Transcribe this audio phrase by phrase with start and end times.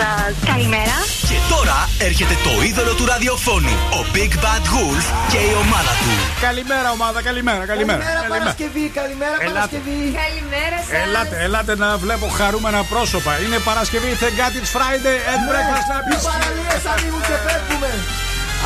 [0.00, 0.34] Καλημέρα σας.
[0.52, 0.96] Καλημέρα.
[1.30, 1.78] Και τώρα
[2.08, 6.12] έρχεται το είδωλο του ραδιοφώνου, ο Big Bad Wolf και η ομάδα του.
[6.46, 8.02] Καλημέρα, ομάδα, καλημέρα, καλημέρα.
[8.04, 9.52] Καλημέρα Παρασκευή, καλημέρα Ελάτε.
[9.52, 9.98] Παρασκευή.
[10.22, 10.92] Καλημέρα σας.
[11.04, 13.32] Ελάτε, ελάτε να βλέπω χαρούμενα πρόσωπα.
[13.44, 16.14] Είναι Παρασκευή, thank God it's Friday and breakfast Οι happy.
[16.28, 17.90] παραλίες ανοίγουν και φεύγουμε.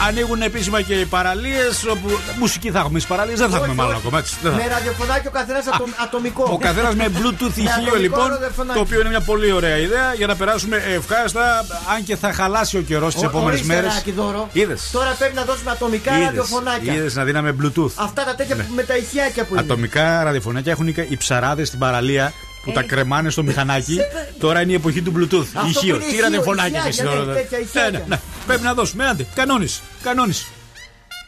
[0.09, 1.84] Ανοίγουν επίσημα και οι παραλίες.
[1.84, 2.19] Όπου...
[2.39, 4.01] Μουσική θα έχουμε στις παραλίες, δεν θα έχουμε Όχι, μάλλον όχι.
[4.03, 4.37] ακόμα έτσι.
[4.43, 5.65] δεν θα- Με ραδιοφωνάκι ο καθένας
[6.05, 6.48] ατομικό.
[6.53, 8.29] Ο καθένας με Bluetooth ηχείο ατομικό λοιπόν.
[8.29, 8.75] ραδιοφωνάκι.
[8.79, 11.65] Το οποίο είναι μια πολύ ωραία ιδέα για να περάσουμε ευχάριστα.
[11.95, 13.95] Αν και θα χαλάσει ο καιρός τις Ο- επόμενες ορίστε, μέρες.
[13.95, 14.48] Ράκη, δώρο.
[14.53, 14.91] Είδες.
[14.93, 16.92] Τώρα πρέπει να δώσουμε ατομικά ραδιοφωνάκια.
[16.95, 17.91] Είδες να δίναμε Bluetooth.
[17.95, 18.62] Αυτά τα τέτοια Ναι.
[18.62, 19.62] που με τα ηχιάκια που είναι.
[19.62, 22.33] Ατομικά ραδιοφωνάκια έχουν οι- οι ψαράδες στην παραλία
[22.64, 23.98] που τα κρεμάνε στο μηχανάκι.
[24.38, 25.46] Τώρα είναι η εποχή του Bluetooth.
[25.55, 25.94] Αυτό Ηχείο.
[25.97, 27.34] που είναι Τι ηχείο, ραδιοφωνάκια ηχιάκια, και εσύ ναι, τώρα.
[27.34, 27.91] τέτοια Ναι, ηχιάκια.
[27.91, 28.20] ναι, ναι.
[28.47, 29.06] Πρέπει να δώσουμε.
[29.08, 29.80] Άντε, κανόνισε.
[30.02, 30.44] Κανόνισε.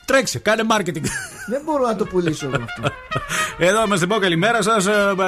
[0.06, 1.04] Τρέξε, κάνε marketing.
[1.52, 2.82] Δεν μπορώ να το πουλήσω εγώ αυτό.
[3.58, 4.84] Εδώ είμαστε πω καλημέρα σας.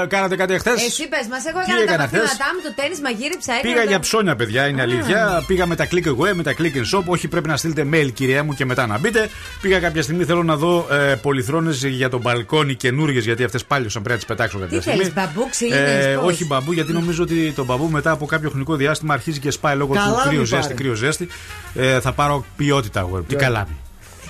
[0.09, 0.71] Κάνατε κάτι χθε.
[0.73, 3.53] Εσύ πες μας, εγώ Τι έκανα τα έκανα χθες; μαθήματά μου, το τέννη μαγείρεψα.
[3.53, 5.45] έκανα Πήγα τα- για ψώνια, παιδιά, είναι αλήθεια.
[5.47, 7.05] Πήγα με τα click away, με τα click and shop.
[7.07, 9.29] Όχι, πρέπει να στείλετε mail, κυρία μου, και μετά να μπείτε.
[9.61, 14.03] Πήγα κάποια στιγμή, θέλω να δω ε, πολυθρόνες για το μπαλκόνι καινούριε, γιατί αυτές πάλιωσαν
[14.03, 15.01] πρέπει να τις πετάξω κάποια Τι στιγμή.
[15.03, 18.49] θέλεις, μπαμπού, ξύλινες, Ε, πώς; όχι μπαμπού, γιατί νομίζω ότι το μπαμπού μετά από κάποιο
[18.51, 20.63] χρονικό διάστημα αρχίζει και σπάει λόγω Καλά του κρύο μην ζέστη.
[20.63, 20.75] πάρει.
[20.75, 21.29] Κρύο ζέστη.
[21.75, 23.21] Ε, θα πάρω ποιότητα εγώ.
[23.21, 23.77] Τι καλάμι.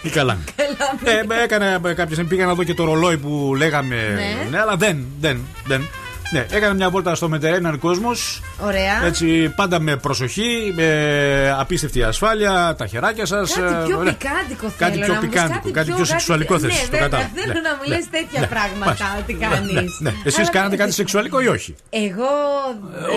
[0.02, 0.44] Τι καλάμι.
[1.04, 3.96] Ε, με έκανα ε, κάποια στιγμή, πήγα να δω και το ρολόι που λέγαμε.
[3.96, 4.48] Ναι.
[4.50, 5.86] Ναι, αλλά δεν, δεν, δεν.
[6.33, 8.43] Ναι, έκανα μια βόλτα στο Μετερέναν κόσμος.
[8.59, 9.05] Ωραία.
[9.07, 13.53] Έτσι, πάντα με προσοχή, με απίστευτη ασφάλεια, τα χεράκια σας.
[13.53, 16.79] Κάτι πιο πικάντικο θέλω Κάτι πιο να μου πεις, πικάντικο, κάτι πιο σεξουαλικό θες, Ναι,
[16.79, 17.31] το βέβαια, κατάλαβα.
[17.34, 19.17] θέλω Ναι, να μου ναι, λες τέτοια ναι, πράγματα μάλιστα.
[19.23, 19.73] ότι Ναι, κάνεις.
[19.73, 20.12] ναι, ναι.
[20.25, 22.31] Εσείς Αλλά- κάνατε κάτι σεξουαλικό ή όχι; Εγώ.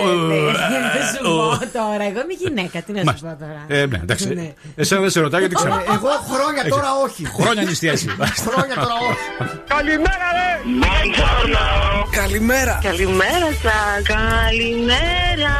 [0.02, 0.52] Ο- ε,
[0.96, 2.04] Δεν σου ο- πω τώρα.
[2.10, 2.78] Εγώ είμαι γυναίκα.
[2.82, 3.28] Τι να σου Μάλιστα.
[3.28, 3.60] πω τώρα.
[3.82, 4.34] Ε, ναι, εντάξει.
[4.34, 4.52] Ναι.
[4.76, 5.74] Εσένα δεν σε ρωτάω γιατί ξέρω.
[5.96, 7.22] Εγώ χρόνια τώρα όχι.
[7.40, 8.06] Χρόνια νηστιάσει.
[8.48, 9.24] Χρόνια τώρα όχι.
[9.74, 10.30] Καλημέρα.
[12.20, 14.12] Καλημέρα σα.
[14.14, 15.54] Καλημέρα.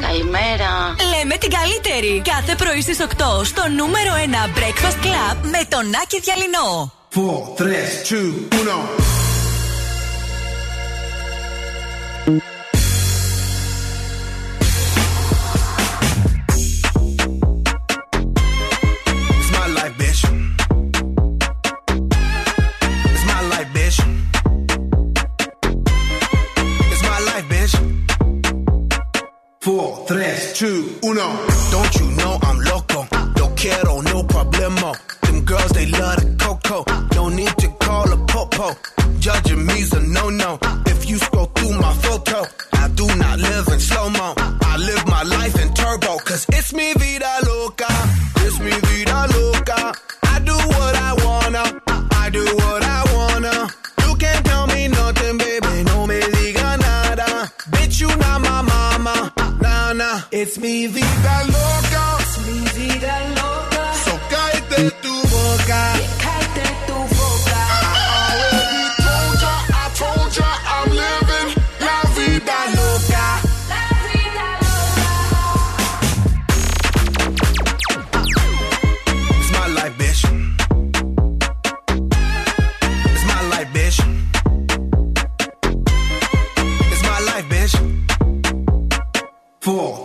[0.00, 0.94] Καλημέρα.
[1.16, 2.22] Λέμε την καλύτερη.
[2.24, 6.92] Κάθε πρωί στις 8 στο νούμερο 1 Breakfast Club με τον Άκη Διαλυνό.
[7.14, 9.23] 4, 3, 2, 1.
[30.54, 31.16] 2, 1.
[31.16, 33.08] Don't you know I'm loco?
[33.36, 34.94] No quiero, no problemo.
[35.22, 36.84] Them girls, they love the coco.
[37.16, 38.70] No need to call a popo.
[39.18, 40.60] Judging me's a no no.
[40.86, 44.34] If you scroll through my photo, I do not live in slow mo.
[44.36, 47.88] I live my life in turbo, cause it's me vida loca.
[48.46, 49.92] It's me vida loca.
[50.22, 51.82] I do what I wanna.
[52.12, 53.03] I do what I
[60.30, 62.18] Es mi vida loca.
[62.20, 63.94] Es mi vida loca.
[64.04, 64.18] So
[65.02, 65.93] tu boca.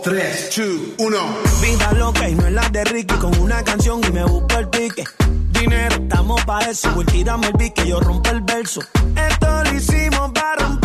[0.02, 0.66] 3, 2,
[0.98, 1.18] 1.
[1.60, 3.14] Vida loca y no es la de Ricky.
[3.16, 5.04] Con una canción y me busco el pique.
[5.50, 6.92] Dinero, estamos pa' eso.
[6.94, 8.80] Güey, tírame el pique, yo rompo el verso.
[9.14, 10.79] Esto lo hicimos para romper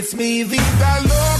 [0.00, 1.39] It's mi vida loca.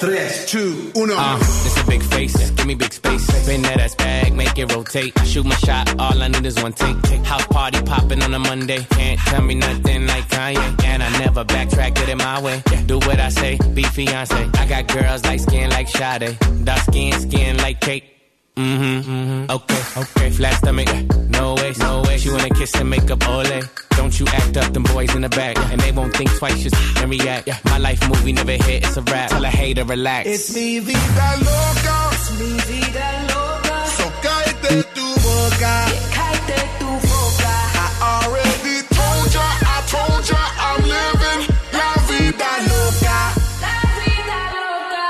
[0.00, 1.14] 4, 3, 2, uno.
[1.16, 2.50] Uh, it's a big face, yeah.
[2.54, 3.24] give me big space.
[3.26, 5.12] Spin that ass bag, make it rotate.
[5.24, 6.96] Shoot my shot, all I need is one take.
[7.24, 8.84] House party popping on a Monday.
[8.90, 10.84] Can't tell me nothing like Kanye.
[10.84, 12.62] And I never backtrack, get it my way.
[12.86, 14.50] Do what I say, be fiance.
[14.54, 16.36] I got girls like skin like Sade.
[16.64, 18.15] Dark skin, skin like cake
[18.56, 19.10] Mm-hmm.
[19.10, 19.50] mm-hmm.
[19.50, 20.30] Okay, okay.
[20.30, 20.88] Flat stomach,
[21.28, 22.16] no way, no way.
[22.16, 23.60] She wanna kiss and make up, ole.
[23.90, 25.58] Don't you act up, them boys in the back.
[25.70, 27.48] And they won't think twice, just and react.
[27.66, 29.28] My life movie never hit, it's a rap.
[29.28, 30.26] Tell a hater, relax.
[30.26, 31.98] It's mi vida loca.
[32.40, 33.76] Mi vida loca.
[33.98, 35.74] So cállate tu boca.
[36.16, 37.52] Cállate tu boca.
[37.76, 37.86] I
[38.24, 41.42] already told ya, I told ya, I'm living
[41.76, 43.18] la vida loca.
[43.60, 45.04] La vida loca.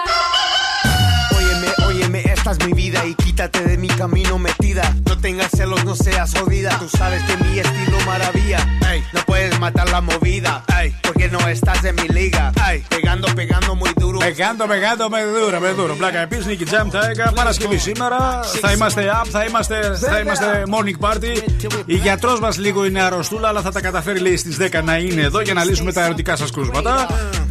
[1.39, 3.15] Óyeme, óyeme, esta es mi vida y
[3.47, 4.95] quítate de mi camino metida.
[5.07, 6.79] No tengas celos, no seas jodida.
[6.79, 8.59] Tú sabes que mi estilo maravilla.
[8.91, 10.65] Ey, no puedes matar la movida.
[10.81, 12.53] Ey, porque no estás en mi liga.
[12.69, 13.93] Ey, pegando, pegando muy
[14.27, 14.37] duro.
[14.37, 15.95] Πεγάντο, πεγάντο, με δούρο, με δούρο.
[15.95, 17.33] Πλάκα επίσης, Νίκη Τζάμ, τα έκα.
[17.33, 18.41] Παρασκευή σήμερα.
[18.61, 21.43] Θα είμαστε up, θα είμαστε, θα είμαστε morning party.
[21.87, 25.23] Η γιατρός μας λίγο είναι αρρωστούλα, αλλά θα τα καταφέρει λέει στις 10 να είναι
[25.23, 27.07] εδώ για να λύσουμε τα ερωτικά σας κρούσματα.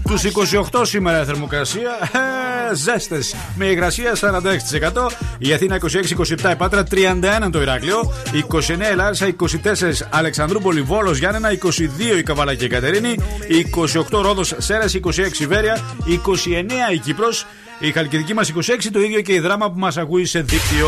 [0.07, 1.89] Τους 28 σήμερα η θερμοκρασία.
[2.71, 3.35] Ε, Ζέστες.
[3.55, 5.11] Με υγρασία 46%.
[5.37, 8.13] Η Αθήνα 26-27, η Πάτρα 31 το Ηράκλειο.
[8.33, 13.15] 29 η Λάρισα, 24 Αλεξανδρούπολη Βόλος Γιάννενα, 22 η Καβάλα και η Κατερίνη,
[14.11, 17.45] 28 Ρόδος Σέρα, 26 η Βέρεια, 29 η Κύπρος.
[17.79, 20.87] Η Χαλκιδική μας 26, το ίδιο και η δράμα που μας ακούει σε δίκτυο.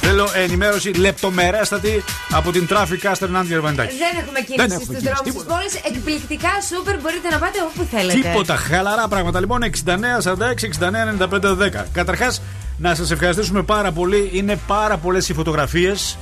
[0.00, 3.94] Θέλω ενημέρωση λεπτομερέστατη από την Traffic Caster Νάντια Ερβαντάκη.
[3.96, 5.54] Δεν έχουμε Δεν κίνηση έχουμε στους κίνηση, δρόμους της τίποτα.
[5.54, 5.74] πόλης.
[5.74, 8.20] Εκπληκτικά σούπερ μπορείτε να πάτε όπου θέλετε.
[8.20, 8.56] Τίποτα.
[8.56, 9.40] Χαλαρά πράγματα.
[9.40, 11.86] Λοιπόν, 69, 46, 69, 95, 10.
[11.92, 12.42] Καταρχάς,
[12.78, 14.30] να σας ευχαριστήσουμε πάρα πολύ.
[14.32, 16.18] Είναι πάρα πολλές οι φωτογραφίες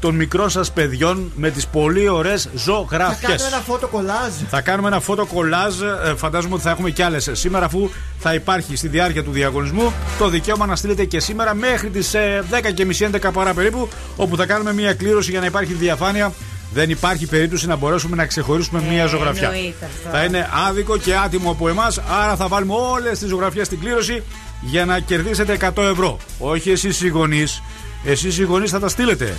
[0.00, 3.28] των μικρών σας παιδιών με τις πολύ ωραίες Θα ζωγραφιέ.
[3.28, 4.32] κάνω ένα φώτο κολάζ.
[4.50, 5.80] Θα κάνουμε ένα φώτο κολάζ.
[5.80, 9.92] ε, Φαντάζομαι ότι θα έχουμε κι άλλες σήμερα, αφού θα υπάρχει στη διάρκεια του διαγωνισμού
[10.18, 14.72] το δικαίωμα να στείλετε και σήμερα μέχρι τις 10.30 11 παρά περίπου, όπου θα κάνουμε
[14.72, 16.32] μια κλήρωση για να υπάρχει διαφάνεια.
[16.72, 19.48] Δεν υπάρχει περίπτωση να μπορέσουμε να ξεχωρίσουμε Ε, μια ζωγραφιά.
[19.48, 20.08] εννοείται αυτό.
[20.16, 24.22] Θα είναι άδικο και άτιμο από εμάς, άρα θα βάλουμε όλες τις ζωγραφιές στην κλήρωση
[24.60, 26.18] για να κερδίσετε 100 ευρώ.
[26.38, 27.62] Όχι εσείς οι γονείς.
[28.04, 29.36] Εσείς οι γονείς θα τα στείλετε.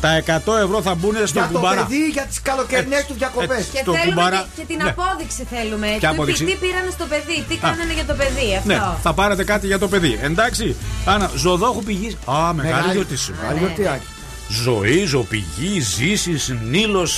[0.00, 1.82] Τα 100 ευρώ θα μπουν στο Για το κουμπάρα.
[1.84, 3.58] παιδί, για τις καλοκαιρινές Έτσι, του διακοπές.
[3.58, 3.70] έτσι.
[3.70, 4.36] Και στο θέλουμε κουμπάρα.
[4.54, 4.88] και, και την Ναι.
[4.96, 5.86] απόδειξη θέλουμε.
[5.86, 9.12] Ποια Τι- απόδειξη; Τι πήραν στο παιδί, τι κάνανε για το παιδί αυτό; Ναι, θα
[9.12, 10.18] πάρετε κάτι για το παιδί.
[10.22, 10.76] Εντάξει.
[11.04, 12.16] Άννα, ζωδόχου πηγής.
[12.24, 13.42] Α, μεγάλη γιορτή σήμερα.
[13.42, 14.06] Μεγάλη γιορτιάκι.
[14.48, 17.08] Ζωή, ζωοπηγή, ζήσει, νήλο,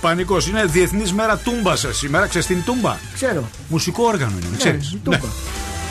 [0.00, 0.46] πανικός.
[0.48, 2.26] Είναι Διεθνής Μέρα Τούμπας σήμερα.
[2.26, 3.48] Ξέρεις την Τούμπα; Ξέρω.
[3.68, 4.96] Μουσικό όργανο είναι, ξέρεις.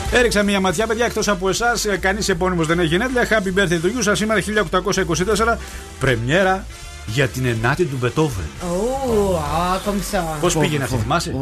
[0.08, 0.18] Ναι, τούμπα.
[0.18, 1.86] Έριξα μια ματιά, παιδιά, εκτός από εσάς.
[2.00, 3.28] Κανείς επώνυμος δεν έχει γενέθλια.
[3.28, 5.58] Happy birthday του γιου σας σήμερα 1824.
[6.00, 6.64] Πρεμιέρα
[7.06, 8.44] για την ενάτη του Μπετόβεν.
[8.62, 10.36] Ου, α, κομψό.
[10.40, 11.34] Πώς πήγαινε αυτή, θυμάσαι;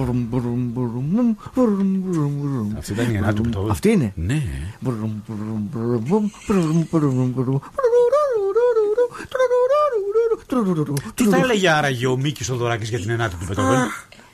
[2.78, 3.70] Αυτή ήταν η ενάτη του Μπετόβεν.
[3.70, 4.42] Αυτή είναι; Ναι.
[11.14, 13.78] Τι θα έλεγε άραγε ο Μίκης Οδωράκης για την ενάτη του Μπετόβεν;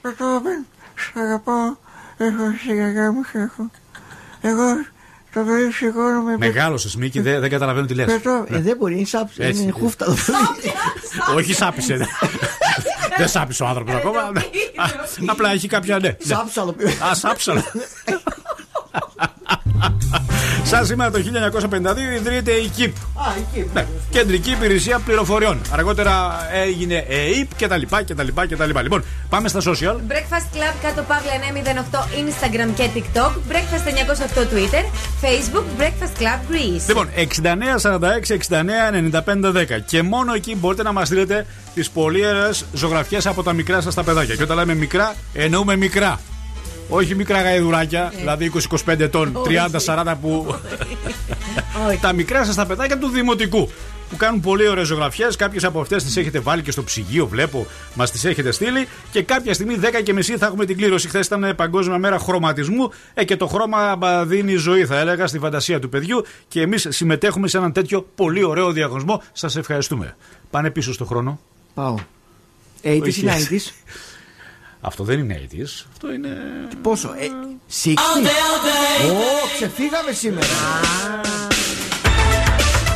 [0.00, 1.76] Πετώβεν, σ' αγαπάω.
[2.16, 3.70] Έχω στη γιαγιά μου, σ' έχω.
[4.42, 4.64] Εγώ
[5.34, 6.36] το πρωί σηκώνομαι.
[6.38, 8.06] Μεγάλωσες, Μίκη, δεν, δεν καταλαβαίνω τι λες.
[8.06, 8.54] Πετώβεν.
[8.54, 9.42] Ε, δεν μπορεί, είναι σάψη.
[9.42, 9.62] Έτσι.
[9.62, 10.74] Είναι χούφτα το παιδί.
[11.36, 12.06] Όχι, σάπισε.
[13.16, 14.20] Δεν σάπισε ο άνθρωπος ακόμα.
[14.20, 14.32] Α,
[15.26, 16.08] Απλά έχει κάποια ναι.
[16.08, 16.16] ναι.
[16.24, 16.84] Σάψαλο πει.
[16.84, 17.62] Α, σάψαλο.
[20.64, 22.96] Σαν σήμερα το 1952 ιδρύεται η ΚΙΠ.
[22.96, 23.70] Α, εκεί.
[23.74, 25.60] Ναι, Κεντρική Υπηρεσία Πληροφοριών.
[25.70, 28.82] Αργότερα έγινε ΕΕΠ και τα λοιπά και τα λοιπά και τα λοιπά.
[28.82, 29.96] Λοιπόν, πάμε στα social.
[30.08, 31.32] Breakfast Club κάτω παύλα
[31.92, 33.30] 908 Instagram και TikTok.
[33.52, 33.86] Breakfast
[34.38, 34.84] 908 Twitter.
[35.22, 36.86] Facebook Breakfast Club Greece.
[36.88, 39.80] Λοιπόν, 69 46 69 95 10.
[39.86, 43.94] Και μόνο εκεί μπορείτε να μας στείλετε τις πολύ ωραίες ζωγραφιές από τα μικρά σας
[43.94, 44.34] τα παιδάκια.
[44.34, 46.20] Και όταν λέμε μικρά, εννοούμε μικρά.
[46.88, 48.52] Όχι μικρά γαϊδουράκια, δηλαδή
[48.86, 49.36] 20-25 ετών,
[49.86, 50.54] 30-40 που.
[52.00, 53.68] τα μικρά σας τα παιδάκια του δημοτικού.
[54.10, 55.36] Που κάνουν πολύ ωραίες ζωγραφιές.
[55.36, 58.88] Κάποιες από αυτές τις έχετε βάλει και στο ψυγείο, βλέπω, μας τις έχετε στείλει.
[59.10, 61.08] Και κάποια στιγμή, 10 και μισή, θα έχουμε την κλήρωση.
[61.08, 62.90] Χθες ήταν Παγκόσμια Μέρα Χρωματισμού.
[63.14, 66.24] Ε, και το χρώμα μπα, δίνει ζωή, θα έλεγα, στη φαντασία του παιδιού.
[66.48, 69.22] Και εμείς συμμετέχουμε σε έναν τέτοιο πολύ ωραίο διαγωνισμό.
[69.32, 70.16] Σας ευχαριστούμε.
[70.50, 71.40] Πάνε πίσω στο χρόνο.
[71.74, 71.94] Πάω.
[72.82, 73.20] 80s Όχι.
[73.20, 73.70] ή 90s.
[74.84, 75.84] Αυτό δεν είναι 80s.
[75.92, 76.28] Αυτό είναι.
[76.82, 77.26] Πόσο, ε,
[77.84, 77.98] 60.
[79.10, 80.46] Ω, ξεφύγαμε σήμερα.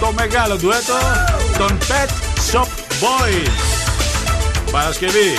[0.00, 0.94] το μεγάλο ντουέτο
[1.58, 2.10] των Pet
[2.52, 2.66] Shop
[3.02, 3.50] Boys.
[4.70, 5.38] Παρασκευή.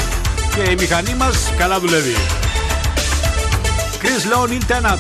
[0.55, 2.15] Και η μηχανή μας καλά δουλεύει.
[4.01, 4.97] Chris Lowe, Neil Tennant.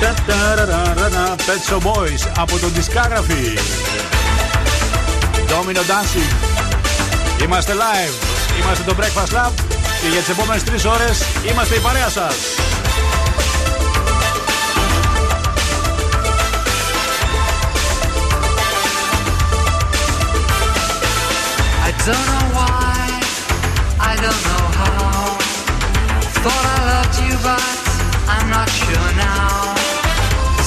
[0.00, 3.58] Τα-τα-ρα-ρα-ρα-ρα, Pet Shop Boys από τον Discography.
[5.48, 6.32] Domino Dancing.
[7.44, 8.33] Είμαστε live.
[8.60, 9.52] Είμαστε το Breakfast Lab
[10.00, 12.34] και για τις επόμενες τρεις ώρες είμαστε η παρέα σας.
[21.86, 23.04] I don't know why,
[24.10, 25.24] I don't know how.
[26.42, 27.74] Thought I loved you, but
[28.34, 29.74] I'm not sure now.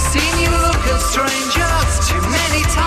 [0.09, 1.67] Seen you look a stranger
[2.27, 2.86] Domino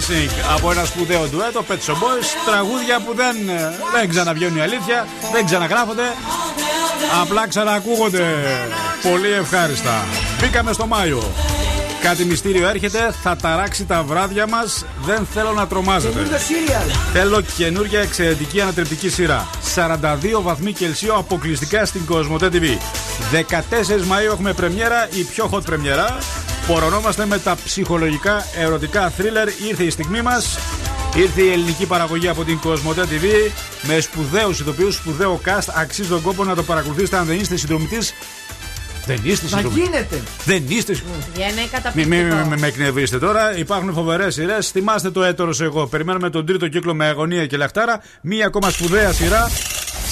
[0.00, 2.26] Dancing από ένα σπουδαίο ντουέτο, Pet Shop Boys.
[2.46, 3.36] Τραγούδια που δεν,
[3.92, 6.02] δεν ξαναβγαίνουν η αλήθεια, δεν ξαναγράφονται.
[7.22, 8.24] Απλά ξανακούγονται.
[9.10, 10.04] Πολύ ευχάριστα.
[10.40, 11.22] Μπήκαμε στο Μάιο.
[12.02, 14.84] Κάτι μυστήριο έρχεται, θα ταράξει τα βράδια μας.
[15.04, 16.12] Δεν θέλω να τρομάζετε.
[16.12, 16.88] Καινούργιο σύριαλ.
[17.12, 19.48] Θέλω καινούργια εξαιρετική ανατρεπτική σειρά.
[19.74, 22.64] 42 βαθμοί Κελσίου αποκλειστικά στην Κοσμοτέ TV.
[23.32, 23.42] 14
[24.00, 26.18] Μαΐου έχουμε πρεμιέρα, η πιο hot πρεμιέρα.
[26.66, 29.48] Πορωνόμαστε με τα ψυχολογικά ερωτικά θρίλερ.
[29.68, 30.58] Ήρθε η στιγμή μας.
[31.16, 33.50] Ήρθε η ελληνική παραγωγή από την Κοσμοτέ TV
[33.82, 35.68] με σπουδαίους ηθοποιούς, σπουδαίο cast.
[35.74, 37.98] Αξίζει τον κόπο να το παρακολουθήσετε αν δεν είστε συνδρομητή.
[39.06, 39.80] Δεν είστε Να συνδρομητή.
[39.80, 40.22] γίνεται.
[40.44, 40.92] Δεν είστε.
[41.34, 42.16] Βγαίνει Μην καταπληκτικό.
[42.16, 43.56] μη, μη, μη με εκνευρίσετε τώρα.
[43.56, 44.68] Υπάρχουν φοβερές σειρές.
[44.70, 45.86] Θυμάστε το έτερο εγώ.
[45.86, 48.02] Περιμένουμε τον τρίτο κύκλο με αγωνία και λαχτάρα.
[48.20, 49.50] Μία ακόμα σπουδαία σειρά.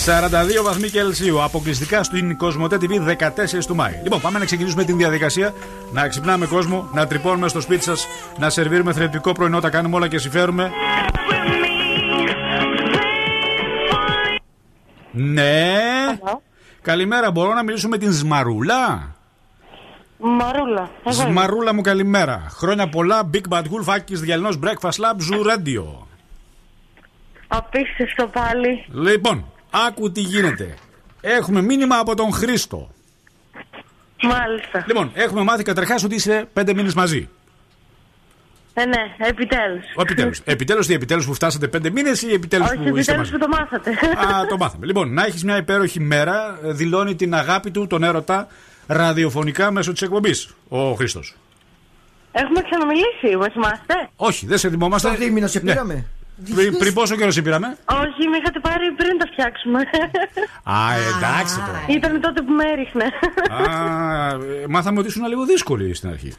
[0.09, 1.43] 42 βαθμοί Κελσίου.
[1.43, 4.00] Αποκλειστικά στην Κοσμοτέ TV 14 του Μάη.
[4.03, 5.55] Λοιπόν, πάμε να ξεκινήσουμε την διαδικασία.
[5.93, 8.07] Να ξυπνάμε κόσμο, να τρυπώνουμε στο σπίτι σας,
[8.38, 9.61] να σερβίρουμε θρεπτικό πρωινό.
[9.61, 10.71] Τα κάνουμε όλα και συμφέρουμε.
[15.12, 15.75] Ναι.
[16.83, 19.15] Καλημέρα, μπορώ να μιλήσω με την Σμαρούλα;
[20.19, 20.91] Μαρούλα.
[21.05, 21.31] Εγώ είμαι.
[21.31, 22.47] Σμαρούλα μου καλημέρα.
[22.50, 23.31] Χρόνια πολλά.
[23.35, 25.85] Big Bad Wolf, Άκης Διαλυνός, Breakfast Lab, Zoo Radio.
[27.49, 28.85] Απίστευτο πάλι.
[28.93, 30.75] Λοιπόν, άκου τι γίνεται.
[31.21, 32.91] Έχουμε μήνυμα από τον Χρήστο.
[34.23, 34.85] Μάλιστα.
[34.87, 37.29] Λοιπόν, έχουμε μάθει καταρχάς ότι είσαι πέντε μήνες μαζί.
[38.75, 39.85] Ε, ναι, επιτέλους.
[39.97, 40.39] Ο επιτέλους.
[40.45, 43.39] επιτέλους τι, επιτέλους που φτάσατε πέντε μήνες ή επιτέλους Όχι, που είστε επιτέλους μαζί; που
[43.39, 43.91] το μάθατε.
[44.35, 44.87] Α, το μάθαμε.
[44.87, 46.59] Λοιπόν, να έχεις μια υπέροχη μέρα.
[46.65, 48.47] ε, Δηλώνει την αγάπη του, τον έρωτα,
[48.87, 50.55] ραδιοφωνικά μέσω της εκπομπής.
[50.69, 51.35] Ο Χρήστος.
[52.33, 55.09] Έχουμε ξαναμιλήσει, μας θυμάστε; Όχι, δεν σε θυμόμαστε.
[55.09, 55.75] Στο δίμηνο σε Ναι.
[56.45, 56.62] Πήραμε.
[56.62, 59.80] Πριν, πριν πόσο καιρό σε πήραμε; Όχι, με είχατε πάρει πριν τα φτιάξουμε.
[60.62, 60.76] Α,
[61.16, 61.85] εντάξει τώρα.
[61.88, 63.04] Ήταν τότε που με έριχνε.
[63.50, 64.28] Α,
[64.62, 66.33] ε, μάθαμε ότι ήσουν λίγο δύσκολη στην αρχή.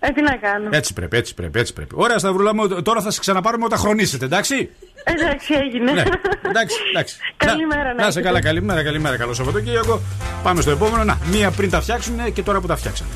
[0.00, 0.68] Ε, τι να κάνω.
[0.72, 1.94] Έτσι πρέπει, έτσι πρέπει, έτσι πρέπει.
[1.98, 4.70] Ωραία, Σταυρούλα μου, τώρα θα σε ξαναπάρουμε όταν χρονίσετε, εντάξει;
[5.04, 5.92] Εντάξει, έγινε.
[5.92, 6.02] ναι,
[6.48, 7.16] εντάξει, εντάξει.
[7.46, 8.20] Καλημέρα, να Να σε έχετε.
[8.22, 9.16] καλά, καλημέρα, καλημέρα.
[9.16, 10.00] Καλό Σαββατοκύριακο.
[10.42, 11.04] Πάμε στο επόμενο.
[11.04, 13.10] Να, μία πριν τα φτιάξουν και τώρα που τα φτιάξανε.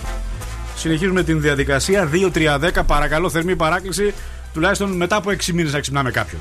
[0.77, 2.71] Συνεχίζουμε την διαδικασία 2-3-10.
[2.87, 4.15] Παρακαλώ, θερμή παράκληση.
[4.53, 6.41] Τουλάχιστον μετά από 6 μήνες να ξυπνάμε κάποιον.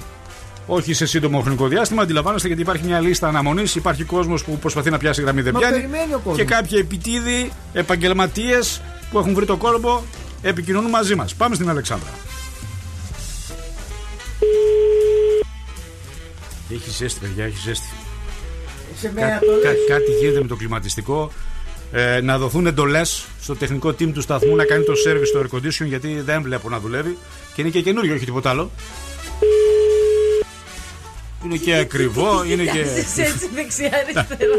[0.68, 3.76] Όχι σε σύντομο χρονικό διάστημα, αντιλαμβάνεστε γιατί υπάρχει μια λίστα αναμονής.
[3.76, 5.76] Υπάρχει κόσμος που προσπαθεί να πιάσει γραμμή, δεν Μα πιάνει.
[5.76, 6.38] περιμένει ο κόσμος.
[6.38, 10.04] Και κάποιοι επιτίδοι, επαγγελματίες που έχουν βρει το κόλπο
[10.42, 11.36] επικοινωνούν μαζί μας.
[11.36, 12.10] Πάμε στην Αλεξάνδρα.
[16.74, 17.88] Έχει ζέστη, παιδιά, έχει ζέστη.
[19.00, 19.78] Σε Κά- μέρα το κα- λες.
[19.88, 21.32] κάτι γίνεται με το κλιματιστικό.
[21.92, 25.56] Ε, να δοθούν εντολές στο τεχνικό team του σταθμού να κάνει το service στο air
[25.56, 27.18] condition γιατί δεν βλέπω να δουλεύει.
[27.56, 28.72] Και είναι και καινούριο, όχι τίποτα άλλο.
[31.46, 32.78] Είναι και ακριβό, είναι και.
[32.80, 34.54] Κάθεσες έτσι δεξιά-αριστερά;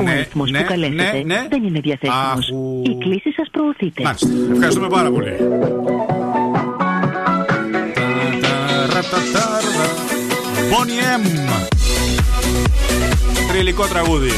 [0.00, 1.46] Ο Ναι, αριθμός ναι, που καλέσετε ναι, ναι.
[1.50, 2.50] δεν είναι διαθέσιμος.
[2.50, 2.82] Αχου.
[2.84, 4.02] Η κλήση σας προωθείται.
[4.02, 4.28] Μάλιστα.
[4.52, 5.32] Ευχαριστούμε πάρα πολύ.
[10.72, 11.26] Bonnie M.
[13.48, 14.30] Τριλικό τραγούδι.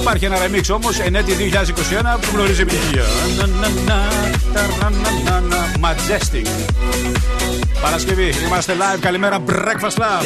[0.00, 3.04] Υπάρχει ένα remix όμως, ενέτη 2021 που γνωρίζει επιτυχία.
[3.38, 4.08] Να, να, να,
[4.52, 5.70] τα, να, να, να, να.
[5.80, 6.46] Majestic.
[7.82, 8.98] Παρασκευή, είμαστε live.
[9.00, 10.24] Καλημέρα, Breakfast Lab.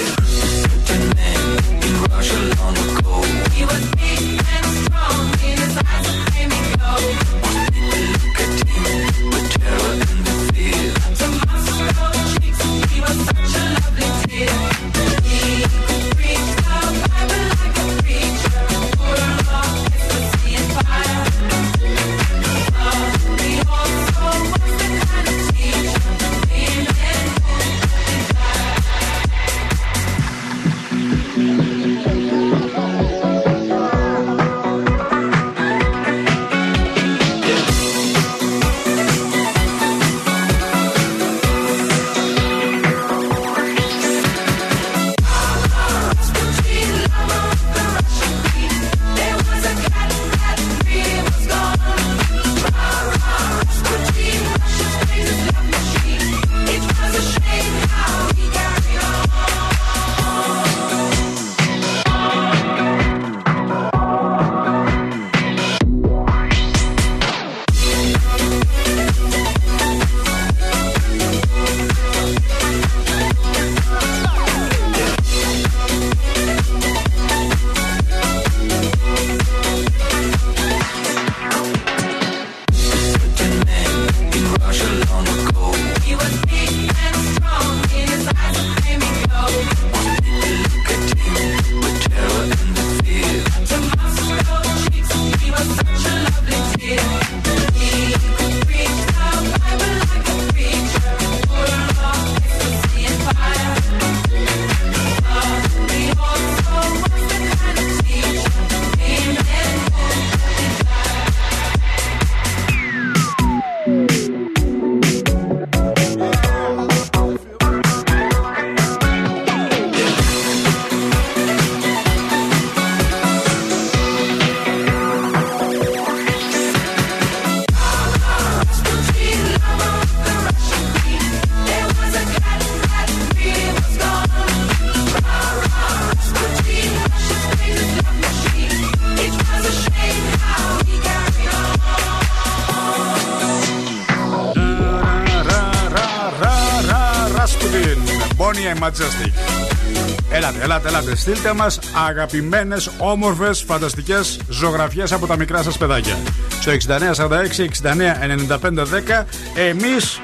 [151.27, 156.17] Στείλτε μας αγαπημένες, όμορφες, φανταστικές ζωγραφιές από τα μικρά σας παιδάκια.
[156.61, 160.21] Στο 6946-699510 εμείς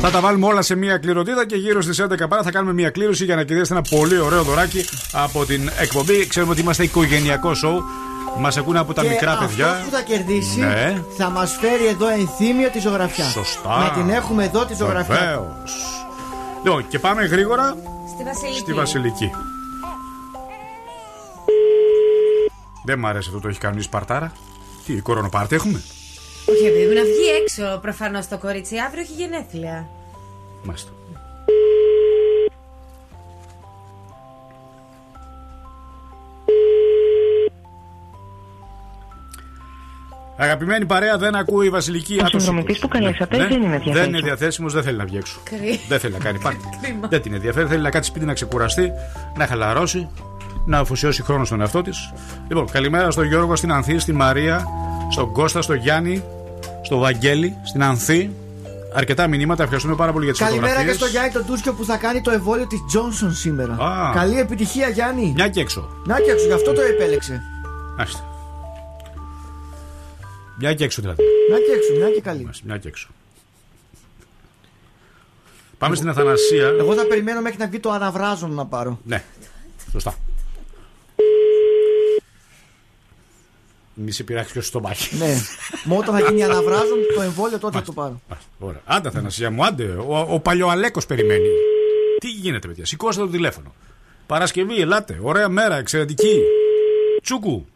[0.00, 2.90] θα τα βάλουμε όλα σε μία κληρωτίδα και γύρω στις 11 παρά θα κάνουμε μία
[2.90, 6.26] κλήρωση για να κερδίσετε ένα πολύ ωραίο δωράκι από την εκπομπή.
[6.26, 7.82] Ξέρουμε ότι είμαστε οικογενειακό σοου.
[8.38, 9.82] Μας ακούνε από τα και μικρά αυτός παιδιά.
[9.84, 11.02] που θα κερδίσει Ναι.
[11.16, 13.24] θα μας φέρει εδώ ενθύμιο τη ζωγραφιά.
[13.24, 13.78] Σωστά.
[13.78, 15.14] Να την έχουμε εδώ τη ζωγραφιά.
[15.14, 15.72] Βεβαίως.
[16.64, 17.76] Λοιπόν, και πάμε γρήγορα
[18.14, 18.58] Στη Βασιλική.
[18.58, 19.30] στη Βασιλική.
[22.86, 24.32] Δεν μ' αρέσει αυτό το έχει κάνει η Σπαρτάρα.
[24.86, 25.82] Τι, κορονοπάρτι έχουμε;
[26.48, 28.76] Όχι, επειδή να βγει έξω προφανώς το κορίτσι.
[28.78, 29.88] Αύριο έχει γενέθλια.
[30.62, 30.90] Μάλιστα.
[40.38, 42.18] Αγαπημένη παρέα, δεν ακούει η Βασιλική.
[42.20, 42.88] Ο Α, το συνδρομητής σήκω.
[42.88, 43.98] που καλέσατε Ναι, δεν είναι διαθέσιμος.
[43.98, 45.40] Δεν είναι διαθέσιμος, δεν θέλει να βγει έξω.
[45.44, 45.80] Κρύ.
[45.88, 46.68] Δεν θέλει να κάνει πάρτι.
[46.82, 47.08] Κρίμα.
[47.08, 48.92] δεν την ενδιαφέρει, θέλει να κάτσει σπίτι να ξεκουραστεί,
[49.36, 50.08] να χαλαρώσει,
[50.66, 52.12] να αφοσιώσει χρόνο στον εαυτό της.
[52.48, 54.64] Λοιπόν, καλημέρα στον Γιώργο, στην Ανθή, στη Μαρία,
[55.10, 56.24] στον Κώστα, στον Γιάννη,
[56.82, 58.30] στο Βαγγέλη, στην Ανθή.
[58.94, 60.96] Αρκετά μηνύματα, ευχαριστούμε πάρα πολύ για τις Καλημέρα φωτογραφίες.
[60.98, 63.72] και στο Γιάννη τον Τούσκιο που θα κάνει το εμβόλιο της Johnson σήμερα.
[63.72, 64.12] Α.
[64.14, 65.32] Καλή επιτυχία, Γιάννη.
[65.34, 65.88] Μια και έξω.
[66.06, 67.42] Να και έξω, γι' αυτό το επέλεξε.
[67.96, 68.24] Μάλιστα.
[70.58, 71.22] Μια και έξω δηλαδή.
[71.50, 72.42] Να και έξω, μια και καλή.
[72.42, 73.08] Μάλιστα, Μια και έξω.
[75.78, 76.66] Πάμε στην Αθανασία.
[76.78, 78.98] Εγώ θα περιμένω μέχρι να βγει το αναβράζον να πάρω.
[79.04, 79.22] Ναι,
[79.92, 80.14] σωστά.
[83.98, 85.16] Μη σε πειράξει και στο στομάχι.
[85.16, 85.34] ναι.
[85.84, 88.20] Μόνο όταν θα γίνει αναβράζον το εμβόλιο τότε θα το πάρω.
[88.58, 88.80] Ωραία.
[88.84, 89.84] Άντε, Αθανασία μου, άντε.
[89.84, 91.48] Ο, ο παλιοαλέκο περιμένει.
[92.18, 93.74] Τι γίνεται, παιδιά; Σηκώστε το τηλέφωνο.
[94.26, 95.18] Παρασκευή, ελάτε.
[95.22, 96.40] Ωραία μέρα, εξαιρετική.
[97.22, 97.66] Τσούκου.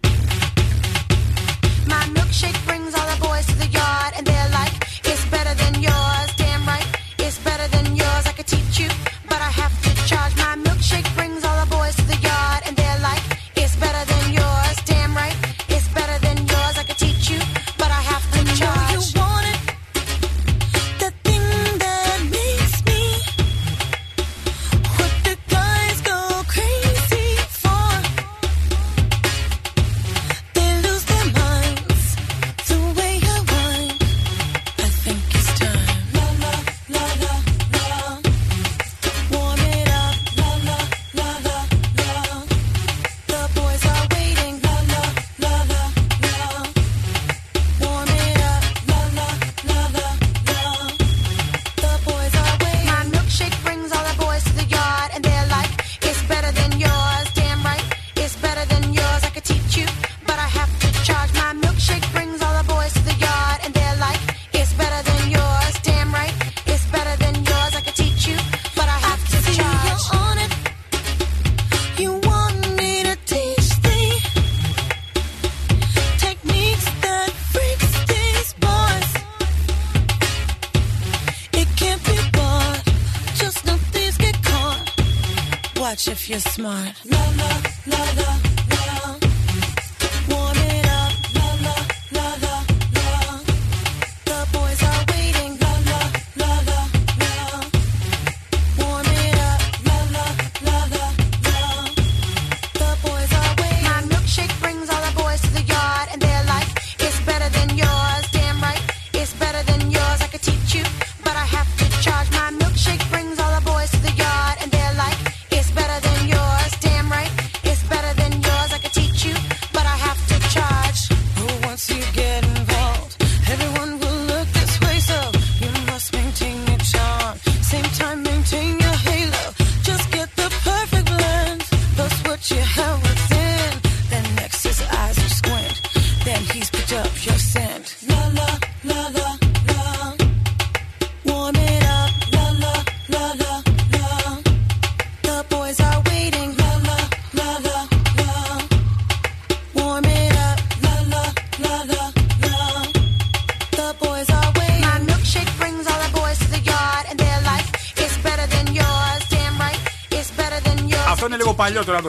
[86.71, 87.10] var.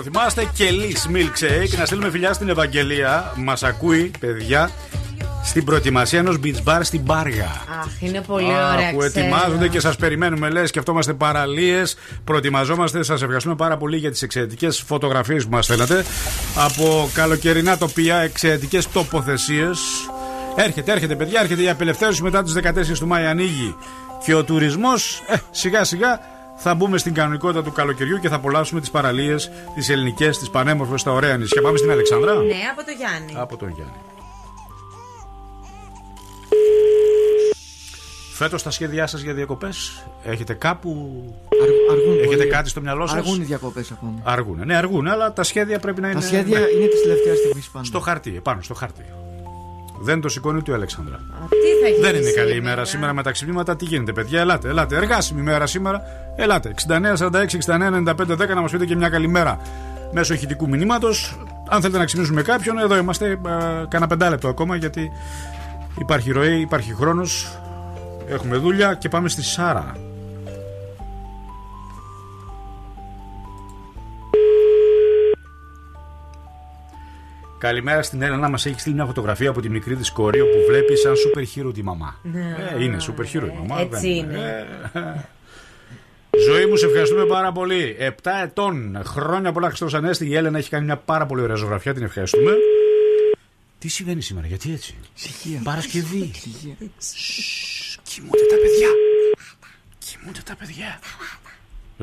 [0.04, 0.50] Το θυμάστε.
[0.54, 1.78] Κελί Milkshake.
[1.78, 3.34] Να στείλουμε φιλιά στην Ευαγγελία.
[3.36, 4.70] Μας ακούει, παιδιά,
[5.44, 7.46] στην προετοιμασία ενός beach bar στην Πάργα.
[7.80, 8.92] Αχ, είναι πολύ Α, ωραία.
[8.92, 9.12] που ξέρω.
[9.20, 10.70] ετοιμάζονται και σας περιμένουμε, λες.
[10.70, 11.98] Σκεφτόμαστε παραλίες.
[12.24, 13.04] Προετοιμαζόμαστε.
[13.04, 16.06] Σας ευχαριστούμε πάρα πολύ για τις εξαιρετικές φωτογραφίες που μας στέλνατε.
[16.56, 19.80] Από καλοκαιρινά τοπία, εξαιρετικές τοποθεσίες.
[20.56, 23.26] Έρχεται, έρχεται, παιδιά, έρχεται η απελευθέρωση μετά τις 14 του Μάη.
[23.26, 23.76] Ανοίγει
[24.26, 26.20] και ο τουρισμός ε, σιγά σιγά
[26.63, 31.04] θα μπούμε στην κανονικότητα του καλοκαιριού και θα απολαύσουμε τις παραλίες, τις ελληνικές, τις πανέμορφες,
[31.04, 31.62] τα ωραία νησιά.
[31.62, 32.34] Πάμε στην Αλεξάνδρα.
[32.34, 33.34] Ναι, από το Γιάννη.
[33.36, 33.93] Από τον Γιάννη.
[38.34, 40.89] Φέτος τα σχέδιά σας για διακοπές έχετε κάπου;
[41.91, 42.47] Αργούν Έχετε πολύ.
[42.47, 44.19] κάτι στο μυαλό σας; Αργούν οι διακοπές ακόμα.
[44.24, 44.62] Αργούν.
[44.65, 46.19] Ναι, αργούν, αλλά τα σχέδια πρέπει να είναι.
[46.19, 47.86] Τα σχέδια είναι της τελευταίας στιγμής πάντα.
[47.86, 49.06] Στο χαρτί, επάνω στο χαρτί.
[50.04, 51.20] Δεν το σηκώνει ούτε η Αλέξανδρα.
[51.50, 52.56] Τι θα γίνει Δεν είναι καλή σήμερα.
[52.56, 53.76] ημέρα σήμερα με τα ξυπνήματα.
[53.76, 54.96] Τι γίνεται, παιδιά, ελάτε, ελάτε.
[54.96, 56.02] Εργάσιμη ημέρα σήμερα.
[56.36, 56.74] Ελάτε.
[56.88, 59.60] 69, 46, 69, 95, 10 να μας πείτε και μια καλή μέρα
[60.12, 61.38] μέσω ηχητικού μηνύματος.
[61.70, 63.32] Αν θέλετε να ξυπνήσουμε κάποιον, εδώ είμαστε.
[63.32, 63.38] Ε,
[63.88, 65.12] κάνα πεντάλεπτο ακόμα γιατί
[66.00, 67.60] υπάρχει ροή, υπάρχει χρόνος.
[68.30, 69.96] Έχουμε δουλειά και πάμε στη Σάρα.
[77.62, 78.50] Καλημέρα στην Έλενα.
[78.50, 81.74] Μας έχεις στείλει μια φωτογραφία από τη μικρή της κόρη όπου βλέπεις σαν super hero
[81.74, 82.19] τη μαμά.
[82.76, 83.82] Ε, είναι super hero η μαμά.
[83.82, 84.65] Έτσι δεν- είναι.
[84.93, 85.02] Ε,
[86.50, 87.95] Ζωή μου, σε ευχαριστούμε πάρα πολύ.
[88.00, 90.26] 7 ετών, χρόνια πολλά Χριστός Ανέστη.
[90.28, 92.52] Η Έλενα έχει κάνει μια πάρα πολύ ωραία ζωγραφιά, την ευχαριστούμε.
[93.80, 95.60] Τι συμβαίνει σήμερα, γιατί έτσι; Ησυχία.
[95.63, 96.32] Παρασκευή.
[96.36, 96.76] Ησυχία.
[96.97, 98.88] Σσσ, Κοιμούνται τα παιδιά.
[99.97, 101.00] Κοιμούνται τα παιδιά.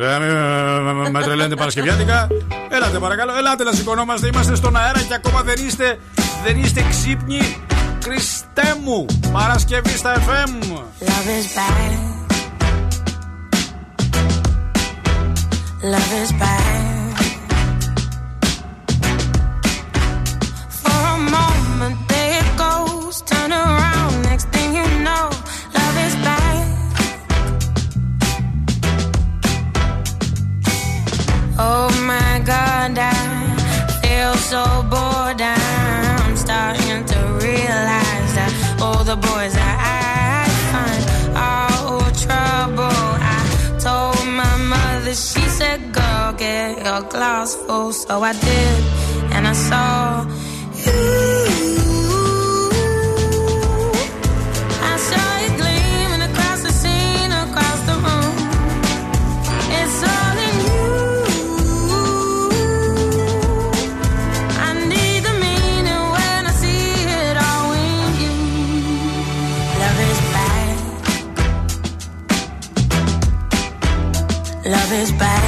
[0.01, 2.27] Ε, με- με- Με τρελαίνετε Παρασκευιάτικα.
[2.69, 4.27] Έλατε παρακαλώ, ελάτε να σηκωνόμαστε.
[4.27, 5.99] Είμαστε στον αέρα και ακόμα δεν είστε,
[6.45, 7.57] δεν είστε ξύπνοι.
[8.05, 10.65] Χριστέ μου, Παρασκευή στα FM.
[11.05, 11.93] Love is bad.
[15.93, 16.98] Love is bad.
[31.61, 33.15] Oh my God, I
[34.01, 35.41] feel so bored.
[35.41, 41.03] I'm starting to realize that all the boys that I find
[41.37, 43.07] are all trouble.
[43.35, 43.41] I
[43.81, 47.93] told my mother, she said, Girl, get your glass full.
[47.93, 50.25] So I did, and I saw
[50.87, 51.58] you.
[74.69, 75.48] Love is bad.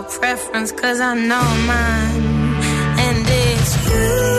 [0.00, 0.72] What's preference?
[0.72, 2.24] Cause I know mine.
[3.04, 4.30] And it's you.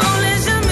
[0.00, 0.66] Foolish of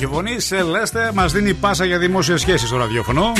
[0.00, 3.32] Υπέροχη φωνή, σε λέστε, μας δίνει πάσα για δημόσια σχέσεις στο ραδιόφωνο.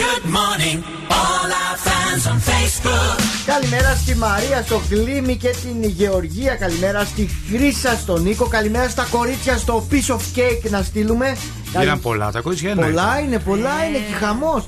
[3.46, 6.54] Καλημέρα στη Μαρία, στο Γλίμι και την Γεωργία.
[6.54, 8.46] Καλημέρα στη Χρύσα, στον Νίκο.
[8.46, 11.36] Καλημέρα στα κορίτσια στο Piece of Cake να στείλουμε.
[11.80, 12.82] Γίναν πολλά τα κορίτσια, ναι.
[12.82, 14.62] Πολλά είναι, πολλά είναι και χαμός.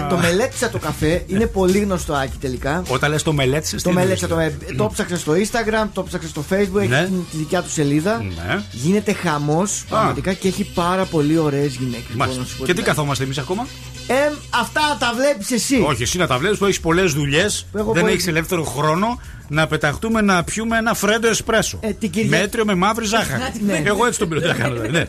[0.00, 2.82] Ε, το μελέτησα το καφέ, είναι πολύ γνωστό άκι τελικά.
[2.88, 3.82] Όταν λες το μελέτησες.
[3.82, 6.96] Το μελέτησα, το, με- το ψάξα στο Instagram, το ψάξα στο Facebook, Ναι.
[6.98, 8.22] έχει την- τη δικιά του σελίδα.
[8.22, 8.62] Ναι.
[8.70, 12.14] Γίνεται χαμός πραγματικά και έχει πάρα πολύ ωραίες γυναίκες.
[12.16, 12.42] Μάλιστα.
[12.64, 13.66] Και τι καθόμαστε εμείς ακόμα;
[14.12, 15.84] Ε, αυτά τα βλέπεις εσύ.
[15.86, 17.66] Όχι, εσύ να τα βλέπεις που έχεις πολλές δουλειές.
[17.74, 21.78] έχω Δεν πολύ- έχεις ελεύθερο χρόνο να πεταχτούμε να πιούμε ένα φρέντο εσπρέσο.
[21.82, 23.42] Ε, την Κυριακή- Μέτριο με μαύρη ζάχαρη.
[23.66, 23.82] Ναι.
[23.84, 24.40] Εγώ έτσι τον πήρω.
[24.40, 24.98] τι να κάνω, ναι.
[24.98, 25.06] Ε,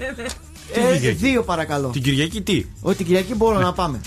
[0.73, 1.87] Κυριακή; δύο παρακαλώ.
[1.87, 3.99] Την Κυριακή τι; Όχι, την Κυριακή μπορώ να πάμε.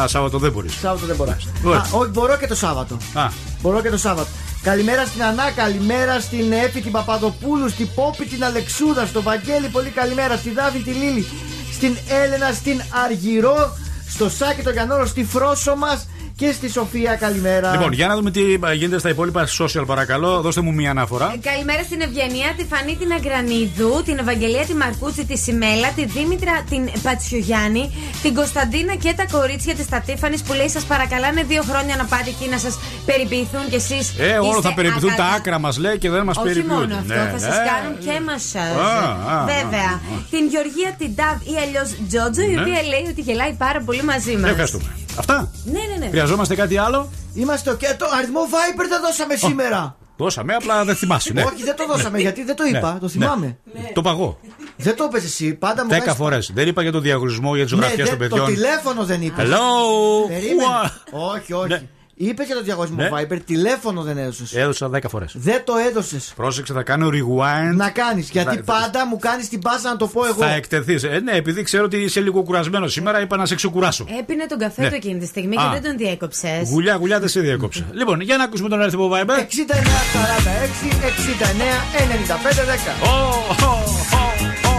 [0.00, 0.72] Α, Σάββατο δεν μπορείς.
[0.74, 1.36] Σάββατο δεν μπορώ.
[1.64, 1.78] Ωραία.
[1.80, 2.96] Α, όχι, μπορώ και το Σάββατο.
[3.14, 3.26] Α,
[3.62, 4.28] Μπορώ και το Σάββατο.
[4.62, 9.88] Καλημέρα στην Ανά, καλημέρα στην Έφη την Παπαδοπούλου, στην Πόπη την Αλεξούδα, στον Βαγγέλη, πολύ
[9.88, 11.26] καλημέρα, στη Δάβη τη Λίλη,
[11.72, 13.76] στην Έλενα, στην Αργυρό,
[14.08, 16.06] στο Σάκη τον Γιαννόρο, στη Φρόσο μας
[16.40, 17.70] και στη Σοφία καλημέρα.
[17.70, 18.40] Λοιπόν, για να δούμε τι
[18.76, 20.40] γίνεται στα υπόλοιπα social, παρακαλώ.
[20.40, 21.34] Δώστε μου μία αναφορά.
[21.50, 26.54] Καλημέρα στην Ευγενία, τη Φανή την Αγκρανίδου, την Ευαγγελία τη Μαρκούτσι, τη Σιμέλα, τη Δήμητρα
[26.70, 27.84] την Πατσιογιάννη,
[28.22, 32.30] την Κωνσταντίνα και τα κορίτσια της Τατίφανη που λέει: Σας παρακαλάνε δύο χρόνια να πάτε
[32.34, 34.14] εκεί να σας περιποιηθούν κι εσείς.
[34.18, 36.76] Ε, όλο θα περιποιηθούν τα άκρα μας, λέει, και δεν μας Όχι περιποιούν.
[36.78, 37.64] μόνο αυτό, Ναι, θα σας ναι.
[37.70, 38.74] κάνουν και μασάζ.
[38.90, 38.90] Α,
[39.34, 39.90] α, Βέβαια.
[40.32, 42.60] Την Γεωργία την Νταβ ή αλλιώς Τζότζο, η Ναι.
[42.60, 44.50] οποία λέει ότι γελάει πάρα πολύ μαζί μας.
[44.50, 44.90] Ευχαριστούμε.
[45.18, 46.08] Αυτά; Ναι, ναι, ναι.
[46.10, 49.96] Χρειαζόμαστε κάτι άλλο; Είμαστε και το αριθμό Viper δεν δώσαμε σήμερα.
[50.16, 51.32] Δώσαμε, απλά δεν θυμάσαι.
[51.32, 51.42] Ναι.
[51.42, 52.98] Όχι, δεν το δώσαμε γιατί δεν το είπα, Ναι.
[52.98, 53.58] το θυμάμαι.
[53.94, 54.38] Το παγώ.
[54.76, 56.50] Δεν το είπες εσύ, πάντα μου Δέκα κάνεις- φορές.
[56.54, 58.54] Δεν είπα για το διαγωνισμό για τις Ναι, ζωγραφιές δεν- των το παιδιών.
[58.54, 59.48] τηλέφωνο δεν είπες.
[59.48, 60.28] Hello.
[60.28, 60.62] Περίμενε.
[60.64, 61.32] Ουα.
[61.34, 61.88] Όχι, όχι.
[62.20, 62.28] Ναι.
[62.28, 63.08] Είπε για το διαγωνισμό Ναι.
[63.12, 64.54] Viper, τηλέφωνο δεν έδωσες.
[64.54, 65.32] Έδωσα 10 φορές.
[65.36, 66.32] Δεν το έδωσες.
[66.36, 67.74] Πρόσεξε, θα κάνω rewind.
[67.74, 68.30] Να κάνεις.
[68.30, 70.34] Γιατί Θα- πάντα μου κάνεις την πάσα να το πω εγώ.
[70.42, 71.02] Θα εκτεθείς.
[71.02, 74.06] Ε, ναι, επειδή ξέρω ότι είσαι λίγο κουρασμένο σήμερα, είπα να σε ξεκουράσω.
[74.20, 74.88] Έπινε τον καφέ Ναι.
[74.88, 75.60] του εκείνη τη στιγμή Α.
[75.72, 76.68] και δεν τον διέκοψες.
[76.70, 77.84] Γουλιά, γουλιά, δεν σε διέκοψα.
[77.98, 79.38] λοιπόν, για να ακούσουμε τον αριθμό Viber.
[79.38, 83.08] 69 46 69 95 10.
[83.08, 83.16] Ω,
[83.64, 83.72] ω,
[84.12, 84.24] ω,
[84.68, 84.76] ω.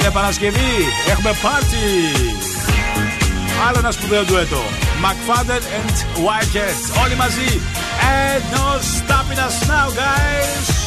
[0.00, 0.70] Είναι Παρασκευή,
[1.10, 1.76] έχουμε πάρτι.
[3.67, 4.61] Άλλο ένα σπουδαίο ντουέτο.
[5.03, 7.03] McFadden and Whitehead.
[7.03, 7.61] Όλοι μαζί.
[8.11, 10.86] And no stopping us now, guys.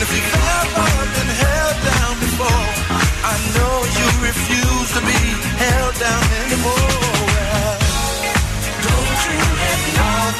[0.00, 2.66] If you've ever been held down before,
[3.30, 5.20] I know you refuse to be
[5.58, 7.78] held down anymore.
[8.86, 10.37] Don't you let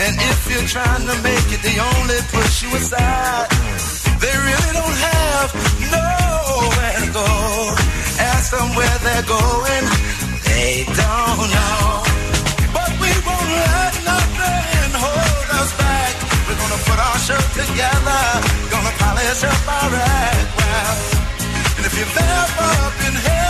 [0.00, 3.52] And if you're trying to make it, they only push you aside.
[4.16, 5.48] They really don't have
[5.92, 7.28] nowhere to go.
[8.32, 9.84] Ask them where they're going,
[10.48, 12.00] they don't know.
[12.72, 16.12] But we won't let nothing hold us back.
[16.48, 18.22] We're gonna put our show together,
[18.72, 20.96] gonna polish up our act well.
[21.76, 22.70] And if you've ever
[23.04, 23.49] been held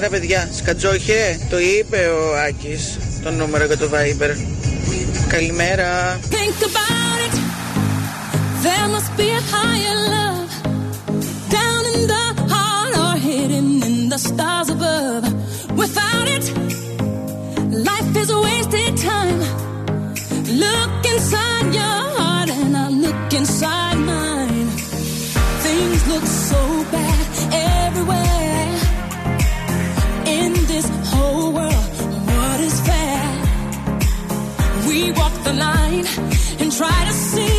[0.00, 4.30] Καλημέρα παιδιά, σκατζόχε, το είπε ο Άκης το νούμερο για το Viber.
[5.28, 6.18] Καλημέρα.
[6.30, 7.34] Think about it.
[8.66, 10.50] There must be a higher love
[11.56, 15.24] down in the heart or hidden in the stars above.
[15.82, 16.44] Without it,
[17.88, 19.40] life is a wasted time.
[20.64, 24.68] Look inside your heart and I look inside mine.
[25.66, 26.60] Things look so
[26.94, 27.20] bad
[27.84, 28.49] everywhere.
[30.80, 31.92] This whole world,
[32.32, 33.22] what is fair?
[34.88, 36.06] We walk the line
[36.60, 37.49] and try to see,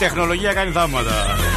[0.00, 1.12] τεχνολογία κάνει θαύματα.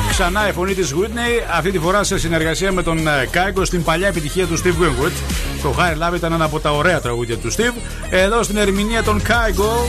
[0.10, 3.00] Ξανά η φωνή της Whitney, αυτή τη φορά σε συνεργασία με τον
[3.32, 5.12] Κάικο στην παλιά επιτυχία του Steve Winwood.
[5.62, 7.74] Το High Love ήταν ένα από τα ωραία τραγούδια του Steve.
[8.10, 9.88] Εδώ στην ερμηνεία των Κάικο,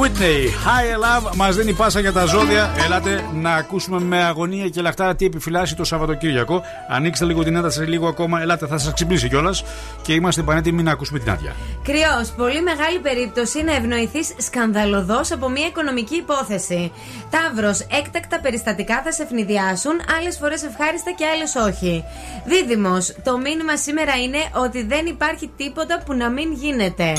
[0.00, 2.74] Whitney, High Love μας δίνει πάσα για τα ζώδια.
[2.84, 6.62] Ελάτε να ακούσουμε με αγωνία και λαχτάρα τι επιφυλάσσει το Σαββατοκύριακο.
[6.88, 8.40] Ανοίξτε λίγο την ένταση λίγο ακόμα.
[8.40, 9.64] Ελάτε, θα σας ξυπνήσει κιόλας.
[10.02, 11.54] Και είμαστε πανέτοιμοι να ακούσουμε την άδεια.
[11.88, 16.92] Κρυός, πολύ μεγάλη περίπτωση να ευνοηθείς σκανδαλωδώς από μια οικονομική υπόθεση.
[17.30, 22.04] Ταύρος, έκτακτα περιστατικά θα σε ευνηδιάσουν, άλλες φορές ευχάριστα και άλλες όχι.
[22.44, 27.12] Δίδυμος, το μήνυμα σήμερα είναι ότι δεν υπάρχει τίποτα που να μην γίνεται.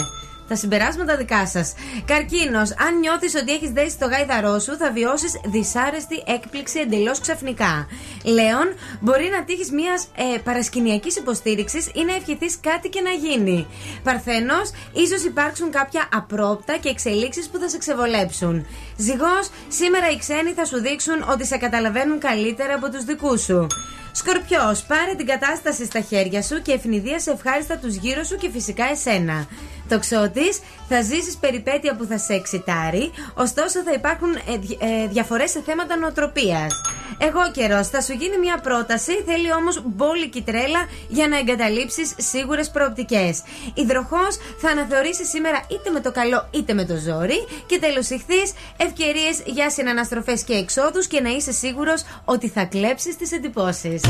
[0.48, 1.74] Τα συμπεράσματα δικά σας.
[2.06, 7.88] Καρκίνος, αν νιώθεις ότι έχεις δέσει το γάιδαρό σου, θα βιώσεις δυσάρεστη έκπληξη εντελώς ξαφνικά.
[8.24, 8.68] Λέων,
[9.00, 13.68] μπορεί να τύχεις μιας ε, παρασκηνιακής υποστήριξης ή να ευχηθείς κάτι και να γίνει.
[14.04, 18.66] Παρθένος, ίσως υπάρξουν κάποια απρόπτα και εξελίξεις που θα σε ξεβολέψουν.
[18.98, 23.68] Ζυγός, σήμερα οι ξένοι θα σου δείξουν ότι σε καταλαβαίνουν καλύτερα από τους δικούς σου.
[24.12, 28.86] Σκορπιός, πάρε την κατάσταση στα χέρια σου και ευνηδίασε ευχάριστα τους γύρω σου και φυσικά
[28.92, 29.48] εσένα.
[29.90, 30.48] Τοξότη,
[30.90, 35.62] θα ζήσεις περιπέτεια που θα σε εξητάρει, ωστόσο θα υπάρχουν ε, δι- ε, διαφορές σε
[35.66, 36.82] θέματα νοοτροπίας.
[37.18, 42.70] Εγώ καιρός, θα σου γίνει μια πρόταση, θέλει όμως μπόλικη τρέλα για να εγκαταλείψεις σίγουρες
[42.70, 43.44] προοπτικές.
[43.74, 47.48] Υδροχός, θα αναθεωρήσεις σήμερα είτε με το καλό είτε με το ζόρι.
[47.66, 53.18] Και τέλος ηχθείς, ευκαιρίες για συναναστροφές και εξόδους και να είσαι σίγουρος ότι θα κλέψεις
[53.18, 54.02] τις εντυπώσεις.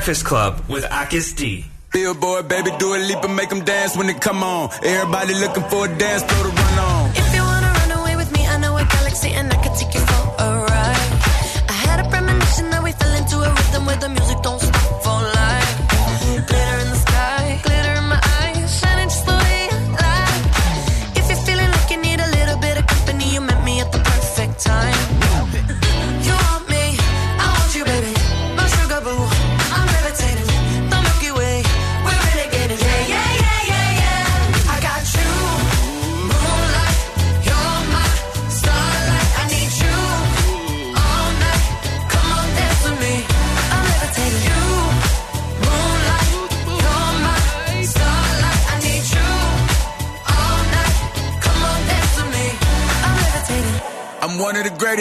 [0.00, 1.66] Breakfast Club with Akis D.
[1.92, 4.70] Billboard, baby, do a leap and make them dance when they come on.
[4.82, 7.29] Everybody looking for a dance, throw the run on.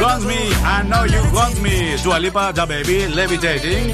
[0.00, 0.40] Want me,
[0.76, 1.76] I know you want me.
[2.04, 3.86] Dua Lipa, Da Baby, Levitating.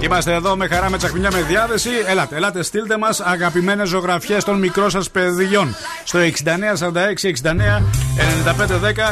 [0.00, 1.90] Είμαστε εδώ με χαρά με τσακμινιά με διάθεση.
[2.06, 5.74] Ελάτε, ελάτε, στείλτε μας αγαπημένες ζωγραφιές των μικρών σας παιδιών.
[6.04, 6.30] Στο 6946-69-9510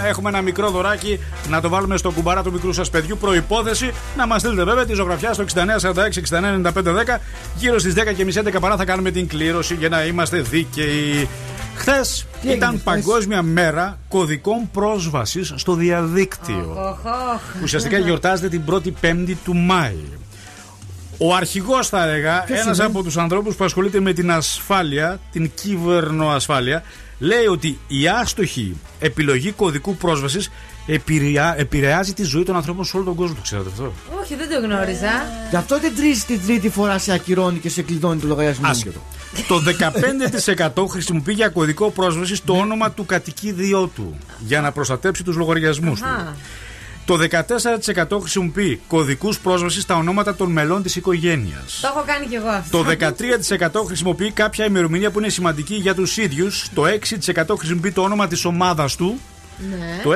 [0.07, 3.16] έχουμε ένα μικρό δωράκι να το βάλουμε στο κουμπαρά του μικρού σας παιδιού.
[3.16, 7.20] Προπόθεση να μας στείλετε βέβαια τη ζωγραφιά στο 6946-69-9510.
[7.57, 11.28] Γύρω στις 10 και μισή 11 παρά θα κάνουμε την κλήρωση για να είμαστε δίκαιοι.
[11.75, 16.99] Χθες ήταν Παγκόσμια Μέρα Κωδικών Πρόσβασης στο Διαδίκτυο.
[17.62, 19.97] Ουσιαστικά γιορτάζεται την 1η Πέμπτη του Μάη.
[21.18, 25.20] Ο αρχηγός, θα έλεγα, Ποιος ένας είναι; από τους ανθρώπους που ασχολείται με την ασφάλεια,
[25.33, 26.83] την κυβερνοασφάλεια,
[27.18, 30.51] λέει ότι η άστοχη επιλογή κωδικού πρόσβασης
[31.57, 33.35] επηρεάζει τη ζωή των ανθρώπων σε όλο τον κόσμο.
[33.35, 35.12] Το ξέρετε αυτό; Όχι, δεν το γνώριζα.
[35.51, 38.68] Γι' αυτό την τρίτη, την τρίτη φορά σε ακυρώνει και σε κλειδώνει το λογαριασμό.
[38.68, 39.01] Άσχετο.
[39.49, 39.62] Το
[40.85, 46.01] 15% χρησιμοποιεί για κωδικό πρόσβαση το όνομα του κατοικίδιό του για να προστατέψει τους λογαριασμούς
[46.01, 46.07] του.
[46.07, 46.37] Αχα.
[47.05, 47.18] Το
[48.11, 51.78] 14% χρησιμοποιεί κωδικούς πρόσβασης στα ονόματα των μελών της οικογένειας.
[51.80, 52.78] Το έχω κάνει κι εγώ αυτό.
[52.78, 56.68] Το 13% χρησιμοποιεί κάποια ημερομηνία που είναι σημαντική για τους ίδιους.
[56.74, 59.20] Το 6% χρησιμοποιεί το όνομα της ομάδας του.
[59.71, 60.01] Ναι.
[60.03, 60.11] Το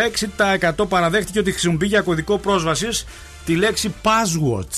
[0.79, 3.05] 6% παραδέχτηκε ότι χρησιμοποιεί για κωδικό πρόσβασης
[3.45, 4.69] τη λέξη password.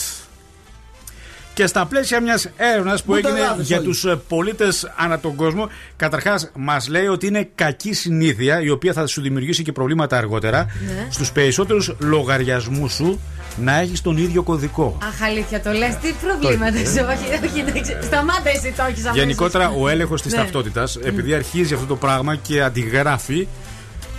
[1.55, 3.87] Και στα πλαίσια μιας έρευνας που έγινε Μοντελάδες για όλοι.
[3.87, 9.07] τους πολίτες ανά τον κόσμο, καταρχάς μας λέει ότι είναι κακή συνήθεια η οποία θα
[9.07, 11.07] σου δημιουργήσει και προβλήματα αργότερα Ναι.
[11.11, 13.21] στους περισσότερους λογαριασμούς σου
[13.57, 14.99] να έχεις τον ίδιο κωδικό.
[15.03, 15.97] Αχ, αλήθεια το λες.
[15.97, 17.97] Τι προβλήματα Το- σου, όχι, όχι, εντάξει.
[18.03, 20.39] Σταμάτα εσύ το έχεις Γενικότερα, ο έλεγχος της Ναι.
[20.39, 23.49] ταυτότητας, επειδή αρχίζει αυτό το πράγμα και αντιγράφει,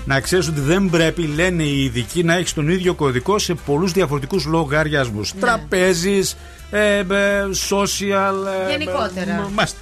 [0.06, 3.92] να ξέρεις ότι δεν πρέπει, λένε οι ειδικοί, να έχεις τον ίδιο κωδικό σε πολλούς
[3.92, 5.34] διαφορετικούς λογαριασμούς.
[5.34, 5.40] Ναι.
[5.40, 6.20] Τραπέζι,
[6.72, 7.06] ε, ε,
[7.70, 8.34] social.
[8.68, 9.32] ε, Γενικότερα.
[9.32, 9.78] ε, μάλιστα.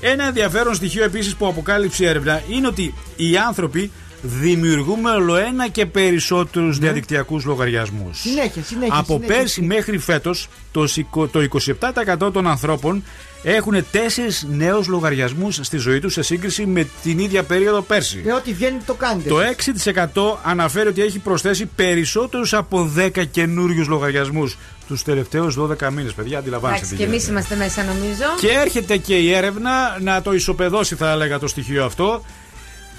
[0.00, 3.90] Ένα ενδιαφέρον στοιχείο επίσης που αποκάλυψε η έρευνα είναι ότι οι άνθρωποι
[4.22, 8.18] δημιουργούμε όλο ένα και περισσότερους διαδικτυακούς λογαριασμούς.
[8.20, 8.94] Συνέχεια, συνέχεια.
[8.98, 9.34] Από συνέχεια.
[9.36, 13.02] πέρσι μέχρι φέτος, το, σικο- το 27% των ανθρώπων
[13.44, 18.22] έχουν τέσσερις νέους λογαριασμούς στη ζωή τους σε σύγκριση με την ίδια περίοδο πέρσι.
[18.26, 19.28] Ε, ό,τι βγαίνει το κάνετε.
[19.28, 26.12] Το 6% αναφέρει ότι έχει προσθέσει περισσότερους από 10 καινούριους λογαριασμούς τους τελευταίους 12 μήνες.
[26.12, 26.86] Παιδιά, αντιλαμβάνεστε.
[26.86, 27.32] Εντάξει, τι και εμείς γίνεται.
[27.32, 28.24] είμαστε μέσα, νομίζω.
[28.40, 32.24] Και έρχεται και η έρευνα να το ισοπεδώσει, θα έλεγα, το στοιχείο αυτό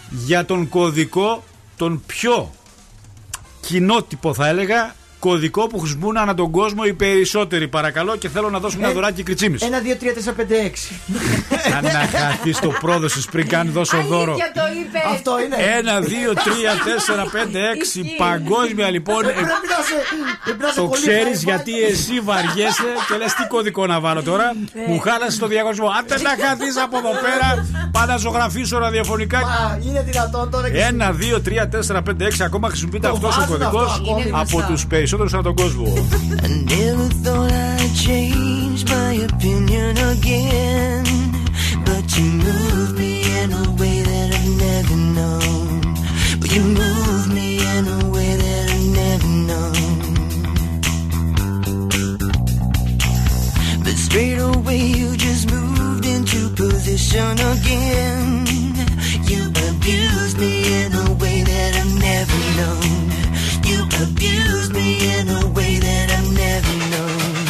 [0.09, 1.43] για τον κωδικό,
[1.77, 2.51] τον πιο
[3.61, 4.95] κοινότυπο, θα έλεγα,
[5.29, 7.67] κωδικό που χρησιμοποιούν ανά τον κόσμο οι περισσότεροι.
[7.67, 9.61] Παρακαλώ και θέλω να δώσουμε ένα Ε, δωράκι κριτσίμης.
[9.63, 10.95] 1, 2, 3, 4, 5, 6.
[11.77, 14.31] Αν να χαθεί το πρόδοσης πριν κάνει δώσω δώρο.
[14.31, 14.99] Αλήθεια το είπε.
[15.13, 15.55] Αυτό είναι.
[15.77, 17.99] Ένα, δύο, τρία, τέσσερα, πέντε, έξι.
[17.99, 18.15] Ισχύει.
[18.17, 19.21] Παγκόσμια λοιπόν.
[19.25, 19.97] Ε, Πρέπει να σε.
[20.45, 21.83] πρέπει να σε Το πολύ ξέρεις χάρη, γιατί μάτι.
[21.91, 24.47] εσύ βαριέσαι και λες τι κωδικό να βάλω τώρα;
[24.87, 25.87] Μου χάλασες το διαγωνισμό.
[25.97, 27.47] Αν δεν να χαθείς από εδώ πέρα,
[27.91, 29.39] πάω να ζωγραφίσω ραδιοφωνικά.
[29.39, 30.79] Μα, είναι δυνατόν τώρα και.
[30.89, 32.43] Ένα, δύο, τρία, τέσσερα, πέντε, έξι.
[32.43, 34.21] Ακόμα χρησιμοποιείται Το αυτός ο βάζουν κωδικός αυτό ακόμη.
[34.21, 34.71] Είναι από γνωστό.
[34.71, 35.92] τους περισσότερους ανά τον κόσμο.
[36.42, 41.04] I never thought I'd change my opinion again.
[41.86, 45.80] But you moved me in a way that I've never known.
[46.40, 49.98] But you moved me in a way that I've never known.
[53.84, 58.22] But straight away you just moved into position again.
[59.30, 63.23] You abused me in a way that I've never known.
[63.65, 67.44] You abused me in a way that I've never known.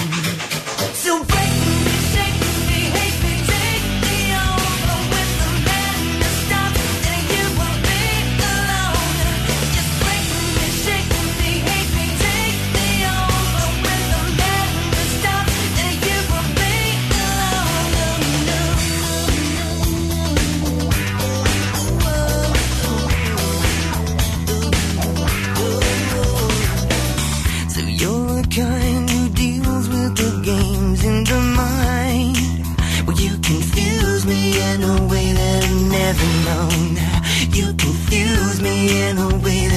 [36.15, 36.97] never known.
[37.51, 39.74] You confuse me in a way that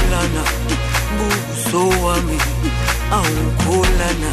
[0.00, 0.42] ayikholana
[1.18, 2.38] buso wami
[3.12, 4.30] awukholana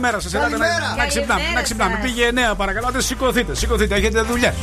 [0.00, 0.34] καλημέρα σας.
[0.34, 0.94] Ελάτε να, Καλημέρα.
[0.96, 1.42] να ξυπνάμε.
[1.54, 1.92] Να ξυπνάμε.
[1.94, 2.02] σας.
[2.04, 2.86] Πήγε 9 παρακαλώ.
[2.86, 3.94] Άντε, σηκωθείτε, σηκωθείτε.
[3.94, 4.54] Έχετε δουλειές.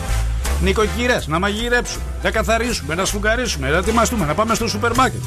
[0.62, 5.22] Νοικοκυρές, να μαγειρέψουμε, να καθαρίσουμε, να σφουγγαρίσουμε, να ετοιμαστούμε, να πάμε στο σούπερ μάρκετ.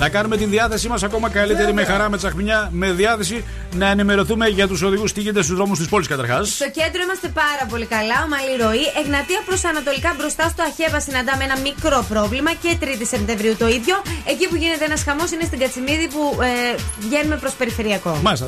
[0.00, 3.44] Να κάνουμε την διάθεσή μας ακόμα καλύτερη με χαρά, με τσαχμινιά, με διάθεση
[3.74, 7.28] να ενημερωθούμε για τους οδηγούς τι γίνεται στους δρόμους της πόλης καταρχάς; Στο κέντρο είμαστε
[7.28, 8.16] πάρα πολύ καλά.
[8.24, 8.84] Ομαλή ροή.
[9.02, 12.50] Εγνατία προς Ανατολικά μπροστά στο Αχέβα συναντάμε ένα μικρό πρόβλημα.
[12.62, 13.94] Και 3η Σεπτεμβρίου το ίδιο.
[14.32, 16.74] Εκεί που γίνεται ένας χαμός είναι στην Κατσιμίδη που ε,
[17.06, 18.18] βγαίνουμε προς περιφερειακό.
[18.22, 18.46] Μάλιστα,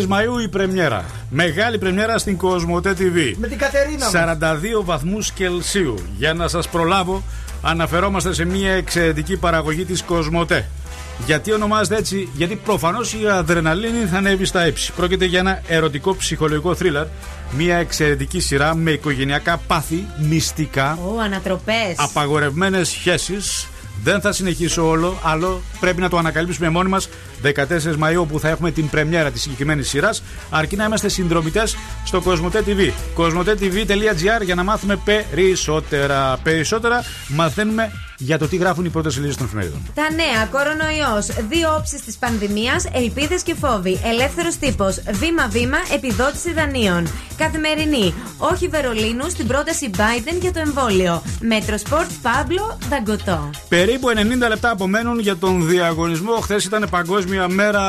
[0.00, 1.04] 14 Μαου η πρεμιέρα.
[1.30, 3.34] Μεγάλη πρεμιέρα στην Κοσμοτέ TV.
[3.36, 4.38] Με την Κατερίνα μας.
[4.80, 5.94] 42 βαθμούς Κελσίου.
[6.16, 7.22] Για να σας προλάβω,
[7.62, 10.68] αναφερόμαστε σε μια εξαιρετική παραγωγή της Κοσμοτέ.
[11.26, 14.92] Γιατί ονομάζεται έτσι, Γιατί προφανώς η αδρεναλίνη θα ανέβει στα ύψη.
[14.92, 17.06] Πρόκειται για ένα ερωτικό ψυχολογικό θρίλερ.
[17.56, 21.94] Μια εξαιρετική σειρά με οικογενειακά πάθη, μυστικά, Ω, ανατροπές.
[21.96, 23.68] απαγορευμένες σχέσεις,
[24.02, 27.08] Δεν θα συνεχίσω όλο, άλλο πρέπει να το ανακαλύψουμε μόνοι μας
[27.42, 30.22] 14 Μαου που θα έχουμε την πρεμιέρα της συγκεκριμένης σειράς.
[30.50, 32.90] Αρκεί να είμαστε συνδρομητές στο Κοσμοτέ TV.
[33.14, 36.38] Κοσμοτέ.tv.gr για να μάθουμε περισσότερα.
[36.42, 39.80] Περισσότερα μαθαίνουμε για το τι γράφουν οι πρώτες σελίδε των εφημερίδων.
[39.94, 47.08] Τα νέα, κορονοϊός, δύο όψεις της πανδημίας, ελπίδες και φόβοι, ελεύθερος τύπος, βήμα-βήμα, επιδότηση δανείων.
[47.36, 51.22] Καθημερινή, όχι Βερολίνου στην πρόταση Biden για το εμβόλιο.
[51.40, 53.50] Μέτρο Σπορτ Παύλο Δαγκωτό.
[53.68, 56.32] Περίπου 90 λεπτά απομένουν για τον διαγωνισμό.
[56.34, 57.82] Χθες ήταν Παγκόσμια Μέρα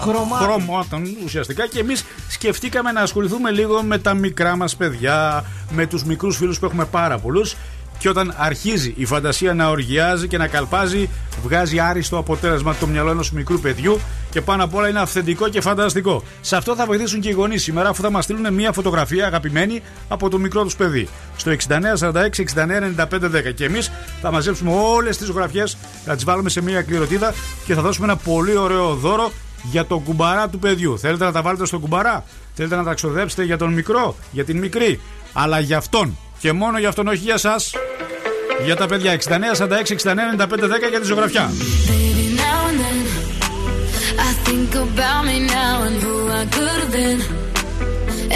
[0.00, 0.48] Χρωμάτων.
[0.48, 1.66] Χρωμάτων, ουσιαστικά.
[1.66, 6.58] Και εμείς σκεφτήκαμε να ασχοληθούμε λίγο με τα μικρά μας παιδιά, με τους μικρούς φίλους
[6.58, 7.56] που έχουμε πάρα πολλούς.
[8.00, 11.08] Και όταν αρχίζει η φαντασία να οργιάζει και να καλπάζει,
[11.42, 15.60] βγάζει άριστο αποτέλεσμα το μυαλό ενός μικρού παιδιού και πάνω απ' όλα είναι αυθεντικό και
[15.60, 16.22] φανταστικό.
[16.40, 19.82] Σε αυτό θα βοηθήσουν και οι γονείς σήμερα, αφού θα μας στείλουν μια φωτογραφία αγαπημένη
[20.08, 21.08] από το μικρό τους παιδί.
[21.36, 21.56] Στο 6946-699510.
[23.54, 23.90] Και εμείς
[24.20, 27.34] θα μαζέψουμε όλες τις ζωγραφιές, θα τις βάλουμε σε μια κληροτίδα
[27.66, 29.32] και θα δώσουμε ένα πολύ ωραίο δώρο
[29.62, 30.98] για τον κουμπαρά του παιδιού.
[30.98, 32.24] Θέλετε να τα βάλετε στον κουμπαρά,
[32.54, 35.00] θέλετε να τα ξοδέψετε για τον μικρό, για την μικρή,
[35.32, 37.56] αλλά για αυτόν και μόνο για αυτόν, όχι για εσά.
[38.64, 41.50] Για τα παιδιά 69, 46, 69, 95, 10 για τη ζωγραφιά.
[41.88, 42.98] Baby, now and then
[44.28, 47.20] I think about me now and who I could have been.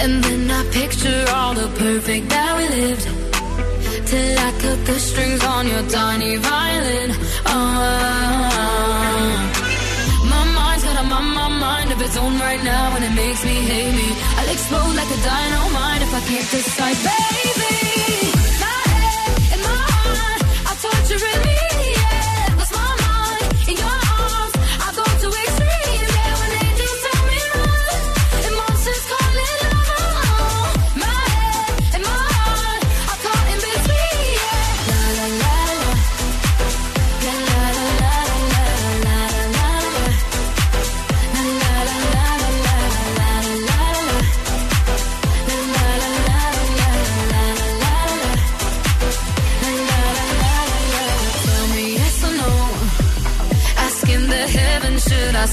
[0.02, 3.04] And then I picture all the perfect that we lived.
[4.10, 7.10] Till I cut the strings on your tiny violin.
[7.52, 7.64] Oh,
[10.32, 13.42] my mind's got a my, my mind of its own right now, and it makes
[13.50, 14.08] me hate me.
[14.38, 17.83] I'll explode like a dynamite if I can't decide, baby.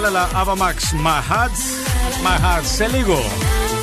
[0.00, 0.76] Λα λα λα λα Ava Max
[1.06, 1.56] My Heart
[2.24, 3.18] My Heart Σε λίγο.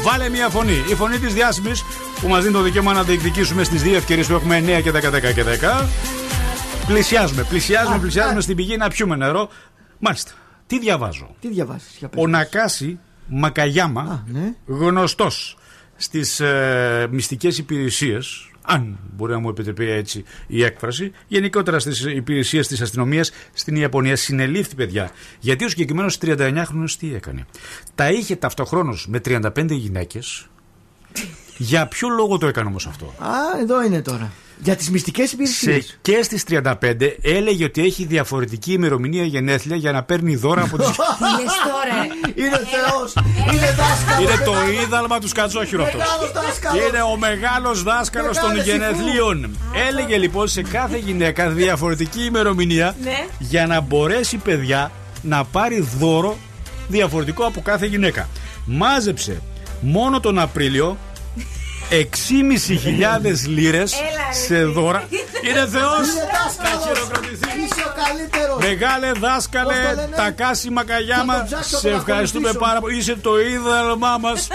[0.04, 0.84] Βάλε μια φωνή.
[0.90, 1.84] Η φωνή της διάσημης
[2.22, 4.96] που μας δίνει το δικαίωμα να διεκδικήσουμε στις δύο ευκαιρίες που έχουμε 9 και 10,
[4.96, 5.88] 10 και 10
[6.88, 9.50] Πλησιάζουμε, πλησιάζουμε, πλησιάζουμε στην πηγή να πιούμε νερό.
[10.00, 10.32] Μάλιστα,
[10.68, 12.24] τι διαβάζω; Τι διαβάσεις για πες.
[12.24, 14.54] Ο Νακάση Μακαγιάμα ναι.
[14.66, 15.58] Γνωστός
[15.96, 22.68] στις ε, μυστικές υπηρεσίες αν μπορεί να μου επιτρέπει έτσι η έκφραση, γενικότερα στις υπηρεσίες
[22.68, 25.12] της αστυνομίας στην Ιαπωνία συνελήφθη παιδιά.
[25.40, 27.46] Γιατί ο συγκεκριμένος 39χρονο τι έκανε;
[27.96, 30.48] Τα είχε ταυτοχρόνως με 35 γυναίκες.
[31.58, 34.32] Για ποιο λόγο το έκανε όμως αυτό; Α, εδώ είναι τώρα.
[34.64, 35.86] Για τις μυστικές υπηρεσίες.
[35.86, 36.64] Σε, και στις 35
[37.22, 40.84] έλεγε ότι έχει διαφορετική ημερομηνία γενέθλια για να παίρνει δώρα από τι.
[40.84, 43.14] Τι λες τώρα, ε; Είναι Θεός.
[43.54, 44.22] Είναι δάσκαλος.
[44.34, 44.54] Είναι το
[44.84, 46.00] είδαλμα του Σκατζόχυρου αυτός.
[46.02, 46.88] Μεγάλος δάσκαλος.
[46.88, 49.58] Είναι ο μεγάλος δάσκαλος των Μεγάλε γενεθλίων.
[49.90, 53.26] Έλεγε λοιπόν σε κάθε γυναίκα διαφορετική ημερομηνία Ναι.
[53.40, 54.92] για να μπορέσει παιδιά
[55.22, 56.38] να πάρει δώρο
[56.88, 58.30] διαφορετικό από κάθε γυναίκα.
[58.66, 59.42] Μάζεψε
[59.82, 60.98] μόνο τον Απρίλιο
[61.90, 63.96] 6.500 λίρες
[64.46, 65.04] σε δώρα.
[65.50, 66.08] Είναι θεός!
[66.64, 67.40] Να χειροκροτηθείς!
[67.40, 68.58] Είσαι καλύτερος!
[68.60, 69.76] Μεγάλε δάσκαλε,
[70.16, 71.48] τα κάση μακαγιάμα.
[71.62, 72.98] Σε ευχαριστούμε πάρα πολύ.
[72.98, 74.48] Είσαι το ίδρυμά μας.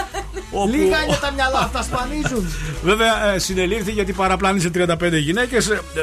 [0.51, 0.67] Όπου...
[0.67, 2.47] Λίγα είναι τα μυαλά, αυτά σπανίζουν.
[2.83, 5.69] Βέβαια, ε, συνελήφθη γιατί παραπλάνησε 35 γυναίκες.
[5.69, 6.01] Ε, ε,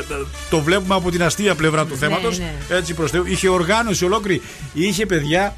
[0.50, 2.40] το βλέπουμε από την αστεία πλευρά του θέματος.
[2.68, 4.42] Έτσι προς Είχε οργάνωση ολόκληρη.
[4.74, 5.56] Είχε παιδιά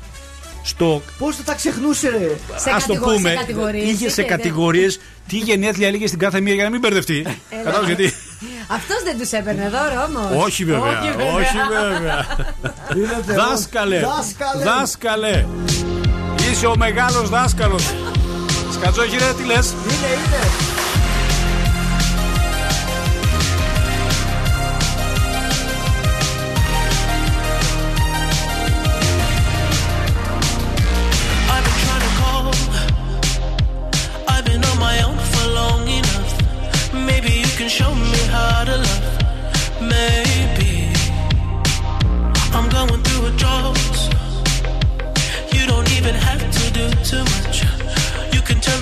[0.63, 1.03] στο.
[1.19, 2.25] Πώς θα τα ξεχνούσε, ρε;
[2.73, 3.35] Α το πούμε.
[3.85, 7.25] Είχε σε κατηγορίες τι γενέθλια έλεγε στην κάθε μία για να μην μπερδευτεί.
[7.51, 8.15] Ε, Κατάλαβες γιατί.
[8.67, 10.45] Αυτός δεν τους έπαιρνε δώρο όμως.
[10.45, 10.99] Όχι βέβαια.
[11.35, 12.27] Όχι βέβαια.
[13.27, 14.01] Δάσκαλε.
[14.65, 15.47] Δάσκαλε.
[16.51, 17.95] Είσαι ο μεγάλος δάσκαλος.
[18.73, 20.72] Σκατζόχυρε, τι λες; Είναι, είναι.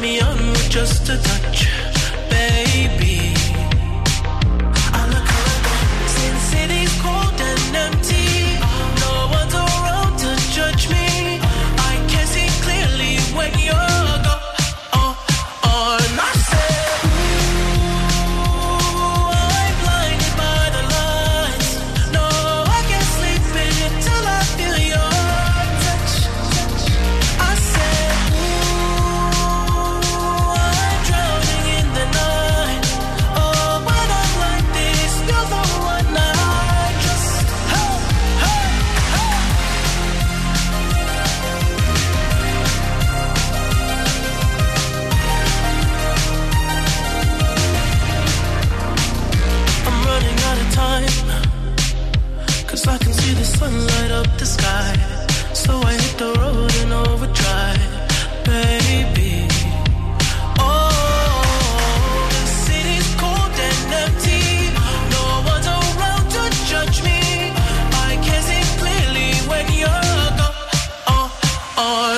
[0.00, 1.99] me on with just a touch.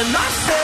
[0.03, 0.61] when I said.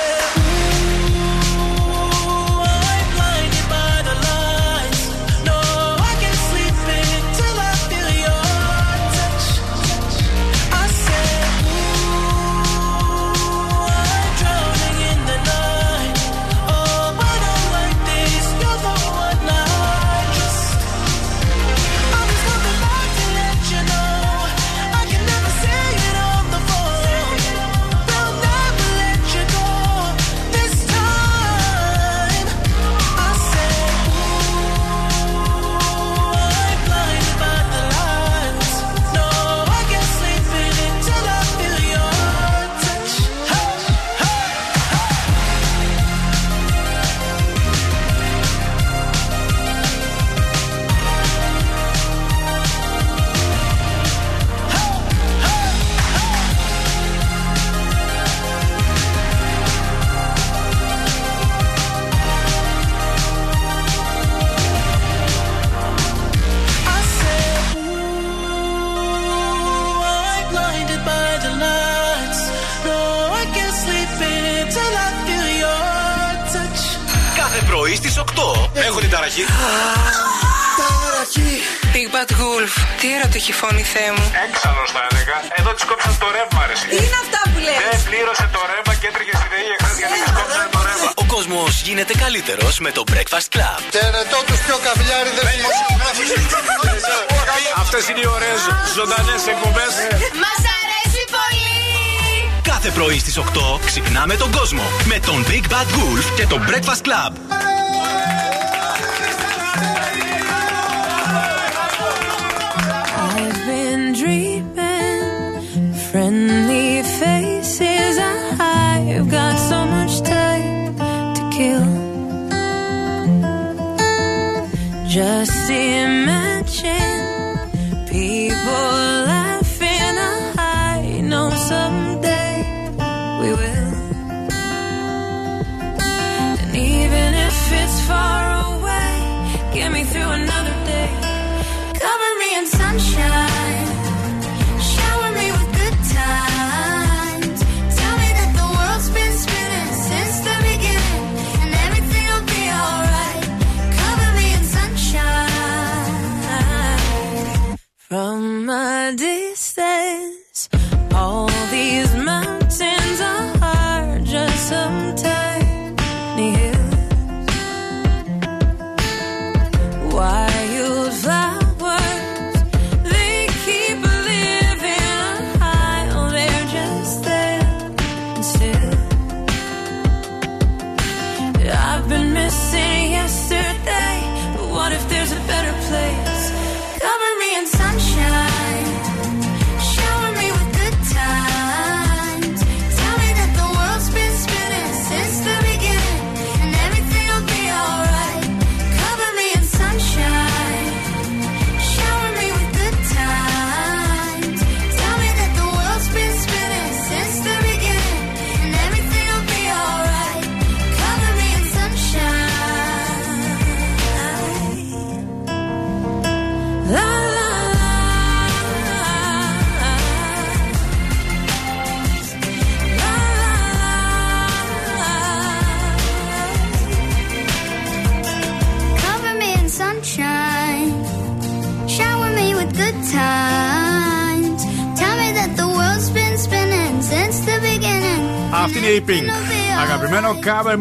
[105.47, 107.28] Big Bad Wolf και το Breakfast Club.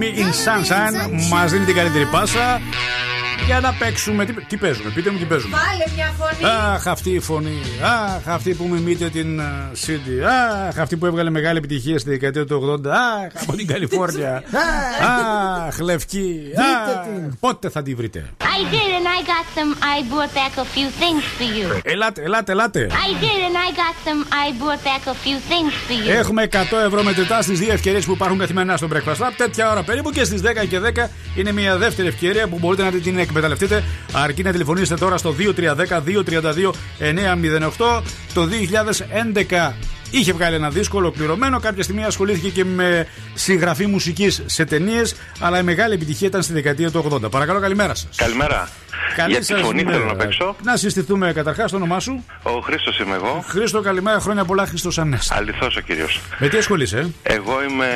[0.07, 1.29] Cover Me in Sunshine.
[1.29, 2.61] Μας δίνει την καλύτερη πάσα
[3.45, 4.25] για να παίξουμε.
[4.25, 5.57] Τι, τι παίζουμε, πείτε μου τι παίζουμε.
[5.57, 6.51] Βάλε μια φωνή.
[6.73, 7.59] Αχ, αυτή η φωνή.
[7.81, 9.43] Αχ, αυτή που μιμείται την uh,
[9.87, 10.23] CD.
[10.67, 12.87] Αχ, αυτή που έβγαλε μεγάλη επιτυχία στη δεκαετία του 80.
[12.87, 14.43] Αχ, από την Καλιφόρνια.
[15.67, 16.41] Αχ, λευκή.
[16.57, 17.07] Αχ,
[17.39, 18.25] πότε θα τη βρείτε.
[18.57, 19.71] I did, and I got some.
[19.95, 21.67] I brought back a few things for you.
[21.83, 22.87] Ελάτε, ελάτε, ελάτε.
[22.91, 22.93] I
[23.23, 24.21] did, and I got some.
[24.43, 26.11] I brought back a few things for you.
[26.17, 26.47] Έχουμε 100
[26.85, 29.31] ευρώ μετρητά στις δύο ευκαιρίες που υπάρχουν καθημερινά στο Breakfast Lab.
[29.37, 32.91] Τέτοια ώρα περίπου και στις 10 και 10 είναι μια δεύτερη ευκαιρία που μπορείτε να
[32.91, 33.83] την εκμεταλλευτείτε.
[34.13, 38.01] Αρκεί να τηλεφωνήσετε τώρα στο 2310-232-908.
[38.33, 39.73] Το 2011
[40.11, 41.59] είχε βγάλει ένα δίσκο ολοκληρωμένο.
[41.59, 45.15] Κάποια στιγμή ασχολήθηκε και με συγγραφή μουσικής σε ταινίες.
[45.39, 47.31] Αλλά η μεγάλη επιτυχία ήταν στη δεκαετία του 80.
[47.31, 48.09] Παρακαλώ, καλημέρα σας.
[48.15, 48.69] Καλημέρα.
[49.15, 49.97] Καλή Για τη σας φωνή μέρα.
[49.97, 50.55] θέλω να παίξω.
[50.63, 52.23] Να συστηθούμε καταρχάς το όνομά σου.
[52.43, 53.43] Ο Χρήστος είμαι εγώ.
[53.47, 55.35] Χρήστο, καλημέρα, χρόνια πολλά, Χρήστος Ανέστα.
[55.35, 56.19] Αληθώς ο κύριος.
[56.37, 57.87] Με τι ασχολείσαι, ε; Εγώ είμαι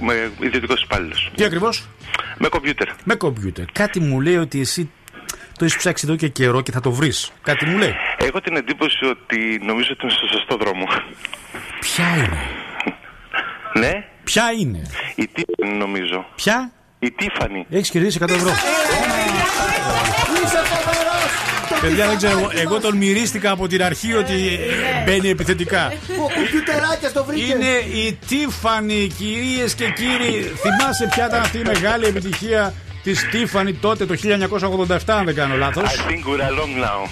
[0.00, 1.30] με ιδιωτικός υπάλληλος.
[1.34, 1.88] Τι ακριβώς;
[2.38, 2.88] Με κομπιούτερ.
[3.04, 3.64] Με κομπιούτερ.
[3.72, 4.90] Κάτι μου λέει ότι εσύ
[5.58, 7.32] το έχεις ψάξει εδώ και καιρό και θα το βρεις.
[7.42, 7.94] Κάτι μου λέει.
[8.16, 10.86] Έχω την εντύπωση ότι νομίζω ότι είναι στο σωστό δρόμο.
[11.80, 12.38] Ποια είναι;
[13.74, 14.04] Ναι.
[14.24, 14.82] Ποια είναι;
[15.14, 16.26] Η Τίφανη νομίζω.
[16.34, 17.66] Ποια; Η Τίφανη.
[17.70, 18.50] Έχεις κερδίσει 100 ευρώ.
[21.80, 22.50] Παιδιά, δεν ξέρω.
[22.54, 24.58] Εγώ τον μυρίστηκα από την αρχή ότι
[25.04, 25.92] μπαίνει επιθετικά.
[26.06, 27.52] Κομπιουτεράκια στο βρήκε.
[27.52, 30.52] Είναι η Τίφανη, κυρίες και κύριοι.
[30.56, 34.14] Θυμάσαι ποια ήταν αυτή η μεγάλη επιτυχία της Τίφανη τότε το
[34.88, 35.84] 1987, αν δεν κάνω λάθος.
[35.84, 37.08] I think we're alone now.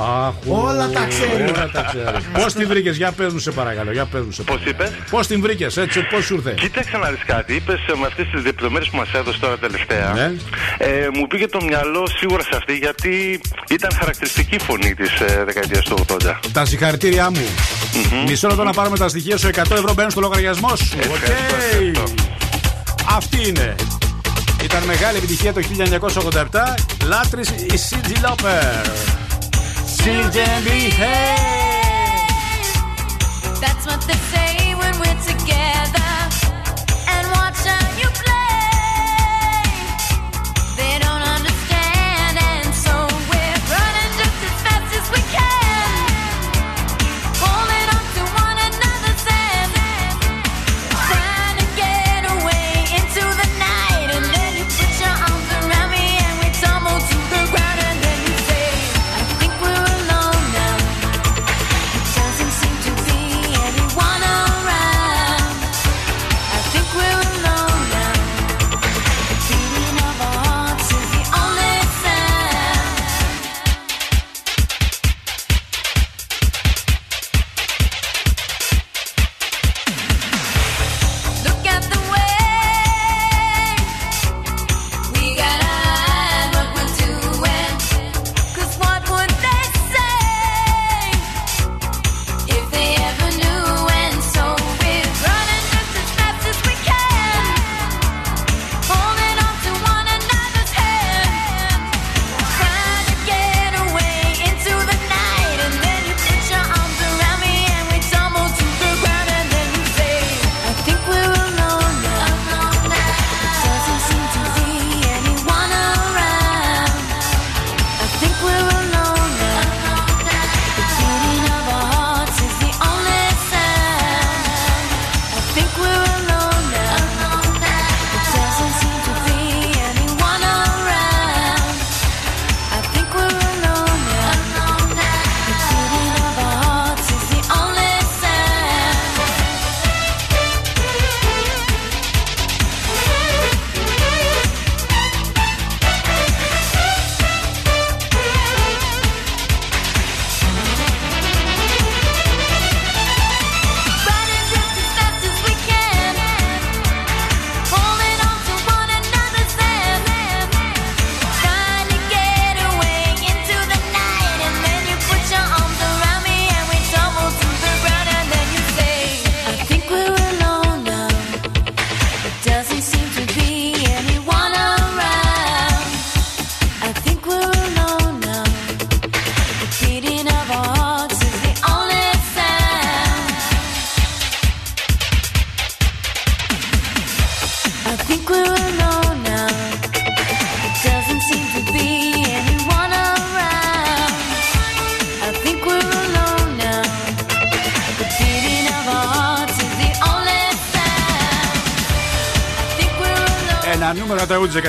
[0.00, 1.42] Αχ, Όλα τα ξέρει.
[1.42, 2.24] Όλα τα ξέρεις.
[2.42, 3.92] Πώς την βρήκες, για πες μου σε παρακαλώ.
[3.92, 7.10] Για πες μου σε Πώς είπες; Πώς την βρήκες, έτσι, πώς σου ήρθε; Κοίταξε να
[7.10, 7.54] δεις κάτι.
[7.54, 10.12] Είπες με αυτές τις λεπτομέρειε που μας έδωσε τώρα τελευταία.
[10.12, 10.32] Ναι.
[10.78, 15.44] Ε, μου πήγε το μυαλό σίγουρα σε αυτή γιατί ήταν χαρακτηριστική η φωνή της ε,
[15.44, 16.34] δεκαετίας του 80.
[16.52, 17.46] Τα συγχαρητήριά μου.
[18.26, 19.48] Μισό λεπτό να πάρουμε τα στοιχεία σου.
[19.48, 20.98] 100 ευρώ μπαίνουν στο λογαριασμό σου.
[20.98, 21.96] Οκ.
[23.16, 23.74] Αυτή είναι.
[24.62, 26.74] Ήταν μεγάλη επιτυχία το 1987.
[27.04, 28.86] Λάτρης η Cyndi Lauper.
[29.96, 30.46] Cyndi
[31.00, 31.58] Hey.
[33.62, 34.18] That's what they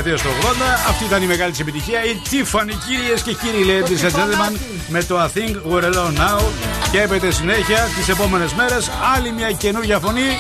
[0.02, 0.90] δεκαετία του 80.
[0.90, 2.04] Αυτή ήταν η μεγάλη της επιτυχία.
[2.04, 4.60] Η Tiffany, κυρίες και κύριοι, ladies and gentlemen,
[4.90, 6.42] με το I think we're alone now.
[6.92, 8.90] Και έπεται συνέχεια τις επόμενες μέρες.
[9.16, 10.38] Άλλη μια καινούργια φωνή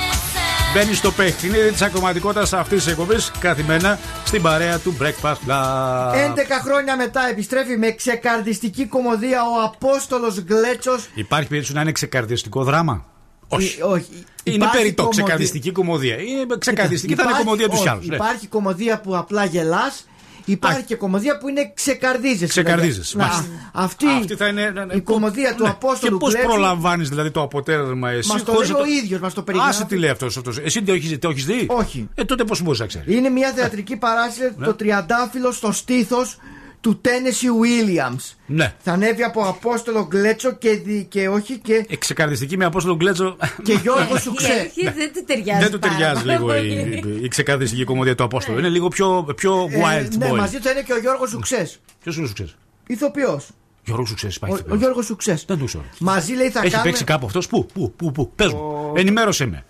[0.73, 6.13] μπαίνει στο παιχνίδι της ακροματικότητας αυτής της εκπομπής καθημερινά στην παρέα του Breakfast Club.
[6.13, 10.99] 11 χρόνια μετά επιστρέφει με ξεκαρδιστική κομμωδία ο Απόστολος Γκλέτσο.
[11.13, 13.05] Υπάρχει περίπτωση να είναι ξεκαρδιστικό δράμα;
[13.47, 13.81] Όχι.
[13.81, 14.23] όχι.
[14.53, 15.23] Είναι Υπάρχει περιττό, κομμωδία.
[15.23, 16.15] ξεκαρδιστική κομμωδία.
[16.21, 18.05] Είναι ξεκαρδιστική, θα είναι Υπάρχει- κομμωδία του όχι, άλλους.
[18.05, 20.03] Υπάρχει κομμωδία που απλά γελάς.
[20.45, 22.45] Υπάρχει και κομμωδία που είναι ξεκαρδίζεσαι.
[22.47, 23.45] Ξεκαρδίζεσαι, Να, μάλιστα.
[23.73, 24.73] Αυτή, Αυτή θα είναι.
[24.93, 25.69] η κομμωδία του Ναι.
[25.69, 28.29] Απόστολου Και πώς Γκλέτσου προλαμβάνεις δηλαδή το αποτέλεσμα εσύ.
[28.31, 29.71] Μας το χωρίς λέει να ο ίδιος, μας το περιγράφει.
[29.75, 30.39] Άσε τι λέει αυτός.
[30.63, 32.09] Εσύ το έχει το έχεις δει; Όχι.
[32.15, 33.15] Ε, τότε πώς μπορείς να ξέρεις.
[33.15, 34.65] Είναι μια θεατρική παράσταση Ναι.
[34.65, 36.37] το τριαντάφυλλο στο στήθος
[36.81, 38.33] του Τένεσι Williams.
[38.45, 38.73] Ναι.
[38.79, 43.37] Θα ανέβει από Απόστολο Γκλέτσο και, δι- και όχι και, Ε, Ξεκαρδιστική με απόστολο Γκλέτσο.
[43.63, 44.51] και Γιώργος Η Σουξέ.
[44.51, 45.61] αλήθεια δεν του ταιριάζει.
[45.63, 46.31] Δεν του πάρα ταιριάζει πολύ.
[46.31, 48.59] λίγο η, η ξεκαρδιστική κομμωδία του Απόστολου.
[48.59, 50.35] Είναι λίγο πιο, πιο Ε, wild ναι, boy.
[50.35, 51.71] μαζί του θα είναι και ο Γιώργος Σουξέ.
[52.03, 52.49] Ποιος σου ξέρει.
[52.87, 53.49] Ηθοποιός.
[53.85, 54.33] Γιώργος σου ξέρει.
[54.49, 55.39] Ο, ο Γιώργος Σουξέ.
[55.47, 55.83] Δεν του ξέρω.
[55.99, 56.89] Μαζί λέει θα Έχει κάνουμε.
[56.89, 58.93] παίξει κάπου αυτός; Πού, πού, πού, πού; Πες μου.
[58.95, 59.65] Ενημέρωσέ με.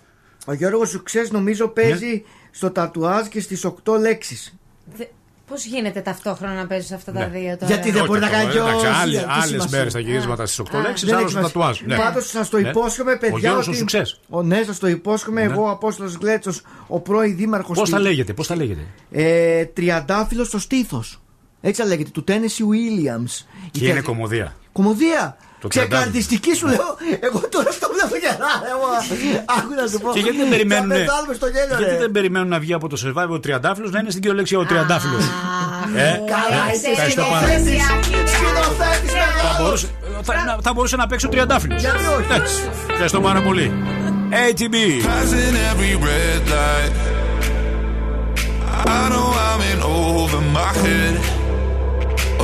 [0.46, 2.20] Ο Γιώργος Σουξέ νομίζω παίζει Ναι.
[2.50, 4.54] στο τατουάζ και στις 8 λέξεις.
[5.50, 7.38] Πώς γίνεται ταυτόχρονα να παίζεις αυτά τα Ναι.
[7.38, 8.66] δύο τώρα; Γιατί δεν μπορεί να κάνει και ο
[9.42, 11.80] Άλλες μέρες τα γυρίσματα στι 8 λέξει, άλλο στο τατουάζ.
[11.80, 11.96] Ναι.
[11.96, 12.68] Πάντως σα το Ναι.
[12.68, 13.34] υπόσχομαι, παιδιά.
[13.34, 14.20] Ο Γιώργος ο ότι- Σουξές.
[14.28, 15.44] Ο, ναι, σα το υπόσχομαι.
[15.46, 15.52] Ναι.
[15.52, 16.52] Εγώ, ο Απόστολος Γκλέτσο,
[16.86, 17.78] ο πρώην δήμαρχος.
[17.78, 21.20] Πώς θα λέγεται, πώς θα λέγεται; Ε, τριαντάφυλλος στο στήθος.
[21.60, 23.46] Έτσι θα λέγεται, του Τένεσι Williams.
[23.70, 24.56] Και είναι κομμωδία.
[24.72, 25.36] Κομμωδία.
[25.60, 26.88] Το Ξεκαρδιστική σου λέω.
[27.20, 28.52] Εγώ τώρα αυτό βλέπω γελά.
[28.72, 28.88] εγώ.
[29.58, 30.12] Άκου να σου πω.
[30.12, 30.90] Και γιατί δεν περιμένουν.
[30.90, 31.98] Θα πεθάνουμε στο γέλιο, Γιατί ρε.
[31.98, 35.24] δεν περιμένουν να βγει από το survival ο τριαντάφυλλος να είναι στην κυριολεξία ο τριαντάφυλλος.
[35.96, 37.46] Ε, Καλά, ε, είσαι ευχαριστώ πάρα.
[37.46, 37.82] σκηνοθέτης.
[38.34, 39.58] Σκηνοθέτης Θα μεγάλος.
[39.60, 39.86] μπορούσε,
[40.22, 41.80] θα, να- θα μπορούσε να παίξει ο τριαντάφυλλος.
[41.80, 42.62] Γιατί όχι.
[42.90, 43.66] Ευχαριστώ πάρα πολύ.
[44.44, 44.74] ATB.
[45.10, 46.94] Passing every red light.
[48.98, 51.14] I know I'm in over my head.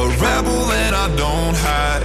[0.02, 2.05] A rebel that I don't hide.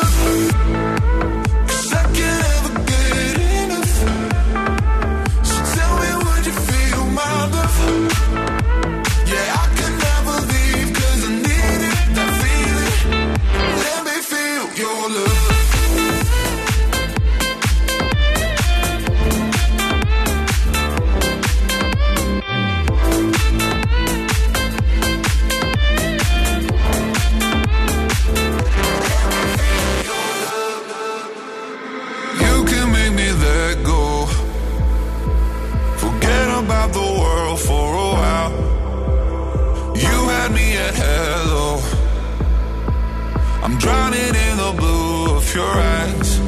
[43.63, 46.40] I'm drowning in the blue of your eyes.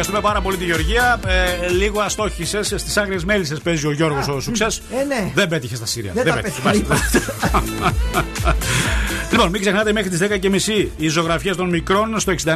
[0.00, 1.20] Ευχαριστούμε πάρα πολύ τη Γεωργία.
[1.26, 2.66] Ε, λίγο αστόχησες.
[2.66, 4.82] Στις άγριες μέλισσες παίζει ο Γιώργος ο Σουξές.
[5.00, 5.32] Ε, ναι.
[5.34, 6.12] Δεν πέτυχες στα Σύρια.
[6.12, 6.60] Δεν τα πέτυχες.
[6.60, 7.94] πέτυχα, Μάλιστα.
[9.30, 10.18] λοιπόν, μην ξεχνάτε μέχρι τις
[10.78, 12.52] 10.30 οι ζωγραφιέ των μικρών στο 6946-699510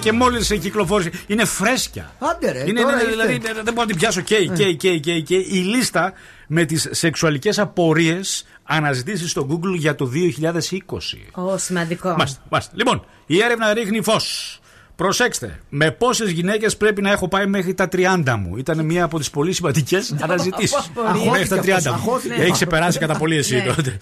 [0.00, 1.10] και μόλις έχει κυκλοφόρησε.
[1.26, 2.12] Είναι φρέσκια.
[2.18, 3.10] Άντε ρε, Είναι, τώρα είναι, ήρθε.
[3.10, 4.20] δηλαδή, δεν μπορώ να την πιάσω.
[4.20, 6.12] Και, και, και, και, και η λίστα
[6.46, 10.80] με τις σεξουαλικές απορίες αναζητήσεις στο Google για το 2020.
[11.32, 12.14] Ω, σημαντικό.
[12.18, 12.72] Μάλιστα, μάλιστα.
[12.76, 14.60] Λοιπόν, η έρευνα ρίχνει φως.
[14.96, 19.18] Προσέξτε, με πόσες γυναίκες πρέπει να έχω πάει μέχρι τα 30 μου; Ήταν μία από
[19.18, 20.74] τις πολύ σημαντικές αναζητήσει.
[21.06, 21.92] Αγχώθηκε μέχρι τα 30 αυτός, μου.
[21.92, 22.34] αγχώθηκε.
[22.34, 23.62] Έχεις ξεπεράσει κατά πολύ εσύ Ναι.
[23.74, 23.96] τότε.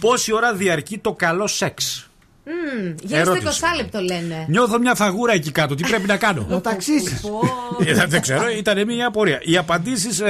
[0.00, 2.08] Πόση ώρα διαρκεί το καλό σεξ;
[2.44, 3.60] Μμμ, Γύρω στο Ερώτηση.
[3.62, 4.44] 20 λεπτό λένε.
[4.48, 5.74] Νιώθω μια φαγούρα εκεί κάτω.
[5.74, 7.22] Τι πρέπει να κάνω; Να ταξίσεις.
[7.84, 9.38] Ε, δεν ξέρω, ήταν μια απορία.
[9.42, 10.22] Οι απαντήσεις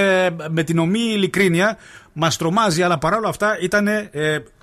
[0.51, 1.77] με την ομή ειλικρίνεια
[2.12, 4.11] μας τρομάζει, αλλά παρόλα αυτά ήταν ε,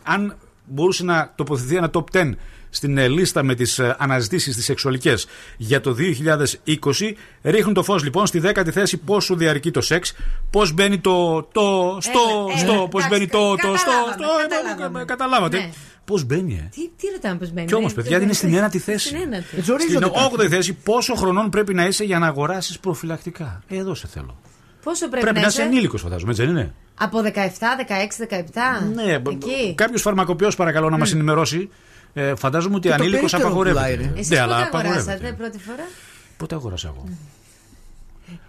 [0.04, 2.32] αν μπορούσε να τοποθετηθεί ένα top 10
[2.74, 5.28] στην ε, λίστα με τις αναζητήσεις τις σεξουαλικές
[5.58, 7.14] για το 2020.
[7.44, 10.14] Ρίχνουν το φως λοιπόν στη δέκατη θέση πόσο διαρκεί το σεξ,
[10.50, 11.44] πώς μπαίνει το.
[11.52, 12.20] το στο.
[12.50, 13.56] Έλα, στο έλα, πώς εντάξει, μπαίνει το.
[13.56, 13.92] το στο.
[13.92, 15.02] καταλάβαμε, στο καταλάβαμε.
[15.02, 15.58] ε, καταλάβατε.
[15.58, 15.70] Ναι.
[16.06, 17.68] Πώς μπαίνει, ε; Τι, τι ρωτάμε πώς μπαίνει.
[17.68, 19.08] Κι όμως, Ε, παιδιά, το- είναι στην ένατη θέση.
[19.08, 19.62] Στην ένατη.
[19.62, 24.08] Στην 8η θέση, πόσο χρονών πρέπει να είσαι για να αγοράσεις προφυλακτικά; Ε, εδώ σε
[24.08, 24.38] θέλω.
[24.84, 28.92] Πόσο πρέπει, Πρέπει να είσαι; είσαι; ενήλικος, φαντάζομαι, έτσι δεν είναι; Από 17, 16, 17.
[28.96, 29.74] Ναι, Εκεί.
[29.76, 31.70] κάποιος φαρμακοποιός παρακαλώ να μας ενημερώσει.
[32.14, 34.14] Ε, φαντάζομαι ότι Και το ανήλικος περίπτερο πουλάει, απαγορεύεται.
[34.14, 34.20] ρε.
[34.20, 35.34] Εσείς Ναι, πότε αλλά αγοράσατε απαγορεύεται.
[35.44, 35.84] πρώτη φορά;
[36.38, 37.06] Πότε αγόρασα εγώ;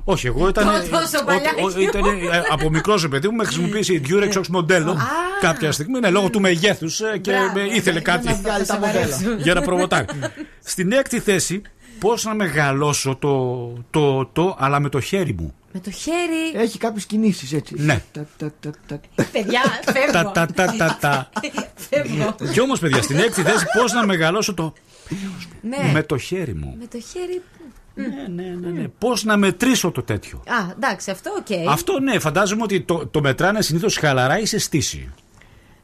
[0.04, 0.68] Όχι, εγώ ήταν.
[0.68, 1.50] Ω, τόσο παλιά.
[1.60, 4.96] ο- ο- ήταν, ε, από μικρό ρε παιδί μου με χρησιμοποιήσει η Durex ως μοντέλο
[5.40, 5.98] κάποια στιγμή.
[6.00, 9.36] Ναι, λόγω του μεγέθους και Μπράβο, με ήθελε κάτι να βγάλει τα μοντέλα.
[9.38, 10.06] για να προβοτάρει.
[10.64, 11.62] Στην έκτη θέση,
[11.98, 15.54] πώς να μεγαλώσω το, το, το, αλλά με το χέρι μου.
[15.72, 16.62] Με το χέρι.
[16.62, 17.74] Έχει κάποιες κινήσεις έτσι.
[17.78, 18.02] Ναι.
[18.12, 19.00] Τα, τα, τα, τα.
[19.32, 20.30] Παιδιά, Τα, φεύγω.
[20.32, 21.30] τα, τα, τα, τα.
[21.74, 22.34] Φεύγω.
[22.52, 24.72] Κι όμως, παιδιά, στην έκτη θέση, πώς να μεγαλώσω το.
[25.60, 25.90] Ναι.
[25.92, 26.76] Με το χέρι μου.
[26.78, 27.42] Με το χέρι.
[27.94, 28.88] Ναι, ναι, ναι.
[28.88, 31.68] Πώς να μετρήσω το τέτοιο; Α, εντάξει, αυτό οκ.
[31.68, 35.10] Αυτό ναι, φαντάζομαι ότι το, το μετράνε συνήθως χαλαρά ή σε στύση.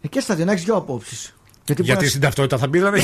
[0.00, 1.34] Ε, και στα δεν έχει δύο απόψεις.
[1.66, 3.00] Γιατί, Γιατί μπορεί στην ταυτότητα θα πει δηλαδή.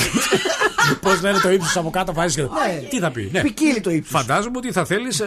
[1.03, 2.43] Πώς λένε το ύψος από κάτω, βάζει και.
[2.43, 2.89] Ναι.
[2.89, 3.29] Τι θα πει.
[3.33, 3.41] Ναι.
[3.41, 4.21] Ποικίλει το ύψος.
[4.21, 5.23] Φαντάζομαι ότι θα θέλεις.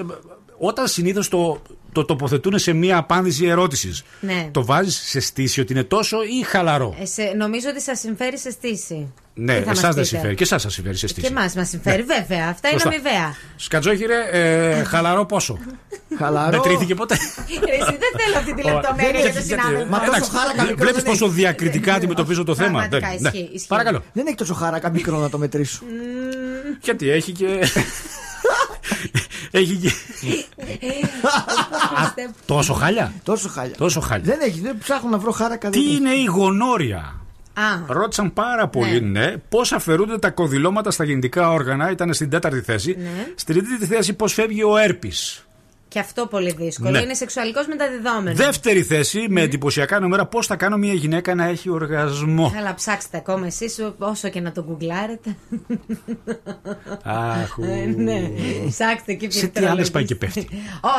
[0.60, 1.62] Όταν συνήθως το,
[1.92, 4.50] το τοποθετούν σε μία απάντηση ερώτησης, Ναι.
[4.52, 8.38] το βάζεις σε στήση ότι είναι τόσο ή χαλαρό; Ε, σε- νομίζω ότι σας συμφέρει
[8.40, 9.14] σε στήση.
[9.34, 10.36] ναι, τι θα μας εσάς δεν πείτε; συμφέρει.
[10.36, 11.28] Και εσάς σας συμφέρει σε στήση.
[11.28, 12.48] Και εμάς μας συμφέρει, βέβαια.
[12.48, 12.90] Αυτά είναι Σωστά.
[13.00, 13.36] αμοιβαία.
[13.56, 15.58] Σκατζόχυρε, ε, χαλαρό πόσο;
[16.18, 16.58] Χαλαρό.
[16.58, 17.16] Μετρήθηκε ποτέ;
[17.50, 18.74] Ρε, Εσύ δεν θέλω αυτή τη Ωραία.
[18.74, 19.86] λεπτομέρεια για τον Γιατί- συνάδελφο.
[19.92, 21.34] Μα τόσο Εντάξει, χάρακα μικρό Βλέπεις δεν πόσο έχει.
[21.34, 22.70] διακριτικά αντιμετωπίζω το θέμα.
[22.72, 23.30] Πραγματικά, Δεν- ναι.
[23.30, 23.68] ισχύει, ισχύει.
[23.68, 24.04] Παρακαλώ.
[24.14, 25.82] Δεν έχει τόσο χάρακα μικρό να το μετρήσω.
[26.82, 27.46] Γιατί έχει και.
[29.58, 29.92] έχει και.
[32.02, 32.34] Πιστεύω.
[32.46, 33.76] Τόσο χάλια; Τόσο χάλια.
[33.78, 34.36] Τόσο χάλια.
[34.36, 35.70] Δεν έχει, δεν ψάχνω να βρω χάρακα.
[35.70, 35.96] δεν Τι έχει.
[35.96, 37.16] είναι η γονόρια;
[37.54, 37.62] Α,
[37.94, 41.92] Ρώτησαν πάρα πολύ, ναι, πώς αφαιρούνται τα κοδηλώματα στα γεννητικά όργανα.
[41.92, 42.96] Ήταν στην τέταρτη θέση.
[43.00, 43.28] Ναι.
[43.36, 45.47] Στην τρίτη θέση, πώς φεύγει ο έρπης;
[45.88, 46.90] Και αυτό πολύ δύσκολο.
[46.90, 47.00] Ναι.
[47.00, 48.38] Είναι σεξουαλικός μεταδιδόμενος.
[48.38, 52.52] Δεύτερη θέση, με εντυπωσιακά νούμερα, πώς θα κάνω μια γυναίκα να έχει οργασμό.
[52.56, 55.36] Καλά, ψάξτε ακόμα εσείς όσο και να το γκουγκλάρετε.
[57.04, 57.64] Αχ, ου.
[57.64, 58.30] Ε, ναι,
[58.70, 60.48] ψάξτε εκεί Σε τι άλλες πάει και πέφτει.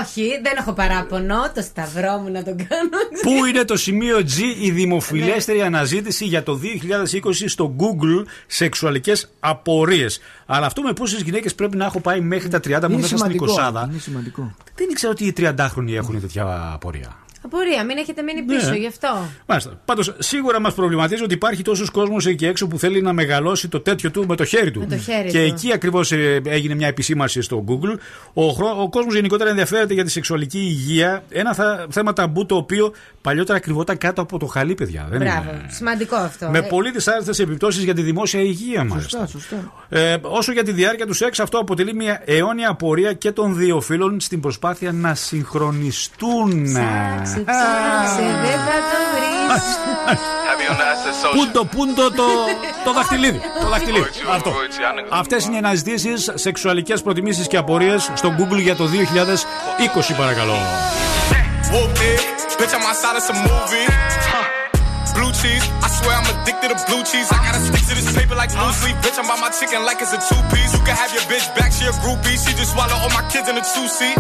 [0.01, 1.53] Όχι, δεν έχω παράπονο.
[1.55, 2.91] Το σταυρό μου να τον κάνω.
[3.23, 4.73] Πού είναι το σημείο G η Ναι.
[4.73, 10.21] δημοφιλέστερη αναζήτηση για το 2020 στο Google σεξουαλικές απορίες.
[10.47, 13.07] Αλλά αυτό με πόσες γυναίκες πρέπει να έχω πάει μέχρι τα 30 μου Είναι μέσα
[13.07, 13.45] στην σημαντικό.
[13.45, 14.55] 20 Είναι σημαντικό.
[14.79, 17.17] Δεν ήξερα ότι οι 30χρονοι έχουν τέτοια απορία.
[17.53, 18.77] Απορία, μην έχετε μείνει πίσω Ναι.
[18.77, 19.29] γι' αυτό.
[19.47, 19.81] Μάλιστα.
[19.85, 23.81] Πάντως, σίγουρα μας προβληματίζει ότι υπάρχει τόσος κόσμος εκεί έξω που θέλει να μεγαλώσει το
[23.81, 24.81] τέτοιο του με το χέρι του.
[24.81, 25.45] Με το χέρι και του.
[25.55, 26.13] εκεί ακριβώς
[26.45, 27.99] έγινε μια επισήμανση στο Google.
[28.33, 31.23] Ο, χρό- ο κόσμος γενικότερα ενδιαφέρεται για τη σεξουαλική υγεία.
[31.31, 35.07] Ένα θα, θέμα ταμπού το οποίο παλιότερα κρυβόταν κάτω από το χαλί, παιδιά.
[35.11, 35.67] Δεν Μπράβο, είναι.
[35.71, 36.49] σημαντικό αυτό.
[36.51, 39.19] Με Ε, πολύ δυσάρεστες επιπτώσεις για τη δημόσια υγεία, μάλιστα.
[39.19, 39.73] Σωστά, σωστά.
[39.89, 43.81] Ε, όσο για τη διάρκεια του σεξ, αυτό αποτελεί μια αιώνια απορία και των δύο
[43.81, 46.63] φίλων στην προσπάθεια να συγχρονιστούν.
[46.65, 49.37] Ψάξε, ψάξε, δεν θα το βρεις.
[51.35, 52.25] Πούντο, πούντο το,
[52.85, 53.41] το δαχτυλίδι.
[53.61, 54.09] Το δαχτυλίδι.
[54.35, 54.53] Αυτό.
[55.11, 60.57] Αυτές είναι οι αναζητήσεις, σεξουαλικές προτιμήσεις και απορίες στο Google για το 2020 παρακαλώ.
[61.73, 62.21] Whooped it.
[62.59, 63.87] Bitch, I'm outside of some movie.
[64.33, 64.47] Huh.
[65.17, 67.29] Blue cheese, I swear I'm addicted to blue cheese.
[67.37, 68.97] I gotta stick to this paper like blue sleep.
[69.05, 70.73] Bitch, I'm by my chicken like it's a two piece.
[70.77, 72.37] You can have your bitch back, she a groupie.
[72.43, 74.17] She just swallow all my kids in a two seat.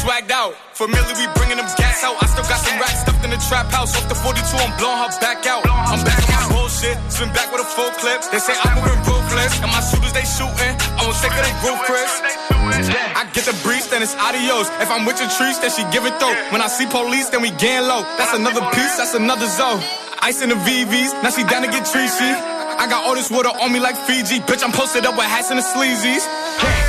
[0.00, 2.16] Swagged out, familiar, we bringing them gas out.
[2.16, 3.92] I still got some racks stuffed in the trap house.
[3.92, 5.60] Off the 42, I'm blowing her back out.
[5.68, 8.24] I'm back on my bullshit, spin back with a full clip.
[8.32, 10.72] They say I'm moving ruthless, and my shooters they shooting.
[10.96, 11.52] I won't take of they
[11.84, 12.12] Chris.
[13.12, 14.72] I get the breeze, then it's adios.
[14.80, 16.32] If I'm with your trees, then she give it though.
[16.48, 18.00] When I see police, then we gang low.
[18.16, 19.84] That's another piece, that's another zone.
[20.24, 22.32] Ice in the VVs, now she down to get treachy.
[22.80, 24.40] I got all this water on me like Fiji.
[24.40, 26.24] Bitch, I'm posted up with hats and the sleazies.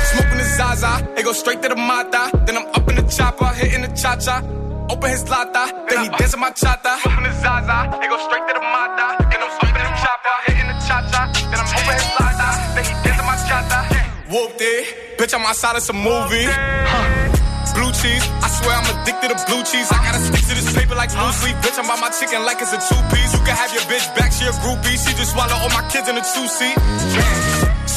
[0.08, 0.21] Smoking the
[0.56, 2.30] Zaza, it go straight to the Mata.
[2.46, 4.42] Then I'm up in the chopper, hitting the cha cha.
[4.90, 6.98] Open his lata, then he dancing my chata.
[7.00, 9.16] Smoking the Zaza, it go straight to the Mata.
[9.30, 11.22] Then I'm up in the chopper, hitting the cha cha.
[11.48, 13.78] Then I'm open his lata, then he dancing my chata.
[14.28, 16.48] Whooped it, bitch, I'm outside of some movie.
[17.72, 19.88] Blue cheese, I swear I'm addicted to blue cheese.
[19.88, 21.56] I gotta stick to this paper like blue sleep.
[21.64, 23.32] Bitch, I'm by my chicken like it's a two piece.
[23.32, 25.00] You can have your bitch back, she a groupie.
[25.00, 26.76] She just swallow all my kids in a two seat.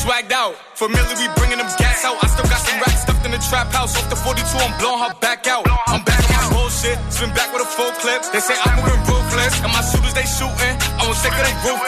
[0.05, 2.21] Swagged out, familiar, we bringing them gas out.
[2.21, 3.97] I still got some racks stuffed in the trap house.
[3.97, 5.65] Off the 42, I'm blowing her back out.
[5.89, 8.21] I'm back on my bullshit, spin back with a full clip.
[8.29, 10.77] They say I'm moving ruthless, and my shooters they shooting.
[11.01, 11.81] I won't take of they roof,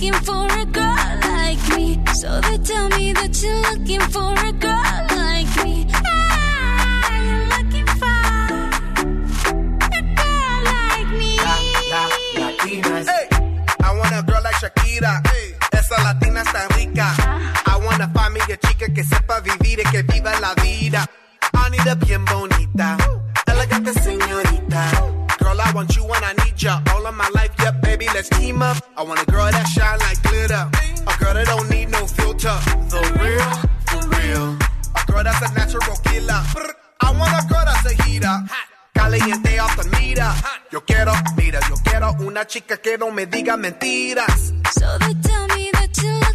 [0.00, 2.00] looking for a girl like me.
[2.14, 5.86] So they tell me that you're looking for a girl like me.
[5.92, 7.62] Ah, a
[10.16, 11.36] girl like me.
[13.04, 13.28] Hey,
[13.82, 15.20] I want a girl like Shakira.
[15.28, 17.14] Hey, Esa latina está rica.
[17.66, 21.06] I me a chica que sepa vivir y que viva la vida.
[21.52, 22.96] Anita bien bonita.
[23.46, 24.90] Elegante señorita.
[25.38, 26.80] Girl, I want you when I need ya.
[26.94, 27.52] All of my life,
[28.14, 28.76] let's team up.
[28.96, 30.68] I want a girl that shine like glitter.
[31.06, 32.56] A girl that don't need no filter.
[32.90, 33.50] The real,
[33.90, 34.56] for real.
[34.96, 36.42] A girl that's a natural killer.
[37.00, 38.36] I want a girl that's a heater.
[38.94, 40.32] Caliente off the meter.
[40.72, 44.52] Yo quiero, mira, yo quiero una chica que no me diga mentiras.
[44.72, 46.29] So they tell me that you're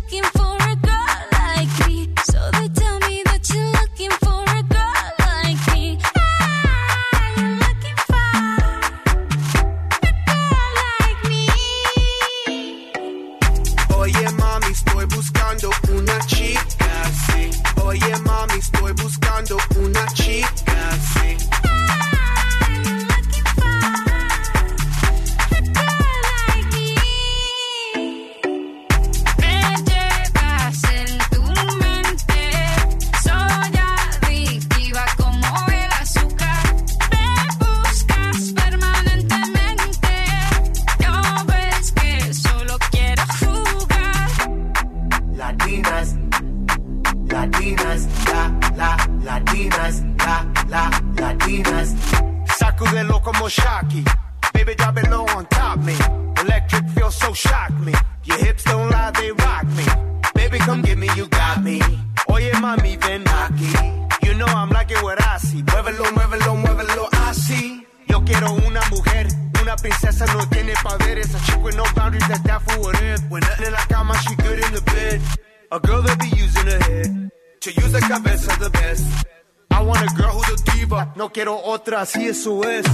[81.35, 82.85] quiero otra, así eso es.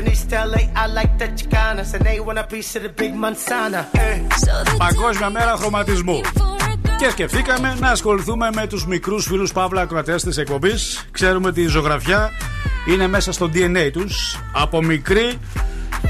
[0.00, 3.12] In East LA, I like the Chicanas, and they want a piece of the big
[3.24, 3.82] manzana.
[3.92, 4.26] Hey.
[4.76, 6.20] Παγκόσμια μέρα χρωματισμού.
[6.98, 11.04] Και σκεφτήκαμε να ασχοληθούμε με τους μικρούς φίλους Παύλα ακροατές της εκπομπής.
[11.10, 12.30] Ξέρουμε ότι η ζωγραφιά
[12.88, 14.38] είναι μέσα στο DNA τους.
[14.52, 15.38] Από μικρή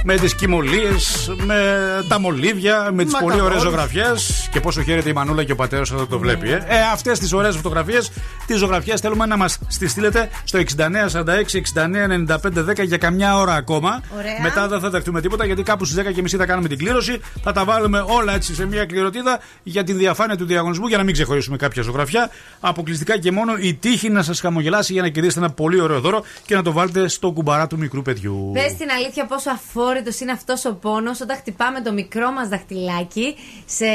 [0.04, 1.64] με τις κοιμωλίες, με
[2.08, 3.46] τα μολύβια, με τις πολύ Μακαρόνες.
[3.46, 4.39] ωραίες ζωγραφιές.
[4.52, 6.51] Και πόσο χαίρεται η Μανούλα και ο πατέρας όταν το βλέπει.
[6.51, 8.10] Ε, ε αυτές τις ωραίες φωτογραφίες,
[8.47, 14.02] τις ζωγραφιές θέλουμε να μας τις στείλετε στο 6946 6995 10 για καμιά ώρα ακόμα.
[14.16, 14.40] Ωραία.
[14.43, 17.20] Μετά δεν θα δεχτούμε τίποτα γιατί κάπου στις 10.30 θα κάνουμε την κλήρωση.
[17.43, 21.02] Θα τα βάλουμε όλα έτσι σε μια κληροτίδα για την διαφάνεια του διαγωνισμού για να
[21.02, 22.31] μην ξεχωρίσουμε κάποια ζωγραφιά.
[22.60, 26.24] Αποκλειστικά και μόνο η τύχη να σας χαμογελάσει για να κερδίσετε ένα πολύ ωραίο δώρο
[26.47, 28.51] και να το βάλετε στο κουμπαρά του μικρού παιδιού.
[28.52, 33.35] Πες την αλήθεια πόσο αφόρητος είναι αυτός ο πόνος όταν χτυπάμε το μικρό μας δαχτυλάκι
[33.66, 33.86] σε,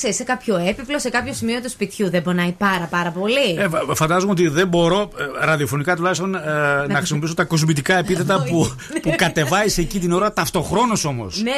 [0.00, 2.10] ξέρεις, σε κάποιο έπιπλο, σε κάποιο σημείο του σπιτιού.
[2.10, 3.54] Δεν πονάει πάρα πάρα πολύ.
[3.58, 5.10] Ε, φα- φαντάζομαι ότι δεν μπορώ
[5.40, 6.40] ε, ραδιοφωνικά τουλάχιστον ε,
[6.88, 11.42] να χρησιμοποιήσω τα κοσμητικά επίθετα που, που κατεβάζει εκεί την ώρα ταυτοχρόνως όμως.
[11.42, 11.50] Ναι,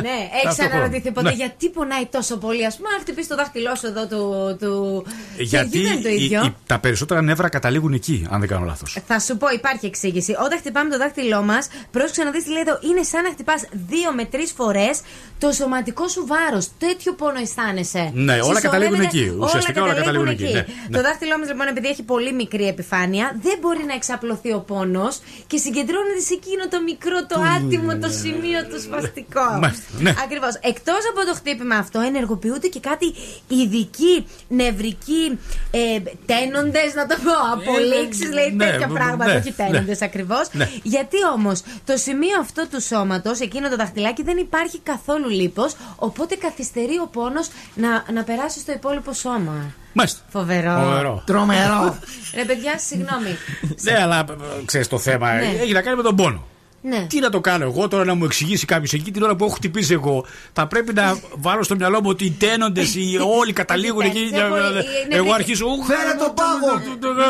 [0.00, 0.08] ναι.
[0.32, 0.74] Έχεις ταυτόχρονα.
[0.74, 1.34] αναρωτηθεί ποτέ Ναι.
[1.34, 2.66] γιατί πονάει τόσο πολύ.
[2.66, 4.56] Α πούμε, αν χτυπήσει το δάχτυλό σου εδώ του.
[4.60, 5.04] του...
[5.38, 6.42] Γιατί δεν είναι το οι- ίδιο.
[6.44, 8.98] οι- τα περισσότερα νεύρα καταλήγουν εκεί, αν δεν κάνω λάθος.
[9.06, 10.32] Θα σου πω, υπάρχει εξήγηση.
[10.44, 12.78] Όταν χτυπάμε το δάχτυλό μας, πρόσεξε να δεις τι λέει εδώ.
[12.90, 15.00] Είναι σαν να χτυπάς δύο με τρεις φορές
[15.40, 16.68] το σωματικό σου βάρος.
[16.78, 18.10] Τέτοιο πόνο αισθάνεσαι.
[18.14, 19.24] Ναι, όλα Συσσωρεύεται- καταλήγουν εκεί.
[19.40, 20.42] Ουσιαστικά όλα καταλήγουν εκεί.
[20.42, 20.96] Ναι, ναι.
[20.96, 25.20] Το δάχτυλό μας, λοιπόν, επειδή έχει πολύ μικρή επιφάνεια, δεν μπορεί να εξαπλωθεί ο πόνος
[25.46, 29.46] και συγκεντρώνεται σε εκείνο το μικρό, το άτιμο, το σημείο, το σπαστικό.
[29.60, 30.14] Μάλιστα, ναι.
[30.24, 30.54] Ακριβώς.
[30.60, 33.06] Εκτός από το χτύπημα αυτό, ενεργοποιούνται και κάτι
[33.48, 35.38] ειδικοί νευρικοί
[35.70, 37.32] ε, τένοντες, να το πω.
[37.54, 39.32] Απολύξεις, λέει ναι, τέτοια ναι, πράγματα.
[39.32, 40.48] ναι, όχι τένοντες ακριβώς.
[40.52, 40.68] Ναι.
[40.82, 46.34] Γιατί όμως το σημείο αυτό του σώματος, εκείνο το δαχτυλάκι, δεν υπάρχει καθόλου λίπος, οπότε
[46.34, 49.72] καθυστερεί ο πόνος να, να περάσει στο υπόλοιπο σώμα.
[49.92, 50.20] Μάλιστα.
[50.28, 50.80] Φοβερό.
[50.84, 51.22] Φοβερό.
[51.26, 51.98] Τρομερό.
[52.34, 53.36] Ρε παιδιά, συγγνώμη.
[53.82, 54.24] Ναι, αλλά
[54.64, 55.32] ξέρεις το θέμα.
[55.32, 55.46] Ναι.
[55.60, 56.44] Έχει να κάνει με τον πόνο.
[56.82, 57.06] Ναι.
[57.08, 59.54] Τι να το κάνω εγώ τώρα να μου εξηγήσει κάποιος εκεί την ώρα που έχω
[59.54, 60.24] χτυπήσει εγώ.
[60.52, 64.18] Θα πρέπει να βάλω στο μυαλό μου ότι οι τένοντε, οι όλοι καταλήγουν εκεί.
[64.32, 65.66] Εντάξει, έχω- είναι Εγώ πι- αρχίζω.
[65.86, 66.78] Φέρε το πάγο.
[66.78, 67.24] Ναι,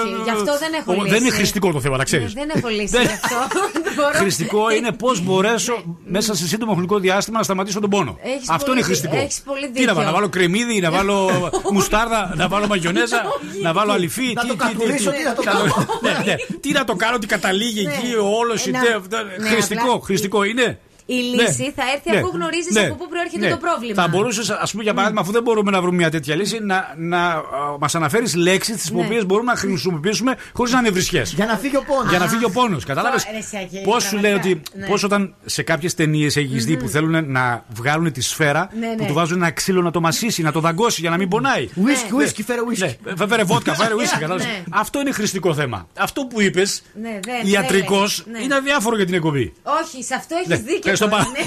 [0.00, 1.08] όχι, γι' αυτό δεν έχω Ω, λύση.
[1.08, 2.34] Δεν είναι χρηστικό το θέμα, να ξέρεις.
[2.34, 3.36] Ναι, Δεν έχω λύση Δεν- γι' αυτό.
[3.84, 4.10] Δεν μπορώ.
[4.14, 8.18] Χρηστικό είναι πώς μπορέσω μέσα σε σύντομο χρονικό διάστημα να σταματήσω τον πόνο.
[8.22, 9.16] Έχεις Αυτό πολύ είναι δι- χρηστικό.
[9.16, 9.94] έχεις πολύ Τι να δίκιο.
[9.94, 11.30] βάλω, να βάλω κρεμμύδι, να βάλω
[11.74, 13.22] μουστάρδα, να βάλω μαγιονέζα,
[13.62, 14.32] να βάλω αληφή.
[14.34, 15.62] Να τι- το τι- τι- κατουρίσω, τι να το κάνω.
[16.02, 16.34] Ναι, ναι.
[16.60, 17.92] Τι να το κάνω, ότι καταλήγει Ναι.
[18.08, 20.78] Εκεί όλος η Να- τε- αυτό- ναι, Χρηστικό, απλά- χρηστικό είναι;
[21.10, 24.02] Η λύση θα έρθει αφού γνωρίζεις από πού προέρχεται το πρόβλημα.
[24.02, 26.94] Θα μπορούσες, ας πούμε, για παράδειγμα, αφού δεν μπορούμε να βρούμε μια τέτοια λύση, να,
[26.96, 27.42] να
[27.78, 29.04] μας αναφέρεις λέξεις τις Ναι.
[29.04, 31.32] οποίε μπορούμε να χρησιμοποιήσουμε χωρίς να είναι βρισχές.
[31.32, 32.08] Για να φύγει ο πόνος.
[32.10, 32.84] Για να φύγει ο πόνος.
[32.84, 34.60] Κατάλαβες; Ω, ρε, Σάκη, Πώς σου λέει πραγματικά.
[34.72, 34.78] ότι.
[34.80, 34.86] Ναι.
[34.86, 39.02] Πώς όταν σε κάποιες ταινίες έχεις δει που θέλουν να βγάλουν τη σφαίρα, Ναι, που
[39.02, 39.08] ναι.
[39.08, 41.68] του βάζουν ένα ξύλο να το μασίσει, να το δαγκώσει για να μην πονάει.
[41.76, 42.94] Whisky, whisky, φέρε whisky.
[43.18, 44.18] Ναι, φέρε βότκα, φέρε whisky.
[44.20, 44.62] κατάλαβες; Ναι.
[44.70, 45.86] Αυτό είναι χρηστικό θέμα.
[45.98, 48.40] Αυτό που είπες, Ναι, δεν- ιατρικός, δεν λέει.
[48.40, 48.44] Ναι.
[48.44, 49.52] είναι αδιάφορο για την εκπομπή.
[49.82, 50.96] Όχι, σε αυτό έχεις Ναι, δίκιο.
[51.04, 51.38] Ευχαριστώ τώρα, πάρα- ναι.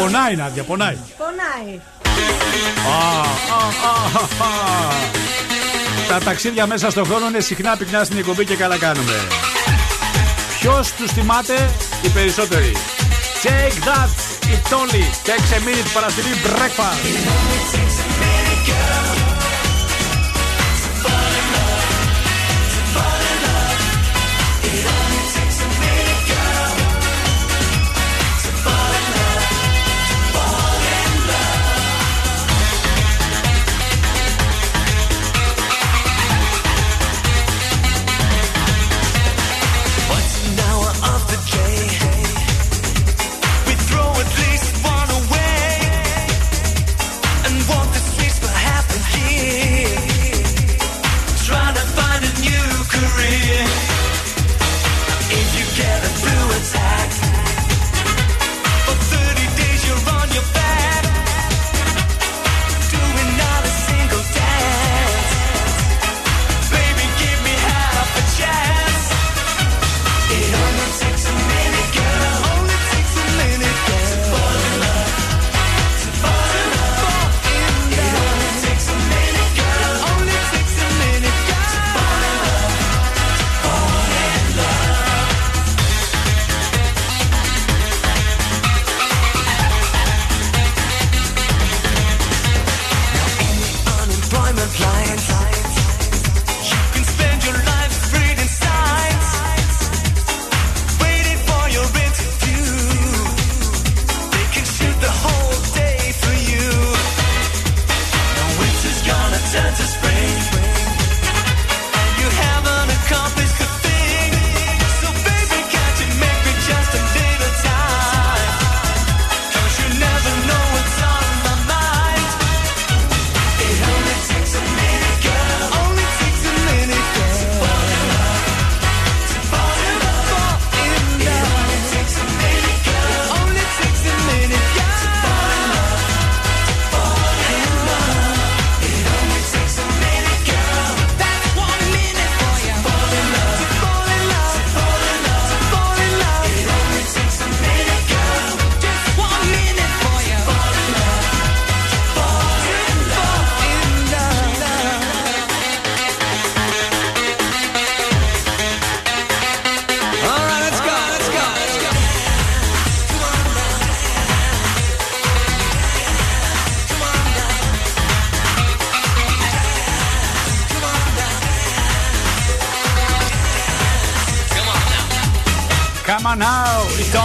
[0.00, 0.96] Πονάει, Νάντια, πονάει.
[1.16, 1.80] Πονάει.
[2.86, 2.88] Α,
[3.20, 3.22] α,
[3.90, 4.46] α, α, α.
[6.08, 9.12] Τα ταξίδια μέσα στον χρόνο είναι συχνά πυκνά στην εκπομπή και καλά κάνουμε.
[10.60, 11.70] Ποιος τους θυμάται;
[12.02, 12.72] Οι περισσότεροι.
[13.42, 14.10] Take that,
[14.54, 17.02] it only takes a minute Παρασκευή breakfast.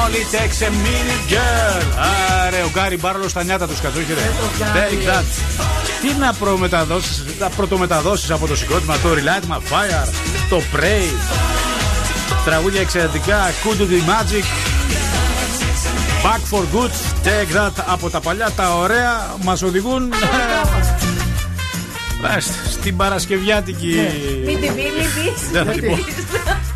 [0.09, 1.83] Only takes a minute, girl.
[2.45, 4.21] Άρε, ο Γκάρι Μπάρλο στα νιάτα του κατσούχερε.
[4.59, 5.23] Take that.
[6.01, 10.07] Τι να προμεταδώσεις, να πρωτομεταδώσεις από το συγκρότημα, το Relight My Fire,
[10.49, 11.19] το Pray.
[12.45, 14.45] Τραγούδια εξαιρετικά, Could Do The Magic.
[16.23, 16.91] Back for good,
[17.23, 20.13] take that από τα παλιά, τα ωραία μας οδηγούν
[22.21, 23.95] Μάλιστα, στην Παρασκευιάτικη.
[24.45, 26.05] Μην την πει, μην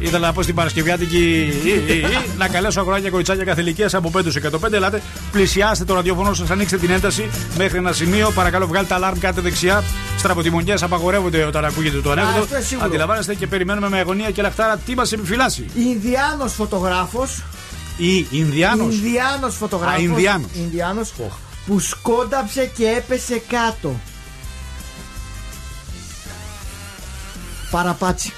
[0.03, 2.05] Ήθελα να πω στην Παρασκευιάτικη ή, ή, ή,
[2.37, 4.71] να καλέσω αγοράκια κοριτσάκια κάθε ηλικία από 5 σε 105.
[4.73, 5.01] Ελάτε,
[5.31, 8.31] πλησιάστε το ραδιόφωνο σας, ανοίξτε την ένταση μέχρι ένα σημείο.
[8.31, 9.83] Παρακαλώ, βγάλτε τα alarm κάτι δεξιά.
[10.17, 12.39] Στραποτιμονιές απαγορεύονται όταν ακούγεται το ανέκδοτο.
[12.39, 12.85] αυτό σίγουρο.
[12.85, 15.65] Αντιλαμβάνεστε και περιμένουμε με αγωνία και λαχτάρα τι μας επιφυλάσσει.
[15.75, 17.41] Ινδιάνος φωτογράφος
[17.97, 18.95] Ή Ινδιάνος.
[18.95, 19.99] Ινδιάνος φωτογράφος.
[19.99, 20.49] Α, Ινδιάνος.
[20.53, 21.13] Ινδιάνος,
[21.65, 23.99] που σκόνταψε και έπεσε κάτω.
[27.71, 28.33] Παραπάτσι.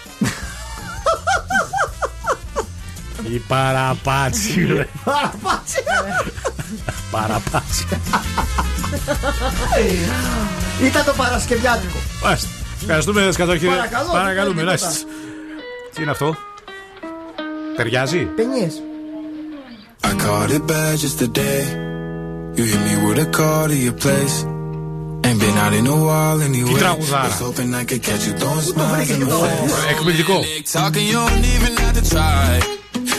[3.34, 4.66] Η παραπάτσι.
[4.76, 4.88] ρε.
[5.04, 5.84] Παραπάτσι.
[7.12, 7.86] Παραπάτσι.
[10.84, 11.98] Ήταν το Παρασκευιάτικο.
[12.24, 12.48] Μάλιστα.
[12.82, 13.76] Ευχαριστούμε, Σκατόχυρε.
[13.76, 14.88] Παρακαλώ, Παρακαλούμε, δεν ελάστε.
[14.88, 15.06] υπάρχει
[15.96, 16.36] Τι είναι αυτό,
[17.76, 18.74] Ταιριάζει; Πενιές.
[20.04, 21.62] I caught it bad just today.
[22.58, 24.36] You hit me with a call to your place.
[25.26, 26.78] Ain't been out in a while anyway.
[26.80, 27.28] τραγουδάρα.
[27.28, 29.74] Was hoping I could catch you throwing smiles in the face.
[29.92, 30.40] Εκπληκτικό.
[30.74, 32.75] Talking, you don't even have to try.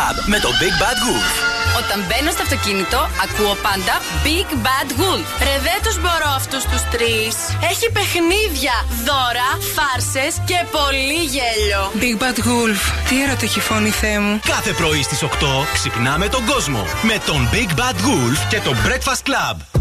[0.00, 1.34] Club με το Big Bad Wolf.
[1.80, 3.94] Όταν μπαίνω στο αυτοκίνητο, ακούω πάντα
[4.26, 5.26] Big Bad Wolf.
[5.46, 7.34] Ρε δεν τους μπορώ αυτούς τους τρεις.
[7.70, 11.80] Έχει παιχνίδια, δώρα, φάρσες και πολύ γέλιο.
[12.02, 14.40] Big Bad Wolf, τι ερωτική φωνή Θεέ μου.
[14.54, 15.28] Κάθε πρωί στις 8
[15.72, 19.79] ξυπνάμε τον κόσμο με τον Big Bad Wolf και το Breakfast Club.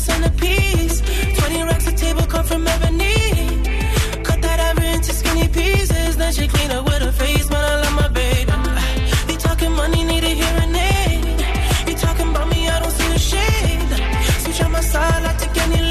[0.00, 1.00] Centerpiece.
[1.38, 3.16] 20 racks a table from ebony.
[4.22, 4.58] Cut that
[4.94, 6.16] into skinny pieces.
[6.16, 8.52] Then she clean up with her face, but I love my baby.
[9.46, 11.40] Talking money, need a hearing aid.
[12.52, 13.90] Me, I don't see a shade.
[14.42, 15.82] Switch on my side, any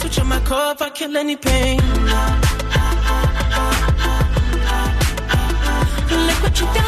[0.00, 0.40] switch on my
[0.82, 1.80] I kill any pain.
[6.26, 6.87] Look what you done.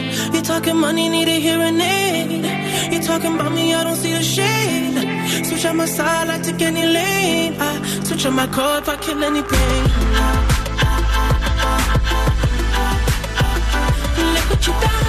[0.51, 2.43] Ah, You talking money, need a hearing aid.
[2.93, 4.97] You talking about me, I don't see the shade.
[5.47, 7.55] Switch on my side, I take any lane.
[7.59, 7.69] I
[8.03, 9.83] switch on my car if I kill any pain.
[14.33, 14.99] Look what you done.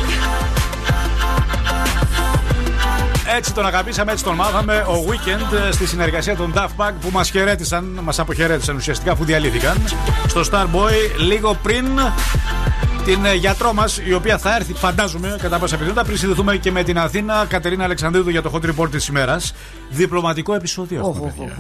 [3.37, 4.85] Έτσι τον αγαπήσαμε, έτσι τον μάθαμε.
[4.89, 9.25] Ο Weekend ε, στη συνεργασία των Daft Punk που μα χαιρέτησαν, μα αποχαιρέτησαν ουσιαστικά αφού
[9.25, 9.77] διαλύθηκαν
[10.27, 11.87] στο Starboy λίγο πριν
[13.05, 16.71] την ε, γιατρό μας, η οποία θα έρθει, φαντάζομαι, κατά πάσα πιθανότητα, πριν συνδεθούμε και
[16.71, 19.55] με την Αθήνα Κατερίνα Αλεξανδρίδου για το hot report της ημέρας.
[19.91, 20.99] Διπλωματικό επεισόδιο.
[20.99, 21.59] έχουμε, παιδιά.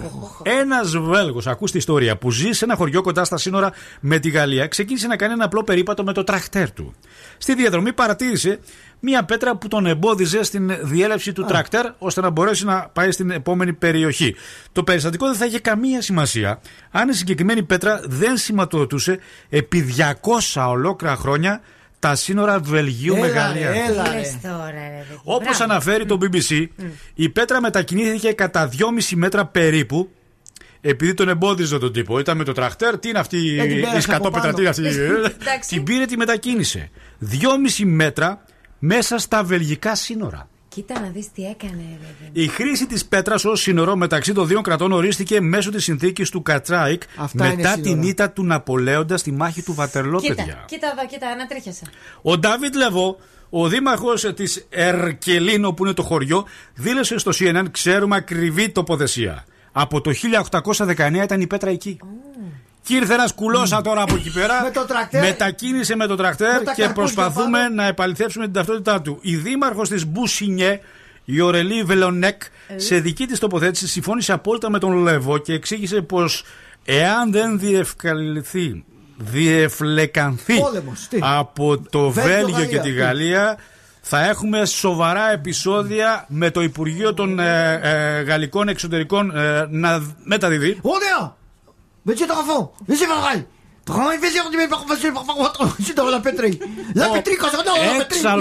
[0.60, 4.66] Ένας Βέλγος, ακούστε ιστορία, που ζει σε ένα χωριό κοντά στα σύνορα με τη Γαλλία,
[4.66, 6.94] ξεκίνησε να κάνει ένα απλό περίπατο με το τραχτέρ του.
[7.43, 8.59] Στη διαδρομή παρατήρησε
[9.01, 13.31] μία πέτρα που τον εμπόδιζε στην διέλευση του τρακτέρ ώστε να μπορέσει να πάει στην
[13.31, 14.35] επόμενη περιοχή.
[14.73, 16.60] Το περιστατικό δεν θα είχε καμία σημασία
[16.90, 19.94] αν η συγκεκριμένη πέτρα δεν σηματοδοτούσε επί
[20.55, 21.60] 200 ολόκληρα χρόνια
[21.98, 23.70] τα σύνορα Βελγίου με Έλα, Γαλλία.
[23.70, 24.19] ρε, έλα, ρε.
[24.19, 25.05] Λες τώρα, ρε.
[25.09, 25.20] παιδί.
[25.24, 25.64] Όπως Μπράβο.
[25.73, 26.66] αναφέρει το BBC,
[27.14, 28.78] η πέτρα μετακινήθηκε κατά 2,5
[29.14, 30.10] μέτρα περίπου.
[30.84, 33.80] Επειδή τον εμπόδιζε τον τύπο, ήταν με το τραχτέρ, τι είναι αυτή Ε, την η
[33.80, 34.96] πέρασε σκατόπετρα, από τι είναι αυτή; πάνω.
[35.24, 35.68] ε; Εντάξει.
[35.68, 36.90] την πήρε, τη μετακίνησε.
[37.30, 38.44] 2,5 μέτρα
[38.78, 40.48] μέσα στα βελγικά σύνορα.
[40.68, 42.06] Κοίτα να δεις τι έκανε, ρε.
[42.32, 42.44] παιδί.
[42.44, 46.42] Η χρήση της πέτρας ως σύνορο μεταξύ των δύο κρατών ορίστηκε μέσω της συνθήκης του
[46.43, 47.92] Κορτράικ Αυτά είναι μετά σύνορα.
[48.00, 50.64] την ήττα του Ναπολέοντα στη μάχη του Βατερλό, Κοίτα, παιδιά.
[50.66, 51.82] κοίτα εδώ, κοίτα, ανατρίχιασα.
[52.22, 53.18] Ο Ντάβιτ Λεβό,
[53.50, 59.44] ο δήμαρχος της Ερκελίν που είναι το χωριό, δήλωσε στο CNN: Ξέρουμε ακριβή τοποθεσία.
[59.73, 60.11] Από το
[60.86, 61.99] 1819 ήταν η πέτρα εκεί.
[62.82, 64.62] Και ήρθε ένας κουλόσα τώρα από εκεί πέρα.
[64.62, 65.20] Με το τρακτέρ.
[65.23, 67.74] Μετακίνησε με το τρακτέρ Με τα και καρπούζια προσπαθούμε πάνω.
[67.74, 69.19] να επαληθεύσουμε την ταυτότητά του.
[69.20, 70.81] Η δήμαρχος της Μπουσινιέ,
[71.24, 72.43] η Ορελή Βελονέκ,
[72.77, 76.44] σε δική της τοποθέτηση συμφώνησε απόλυτα με τον Λεβό και εξήγησε πως
[76.85, 78.85] εάν δεν διευκαλυνθεί,
[79.16, 83.59] διεφλεκανθεί Πόλεμος, τι; από το Βέλγιο, Βέλγιο και Γαλλία, τη τι; Γαλλία
[84.05, 90.81] θα έχουμε σοβαρά επεισόδια με το Υπουργείο των ε, ε, Γαλλικών Εξωτερικών ε, να μεταδίδει.
[90.83, 91.01] On
[92.89, 93.43] est là
[93.84, 94.40] Τρώει φίλε,
[97.12, 97.74] πετρί, κοσμό, δεν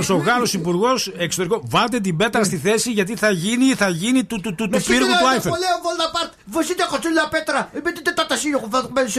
[0.04, 4.42] είμαι Γάλλο Υπουργός Εξωτερικό, βάλτε την πέτρα στη θέση γιατί θα γίνει, θα γίνει του
[4.42, 5.52] του του του πύργου του Άιφερ.
[5.52, 6.32] Λέω Βολαπάρτ,
[7.30, 8.60] πέτρα, μπείτε τα τασίλια,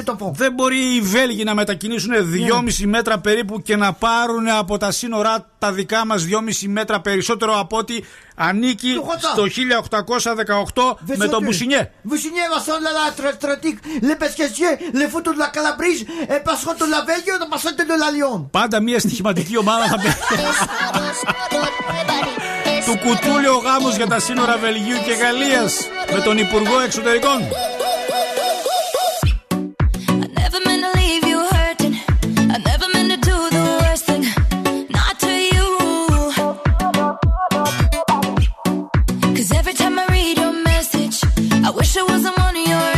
[0.06, 0.32] έχω.
[0.36, 5.50] Δεν μπορεί οι Βέλγοι να μετακινήσουν 2,5 μέτρα περίπου και να πάρουν από τα σύνορα
[5.58, 8.04] τα δικά μας 2,5 μέτρα περισσότερο από ότι
[8.48, 9.00] ανήκει
[9.32, 9.44] στο
[10.74, 11.90] 1818 με τον Μπουσινιέ.
[12.08, 13.78] Vous signez ma sonne là la tratique,
[14.08, 16.02] les pesquetiers, les photos de la Calabrese,
[16.34, 18.48] et passeront de la Belgique, de passeront de la Lyon.
[18.50, 20.08] Πάντα μια στοιχηματική ομάδα θα πει.
[22.86, 25.72] Του κουτούλι ο γάμος για τα σύνορα Βελγίου και Γαλλίας
[26.12, 27.40] με τον Υπουργό Εξωτερικών.
[41.72, 42.91] I wish I wasn't one of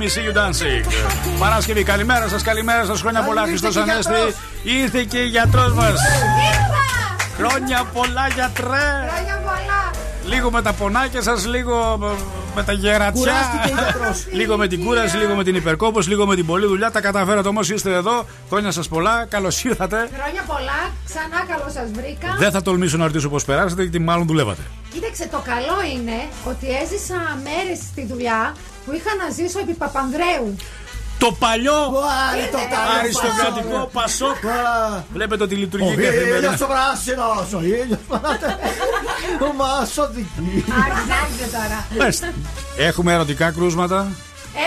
[0.00, 0.82] me see you dancing.
[1.38, 3.00] Παρασκευή, καλημέρα σας, καλημέρα σας.
[3.00, 4.12] Χρόνια πολλά, Χριστός Ανέστη.
[4.62, 6.00] Ήρθε και η γιατρός μας.
[7.36, 9.10] Χρόνια πολλά, γιατρέ.
[10.26, 11.98] Λίγο με τα πονάκια σας, λίγο
[12.54, 13.32] με τα γερατσιά.
[13.32, 14.26] Κουράστηκε η γιατρός.
[14.40, 16.90] λίγο με την κούραση, λίγο με την υπερκόπωση, λίγο με την πολλή δουλειά.
[16.90, 18.26] Τα καταφέρατε όμως, είστε εδώ.
[18.48, 19.96] Χρόνια σας πολλά, καλώς ήρθατε.
[19.96, 22.36] Χρόνια πολλά, ξανά καλώ σας βρήκα.
[22.38, 24.62] Δεν θα τολμήσω να ρωτήσω πώς περάσατε, γιατί μάλλον δουλεύατε.
[24.92, 27.14] Κοίταξε, το καλό είναι ότι έζησα
[27.44, 28.54] μέρες στη δουλειά
[28.84, 30.56] που είχα να ζήσω επί Παπανδρέου.
[31.18, 31.72] Το παλιό
[32.52, 34.36] το παλιό αριστοκρατικό Πασόκ.
[35.12, 36.36] Βλέπετε ότι λειτουργεί Ο καθημερινά.
[36.36, 37.98] ήλιος ο πράσινος, ο ήλιος
[39.50, 40.64] ο μασοδική.
[40.84, 41.86] Αρχιζάτε τώρα.
[41.98, 42.32] Μάλιστα.
[42.76, 44.08] Έχουμε ερωτικά κρούσματα.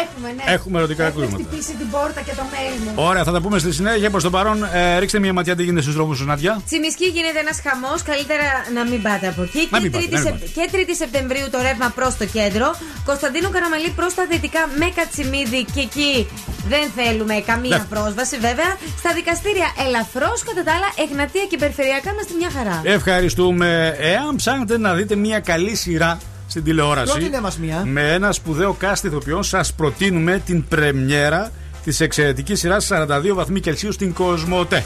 [0.01, 0.43] Έχουμε, ναι.
[0.53, 1.43] Έχουμε ερωτικά Έχουμε κρούσματα.
[1.49, 2.91] χτυπήσει την πόρτα και το mail μου.
[2.95, 4.09] Ωραία, θα τα πούμε στη συνέχεια.
[4.09, 6.61] Προς το παρόν, ε, ρίξτε μια ματιά τι γίνεται στους δρόμους σου, Νάντια.
[6.67, 7.99] Τσιμισκή γίνεται ένας χαμός.
[8.03, 9.61] Καλύτερα να μην πάτε από εκεί.
[9.71, 12.25] Να Και μην πάτε, 3η να μην Σεπ- και 3η Σεπτεμβρίου το ρεύμα προς το
[12.25, 12.67] κέντρο.
[13.09, 16.13] Κωνσταντίνου Καραμαλή προς τα δυτικά με Κατσιμίδη και εκεί
[16.73, 17.85] δεν θέλουμε καμία Ναι.
[17.93, 18.71] πρόσβαση βέβαια.
[19.01, 22.81] Στα δικαστήρια ελαφρώς, κατά τα άλλα, Εγνατία και περιφερειακά είμαστε μια χαρά.
[22.97, 23.95] Ευχαριστούμε.
[23.99, 26.17] Εάν ψάχνετε να δείτε μια καλή σειρά
[26.53, 27.11] στην τηλεόραση.
[27.11, 27.83] Πρότεινε μας μια.
[27.85, 31.51] Με ένα σπουδαίο cast ηθοποιών, σας προτείνουμε την πρεμιέρα
[31.83, 34.83] της εξαιρετικής σειράς 42 βαθμοί Κελσίου στην Κοσμοτέ.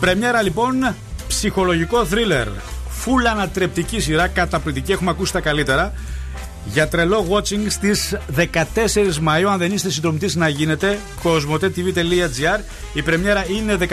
[0.00, 0.94] Πρεμιέρα λοιπόν,
[1.28, 2.46] ψυχολογικό θρίλερ.
[2.88, 5.92] Φουλ ανατρεπτική σειρά, καταπληκτική, έχουμε ακούσει τα καλύτερα.
[6.64, 8.42] Για τρελό watching στις 14
[9.28, 12.60] Μαΐου, αν δεν είστε συνδρομητής να γίνετε, κοσμοτέ.tv.gr.
[12.92, 13.84] Η πρεμιέρα είναι 14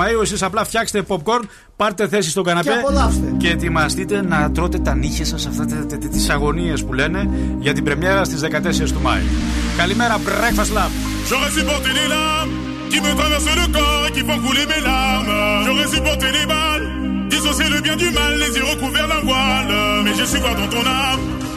[0.00, 0.22] Μαΐου.
[0.22, 1.40] Εσείς απλά φτιάξτε popcorn,
[1.76, 3.34] πάρτε θέση στον καναπέ Και απολαύστε.
[3.38, 5.66] και ετοιμαστείτε να τρώτε τα νύχια σας αυτά
[6.10, 7.28] τις αγωνίες που λένε
[7.60, 9.22] για την πρεμιέρα στις 14 του Μάη.
[9.76, 10.90] Καλημέρα, Breakfast Lab.
[11.30, 12.52] J'aurais supporté les larmes
[12.90, 15.32] qui me traversent le corps et qui font couler mes larmes.
[15.66, 16.86] J'aurais supporté les balles,
[17.34, 19.70] dissocier le bien du mal, les yeux recouverts d'un voile.
[20.04, 21.22] Mais j'ai su voir dans ton âme,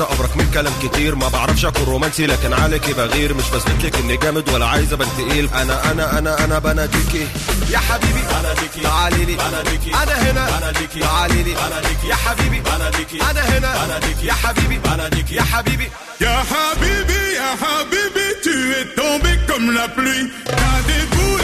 [0.00, 1.14] واحدة أبرك من كلام كتير.
[1.14, 3.34] ما بعرفش أكون رومانسي لكن عليكي بغير.
[3.34, 5.48] مش بثبت لك إني جامد ولا عايز أبان تقيل.
[5.54, 7.26] أنا أنا أنا أنا بناديكي
[7.70, 8.20] يا حبيبي
[8.82, 9.34] تعالي لي.
[9.34, 10.46] أنا هنا.
[11.00, 11.50] تعالي لي.
[12.08, 12.62] يا حبيبي.
[13.30, 14.00] أنا هنا.
[14.22, 14.80] يا حبيبي.
[15.30, 15.88] يا حبيبي.
[16.20, 20.30] Ya Habibi, Ya Habibi, tu es tombé comme la pluie.
[20.44, 21.43] T'as déboulé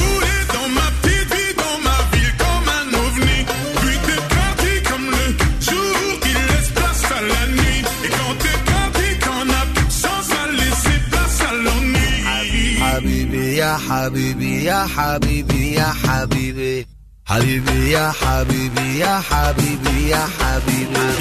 [13.60, 16.86] حبيبي يا حبيبي يا حبيبي يا حبيبي
[17.26, 21.18] حبيبي يا حبيبي يا حبيبي يا حبيبي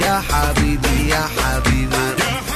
[0.00, 1.96] يا حبيبي يا حبيبي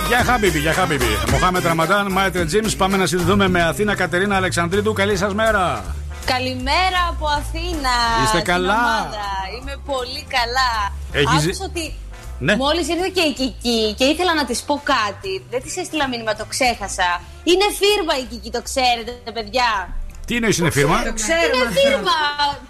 [0.08, 1.04] Γεια Χάμπιμπι, γεια Χάμπιμπι.
[1.30, 2.64] Μοχάμετ Ραμαντάν, Μάιτρε Τζίμ.
[2.76, 4.92] Πάμε να συνδεθούμε με Αθήνα Κατερίνα Αλεξανδρίτου.
[4.92, 5.84] Καλή σα μέρα.
[6.24, 7.94] Καλημέρα από Αθήνα.
[8.24, 8.74] Είστε στην καλά?
[8.74, 9.26] ομάδα.
[9.60, 10.70] Είμαι πολύ καλά.
[11.12, 11.94] Έχεις- Άκουσα ότι
[12.39, 12.55] ναι.
[12.55, 15.33] μόλις ήρθε και η Κική και ήθελα να της πω κάτι.
[15.51, 17.09] Δεν της έστειλα μήνυμα, το ξέχασα.
[17.49, 19.69] Είναι φίρμα η Κική, το ξέρετε, παιδιά.
[20.27, 22.17] Τι εννοείς είναι φίρμα; Είναι φίρμα.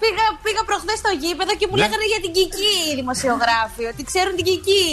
[0.01, 1.81] Πήγα, πήγα προχθές στο γήπεδο και μου Ναι.
[1.83, 4.89] λέγανε για την Κική οι δημοσιογράφοι, ότι ξέρουν την Κική.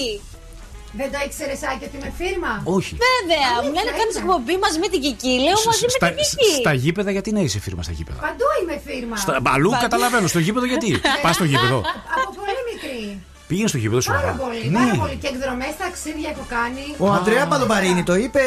[1.01, 2.93] Δεν το ήξερες Άκη ότι είμαι φίρμα; Όχι.
[3.07, 3.99] Βέβαια, μου Αλήθεια λένε είναι.
[4.01, 5.35] κάνεις εκπομπή μαζί με την Κική.
[5.47, 6.53] Λέω μαζί με Στα, την Κική.
[6.65, 9.17] στα γήπεδα, γιατί να είσαι φίρμα στα γήπεδα; Παντού είμαι φίρμα.
[9.25, 9.83] Στα, αλλού Παντού.
[9.87, 10.27] καταλαβαίνω.
[10.35, 10.91] Στο γήπεδο γιατί;
[11.25, 11.79] Πας στο γήπεδο.
[12.21, 13.01] Από πολύ μικρή.
[13.47, 14.11] Πήγαινε στο γήπεδο σου.
[14.11, 14.39] Πάρα αγάπη.
[14.43, 14.79] πολύ, Ναι.
[14.79, 15.17] πάρα πολύ.
[15.23, 16.85] Και εκδρομές, ταξίδια έχω κάνει.
[16.99, 18.43] Ο Αντρέα Παλομπαρίνη το είπε.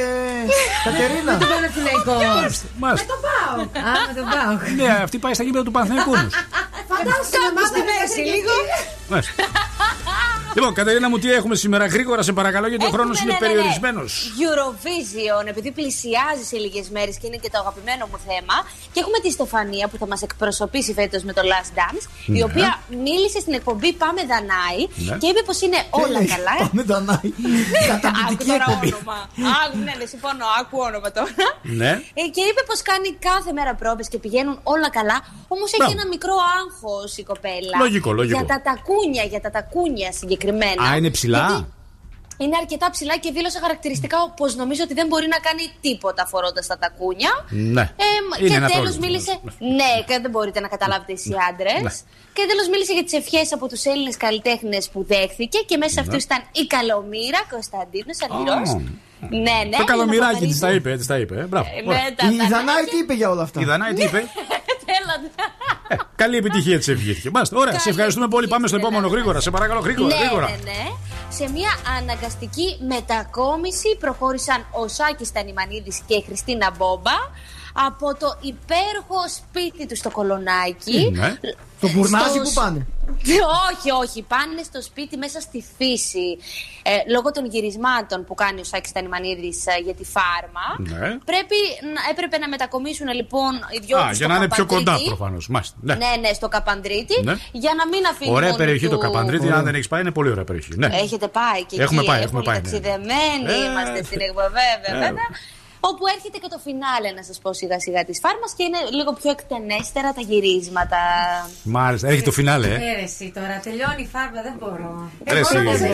[0.84, 1.32] Κατερίνα.
[1.32, 2.16] Με τον Παναθηναϊκό.
[2.84, 3.06] Μάλιστα.
[3.06, 3.56] Με τον πάω.
[3.90, 4.54] Α, με τον πάω.
[4.76, 6.34] Ναι, αυτή πάει στα γήπεδα του Παναθηναϊκού όμως.
[6.90, 8.54] Φαντάσου Κάπου στη μέση, λίγο.
[9.10, 9.34] Μάλιστα.
[10.56, 13.38] Λοιπόν, Κατερίνα μου, τι έχουμε σήμερα; Γρήγορα, σε παρακαλώ, γιατί ο Έχουμε, χρόνος είναι ναι,
[13.40, 13.54] ναι, ναι.
[13.54, 14.32] περιορισμένος.
[14.44, 18.56] Eurovision, επειδή πλησιάζει σε λίγες μέρες και είναι και το αγαπημένο μου θέμα.
[18.94, 22.44] Και έχουμε τη Στεφανία που θα μας εκπροσωπήσει φέτος με το Last Dance, η Ναι.
[22.44, 25.18] οποία μίλησε στην εκπομπή Πάμε Δανάη Ναι.
[25.22, 26.54] και είπε πως είναι όλα καλά.
[26.68, 27.18] Πάμε Δανάη.
[27.24, 28.94] Άκου Καταπληκτική τώρα εκπομπή.
[28.94, 29.18] όνομα.
[29.64, 31.34] Άκου, ναι, ναι, συμφωνώ, άκου όνομα τώρα.
[31.80, 31.92] Ναι.
[32.20, 35.18] Ε, και είπε πως κάνει κάθε μέρα πρόβες και πηγαίνουν όλα καλά.
[35.48, 35.96] Όμως έχει Μπράβο.
[35.98, 37.76] ένα μικρό άγχος η κοπέλα.
[37.80, 38.38] Λογικό, λογικό.
[38.38, 40.80] Για τα τακούνια, για τα τακούνια συγκεκριμένα.
[40.90, 41.66] Α, είναι ψηλά; Γιατί
[42.38, 46.68] είναι αρκετά ψηλά και δήλωσε χαρακτηριστικά πω νομίζω ότι δεν μπορεί να κάνει τίποτα φορώντας
[46.68, 47.32] τα τακούνια.
[47.50, 47.82] Ναι.
[47.82, 48.06] Ε,
[48.40, 49.06] Είναι και ένα τέλος πρόβλημα.
[49.08, 49.40] μίλησε.
[49.80, 51.82] Ναι, και δεν μπορείτε να καταλάβετε εσεί άντρες.
[51.82, 51.92] Ναι.
[52.36, 56.00] Και τέλος μίλησε για τις ευχές από τους Έλληνες καλλιτέχνες που δέχθηκε και μέσα σε
[56.02, 56.06] Ναι.
[56.06, 58.56] αυτού ήταν η Καλομήρα Κωνσταντίνος Αργυρό.
[59.20, 59.78] Ναι, ναι.
[59.78, 61.36] Το καλομυράκι η τη τα είπε, της τα είπε.
[61.40, 61.68] ε, Μπράβο.
[61.78, 62.04] Ε, Ωραία.
[62.04, 64.24] ναι, τα- Η Δανάη τι είπε για όλα αυτά; Η Δανάη τι είπε;
[65.18, 66.10] Θέλατε.
[66.16, 67.30] Καλή επιτυχία της ευχήθηκε.
[67.34, 67.74] Μάλιστα, ωραία.
[67.74, 68.48] Σε Καλή ευχαριστούμε πολύ.
[68.48, 69.40] Πάμε στο επόμενο γρήγορα.
[69.40, 70.16] Σε παρακαλώ, γρήγορα.
[70.16, 70.50] ναι, γρήγορα.
[70.50, 70.84] ναι, ναι.
[71.30, 71.70] Σε μια
[72.00, 77.12] αναγκαστική μετακόμιση προχώρησαν ο Σάκης Τανιμανίδης και η Χριστίνα Μπόμπα
[77.88, 81.12] από το υπέροχο σπίτι του στο Κολονάκι.
[81.14, 81.40] Ναι.
[81.82, 82.88] Το μπουρνάζι Στο που σ- πάνε;
[83.72, 84.22] όχι, όχι.
[84.34, 86.28] Πάνε στο σπίτι μέσα στη φύση.
[86.84, 90.66] Ε, λόγω των γυρισμάτων που κάνει ο Σάκης Τανιμανίδης ε, για τη φάρμα.
[90.78, 91.08] Ναι.
[91.32, 91.58] Πρέπει,
[91.94, 94.84] να- έπρεπε να μετακομίσουν λοιπόν οι δυο Α, τους για στο να είναι πιο κοντά
[94.84, 95.10] Καπαντρίτη.
[95.16, 95.48] προφανώς.
[95.48, 95.76] Μάλιστα.
[95.82, 95.96] Ναι.
[95.96, 97.16] Ναι, ναι, στο Καπαντρίτη.
[97.24, 97.34] Ναι.
[97.52, 98.90] Για να μην αφήνει Ωραία μόνο περιοχή του...
[98.96, 99.50] το Καπαντρίτη.
[99.52, 100.72] Αν δεν έχεις πάει, είναι πολύ ωραία περιοχή.
[100.76, 100.86] Ναι.
[100.92, 102.10] Έχετε πάει και Έχουμε εκεί.
[102.10, 102.62] πάει, έχουμε πάει, ναι.
[102.62, 105.12] ταξιδεμένοι Ε, είμαστε στην εκπομπή, βέβαια
[105.90, 109.12] όπου έρχεται και το φινάλε, να σας πω σιγά σιγά τη φάρμα και είναι λίγο
[109.20, 111.02] πιο εκτενέστερα τα γυρίσματα.
[111.64, 112.68] Μάλιστα, έχει το ε, φινάλε.
[112.68, 112.72] Ε.
[112.72, 115.12] Ε, Έρεση τώρα, τελειώνει η φάρμα, δεν μπορώ.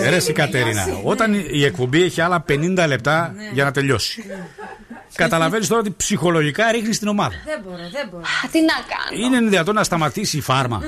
[0.10, 0.84] Έρεση, Κατερίνα.
[1.03, 3.49] Όταν η εκπομπή έχει άλλα 50 λεπτά ναι.
[3.53, 4.24] για να τελειώσει.
[4.28, 4.48] Ναι.
[5.15, 7.36] Καταλαβαίνεις τώρα ότι ψυχολογικά ρίχνεις την ομάδα.
[7.45, 8.24] Δεν μπορώ, δεν μπορώ.
[8.24, 9.26] Α, τι να κάνω.
[9.26, 10.82] Είναι δυνατόν να σταματήσει η φάρμα.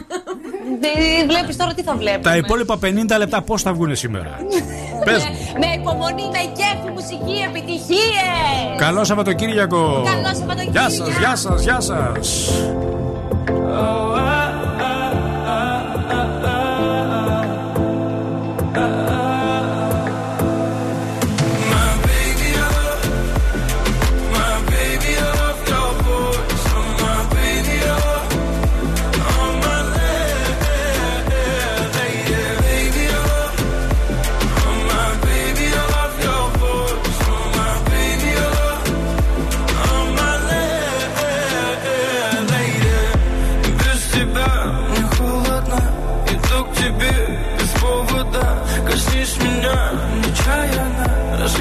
[1.28, 2.22] Βλέπεις τώρα τι θα βλέπω.
[2.22, 4.40] Τα υπόλοιπα 50 λεπτά πώς θα βγουν σήμερα.
[4.50, 5.60] Ναι, Πες μου.
[5.60, 8.78] Με υπομονή, με κέφι, μουσική, επιτυχίες.
[8.96, 10.04] Καλό Σαββατοκύριακο.
[10.06, 10.72] Καλό Σαββατοκύριακο.
[10.72, 12.52] Γεια σας, γεια σας, γεια σας.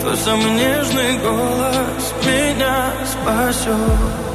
[0.00, 4.27] Твой самый нежный голос меня спасет.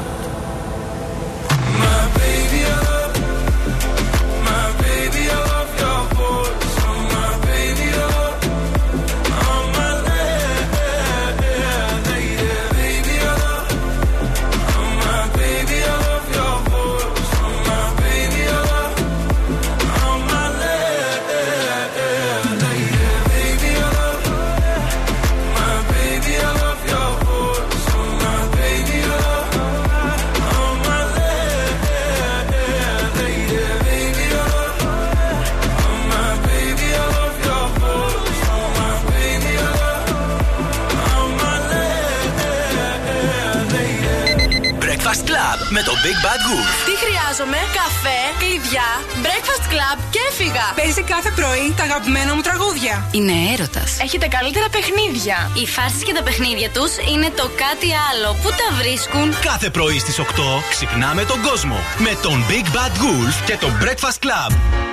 [46.33, 48.89] Τι χρειάζομαι, καφέ, κλειδιά,
[49.25, 50.65] breakfast club και έφυγα.
[50.75, 53.07] Παίζει κάθε πρωί τα αγαπημένα μου τραγούδια.
[53.11, 53.99] Είναι έρωτας.
[54.01, 55.37] Έχετε καλύτερα παιχνίδια.
[55.53, 58.29] Οι φάσει και τα παιχνίδια τους είναι το κάτι άλλο.
[58.41, 60.23] Πού τα βρίσκουν; Κάθε πρωί στις 8
[60.69, 64.92] ξυπνάμε τον κόσμο με τον Big Bad Wolf και τον Breakfast Club.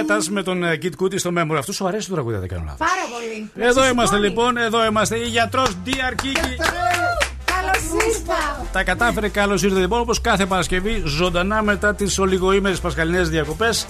[0.00, 1.56] Ο Ντέβιτ ο Γκέτα με τον ε, Kid Cudi στο Memory.
[1.58, 2.78] Αυτό σου αρέσει το τραγούδι, δεν κάνω λάθος.
[2.78, 3.50] Πάρα πολύ.
[3.68, 4.28] Εδώ Σας είμαστε σηκώνει.
[4.28, 5.16] λοιπόν, εδώ είμαστε.
[5.16, 6.64] Η γιατρός DR Kiki.
[7.44, 8.66] Καλώς ήρθα.
[8.72, 10.00] Τα κατάφερε, καλώς ήρθατε λοιπόν.
[10.00, 13.86] Όπως κάθε Παρασκευή, ζωντανά μετά τις ολιγοήμερες πασχαλινές διακοπές.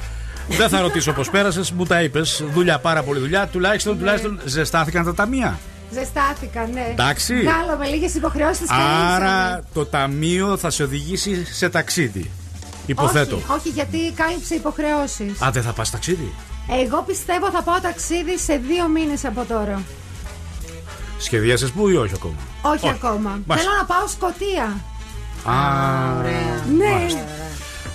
[0.48, 2.44] Δεν θα ρωτήσω πώς πέρασες, μου τα είπες.
[2.52, 3.46] Δουλειά, πάρα πολύ δουλειά.
[3.46, 5.58] Τουλάχιστον, τουλάχιστον ζεστάθηκαν τα ταμεία.
[5.92, 6.88] Ζεστάθηκα, ναι.
[6.90, 7.34] Εντάξει.
[7.40, 8.74] Βγάλαμε λίγες υποχρεώσεις τη
[9.14, 12.30] Άρα το ταμείο θα σε οδηγήσει σε ταξίδι.
[12.86, 13.36] Υποθέτω.
[13.36, 15.42] Όχι, όχι, γιατί κάλυψε υποχρεώσεις.
[15.42, 16.32] Α, δεν θα πας ταξίδι;
[16.82, 19.82] Εγώ πιστεύω θα πάω ταξίδι σε δύο μήνες από τώρα.
[21.18, 23.40] Σχεδίασες που ή όχι ακόμα; Όχι, ακόμα.
[23.46, 23.70] Μάλιστα.
[23.70, 24.76] Θέλω να πάω Σκοτία.
[25.44, 25.54] Α,
[26.76, 27.06] Ναι.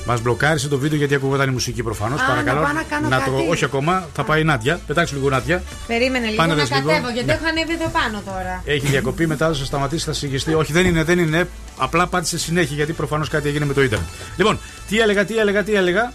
[0.06, 2.22] Μας μπλοκάρισε το βίντεο γιατί ακούγονταν η μουσική προφανώς.
[2.22, 2.60] Α, Παρακαλώ.
[2.60, 3.16] να πάω να κάνω το.
[3.16, 3.48] κάτι.
[3.50, 4.80] Όχι ακόμα, θα πάει η Νάντια.
[4.88, 5.64] Πετάξτε λίγο Νάντια.
[5.88, 6.88] Περίμενε λίγο Πάνε να δες λίγο.
[6.88, 7.34] κατέβω, γιατί Ναι.
[7.34, 8.62] έχω ανέβει εδώ πάνω τώρα.
[8.66, 10.54] Έχει διακοπή, μετά θα σταματήσει, θα συγχυστεί.
[10.54, 11.48] Όχι, δεν είναι, δεν είναι.
[11.82, 14.08] Απλά πάτησε συνέχεια γιατί προφανώς κάτι έγινε με το Ιντερνετ.
[14.38, 16.14] Λοιπόν, τι έλεγα, τι έλεγα, τι έλεγα;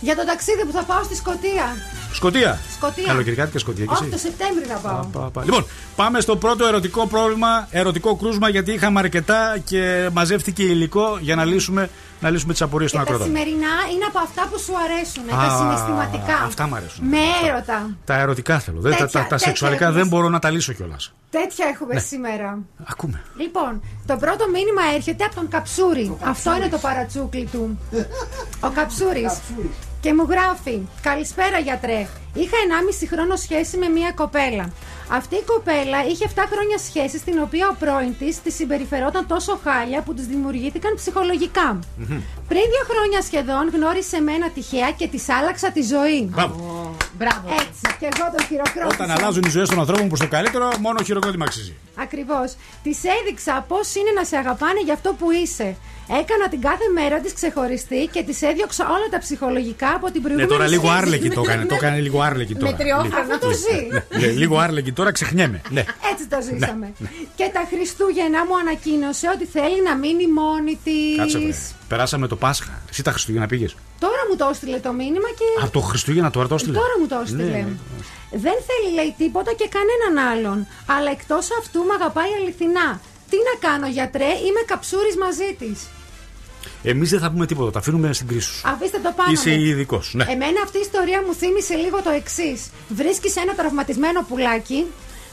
[0.00, 1.76] Για το ταξίδι που θα πάω στη Σκοτία.
[2.12, 2.58] Σκοτία.
[2.76, 3.04] Σκωτία.
[3.06, 3.84] Καλοκαιρικάτικα σκοτία.
[3.84, 4.10] Και Όχι, εσύ.
[4.12, 5.04] το Σεπτέμβρη θα πάω.
[5.12, 5.44] Πα, πα.
[5.44, 5.66] Λοιπόν,
[5.96, 11.44] πάμε στο πρώτο ερωτικό πρόβλημα, ερωτικό κρούσμα, γιατί είχαμε αρκετά και μαζεύτηκε υλικό για να
[11.44, 13.34] λύσουμε, να λύσουμε τις απορίες των Και τα ακροτών.
[13.36, 15.24] σημερινά είναι από αυτά που σου αρέσουν.
[15.40, 16.36] Α, τα συναισθηματικά.
[16.44, 17.04] αυτά μ' αρέσουν.
[17.08, 17.90] Με έρωτα.
[18.04, 18.80] Τα ερωτικά θέλω.
[18.80, 19.98] Δεν, τα, Τέτοια, τα, τα τέτοια σεξουαλικά έχουμε.
[20.00, 21.12] δεν μπορώ να τα λύσω κιόλας.
[21.30, 22.00] Τέτοια έχουμε Ναι.
[22.00, 22.58] σήμερα.
[22.84, 23.22] Ακούμε.
[23.36, 26.16] Λοιπόν, το πρώτο μήνυμα έρχεται από τον Καψούρη.
[26.24, 27.78] Αυτό είναι το παρατσούκλι του.
[28.66, 29.40] Ο Καψούρης.
[30.00, 32.06] Και μου γράφει: Καλησπέρα γιατρέ.
[32.34, 32.56] Είχα
[33.00, 34.70] 1,5 χρόνο σχέση με μια κοπέλα.
[35.16, 39.60] Αυτή η κοπέλα είχε 7 χρόνια σχέση στην οποία ο πρώην της τη συμπεριφερόταν τόσο
[39.64, 41.78] χάλια που της δημιουργήθηκαν ψυχολογικά.
[42.48, 46.22] Πριν δύο χρόνια σχεδόν γνώρισε εμένα τυχαία και της άλλαξα τη ζωή.
[46.22, 46.96] Μπράβο.
[47.18, 47.48] Μπράβο.
[47.48, 48.86] Έτσι, και εγώ τον χειροκρότησα.
[48.86, 51.74] Όταν αλλάζουν οι ζωές των ανθρώπων προς το καλύτερο, μόνο χειροκρότημα αξίζει.
[51.94, 52.54] Ακριβώς.
[52.82, 55.76] Της έδειξα πώς είναι να σε αγαπάνε για αυτό που είσαι.
[56.08, 60.20] Έκανα την κάθε μέρα της ξεχωριστή και της έδιωξα όλα τα ψυχολογικά από την Ναι,
[60.20, 60.98] προηγούμενη τώρα λίγο σχέση.
[61.02, 61.64] άρλεκη το έκανε.
[61.64, 62.74] Το έκανε λίγο άρλεκη τώρα.
[62.74, 63.16] τριόφρονα.
[63.16, 63.80] Αυτό το ζει.
[64.20, 65.60] Ναι, λίγο άρλεκη τώρα ξεχνιέμαι.
[65.70, 65.84] Ναι.
[66.12, 66.92] Έτσι το ζήσαμε.
[66.98, 71.16] Ναι, Και τα Χριστούγεννα μου ανακοίνωσε ότι θέλει να μείνει μόνη της.
[71.16, 71.52] Κάτσε βρε.
[71.88, 72.82] Περάσαμε το Πάσχα.
[72.90, 75.62] Εσύ τα Χριστούγεννα πήγες; Τώρα μου το έστειλε το μήνυμα και.
[75.62, 77.42] Από το Χριστούγεννα τώρα το έστειλε; Τώρα μου το έστειλε.
[77.42, 77.66] Ναι.
[78.46, 80.66] Δεν θέλει, λέει, τίποτα και κανέναν άλλον.
[80.86, 83.00] Αλλά εκτός αυτού με αγαπάει αληθινά.
[83.30, 85.78] Τι να κάνω, γιατρέ, είμαι καψούρης μαζί της.
[86.82, 87.70] Εμείς δεν θα πούμε τίποτα.
[87.70, 88.68] Τα αφήνουμε στην κρίση σου.
[88.68, 89.30] Αφήστε το πάνω.
[89.32, 89.60] Είσαι μου.
[89.60, 90.14] ειδικός.
[90.14, 90.24] Ναι.
[90.24, 92.70] Εμένα αυτή η ιστορία μου θύμισε λίγο το εξής.
[92.88, 94.86] Βρίσκεις ένα τραυματισμένο πουλάκι,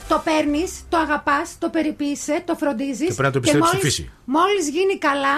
[0.08, 3.08] το παίρνεις, το αγαπάς, το περιποίησε, το φροντίζεις.
[3.08, 4.12] Και πρέπει να το επιστρέψεις στη φύση.
[4.26, 5.36] Μόλις γίνει καλά,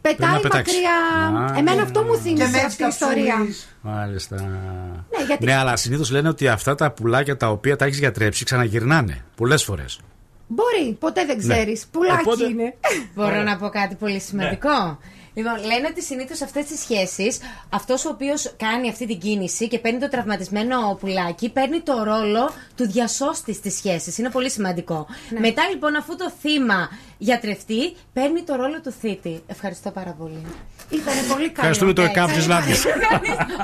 [0.00, 0.74] πετάει να πετάξεις.
[0.76, 1.40] μακριά.
[1.40, 1.82] Α, Εμένα ναι.
[1.82, 3.36] αυτό μου θύμισε αυτή η ιστορία.
[3.80, 4.36] Μάλιστα.
[4.36, 8.44] Ναι, γιατί- Ναι, αλλά συνήθως λένε ότι αυτά τα πουλάκια τα οποία τα έχεις γιατρέψει
[8.44, 9.98] ξαναγυρνάνε πολλές φορές.
[10.46, 11.54] Μπορεί, ποτέ δεν Ναι.
[11.54, 11.80] ξέρει.
[11.90, 12.74] Πουλάκι Οπότε- είναι.
[13.14, 13.42] Μπορώ Ωραία.
[13.42, 14.98] να πω κάτι πολύ σημαντικό.
[15.36, 17.38] Λοιπόν, λένε ότι συνήθως αυτές τις σχέσεις,
[17.70, 22.50] αυτός ο οποίος κάνει αυτή την κίνηση και παίρνει το τραυματισμένο πουλάκι, παίρνει το ρόλο
[22.76, 24.18] του διασώστης της σχέσης.
[24.18, 25.06] Είναι πολύ σημαντικό.
[25.38, 26.88] Μετά λοιπόν, αφού το θύμα
[27.18, 29.42] γιατρευτεί, παίρνει το ρόλο του θήτη.
[29.46, 30.44] Ευχαριστώ πάρα πολύ.
[30.90, 31.50] Ήταν πολύ καλό.
[31.56, 32.74] Ευχαριστούμε το ΕΚΑΒ τη Νάντια.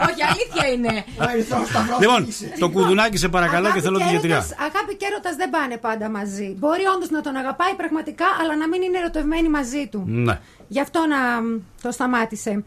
[0.08, 1.04] Όχι, αλήθεια είναι.
[2.00, 2.28] Λοιπόν,
[2.58, 4.34] το κουδουνάκι σε παρακαλώ και Αγάπη θέλω τη και γιατριά.
[4.36, 6.54] έρωτας- Αγάπη και έρωτα δεν πάνε πάντα μαζί.
[6.58, 10.02] Μπορεί όντως να τον αγαπάει πραγματικά, αλλά να μην είναι ερωτευμένη μαζί του.
[10.06, 10.38] Ναι.
[10.74, 11.46] Γι' αυτό να μ,
[11.82, 12.64] το σταμάτησε.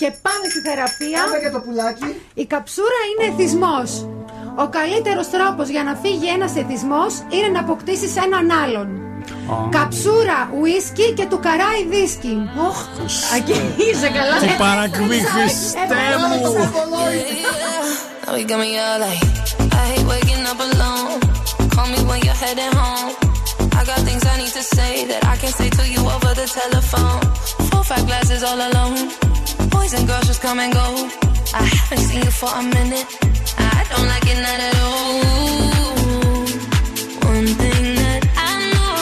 [0.00, 1.20] Και πάμε στη θεραπεία.
[1.24, 2.10] Πάμε και το πουλάκι.
[2.34, 4.08] Η καψούρα είναι εθισμός.
[4.62, 8.88] Ο καλύτερος τρόπος για να φύγει ένας εθισμός είναι να αποκτήσεις έναν άλλον.
[9.70, 12.50] Καψούρα, ουίσκι και του καράι δίσκι.
[12.68, 12.78] Οχ,
[13.88, 14.36] είσαι καλά.
[14.40, 16.34] Τι παρακμή, Χριστέ μου.
[18.24, 19.22] Now we got me all like,
[19.80, 21.20] I hate waking up alone.
[21.74, 23.25] Call me when you're heading home.
[23.86, 27.20] got things I need to say that I can't say to you over the telephone.
[27.68, 29.10] Four, five glasses all alone.
[29.70, 30.86] Boys and girls just come and go.
[31.54, 33.06] I haven't seen you for a minute.
[33.58, 35.12] I don't like it not at all.
[37.30, 38.96] One thing that I know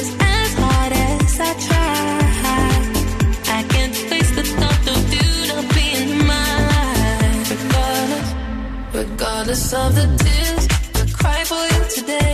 [0.00, 2.68] is as hard as I try.
[3.58, 7.48] I can't face the thought of you not being in my life.
[7.54, 8.28] Regardless,
[9.00, 10.64] regardless of the tears
[11.00, 12.33] I cry for you today.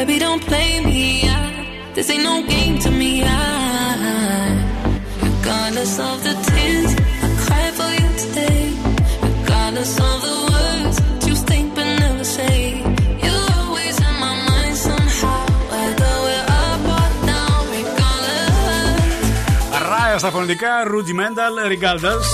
[0.00, 1.28] baby, don't play me.
[1.28, 3.22] I, this ain't no game to me.
[3.24, 3.28] I,
[5.22, 6.92] regardless of the tears,
[7.26, 8.62] I cry for you today.
[9.22, 12.56] Regardless of the words that you think but never say.
[13.24, 15.40] You're always in my mind somehow.
[15.72, 18.54] Whether we're up or down, regardless.
[19.90, 22.26] Ράια στα φωνητικά, Rudimental, Regardless.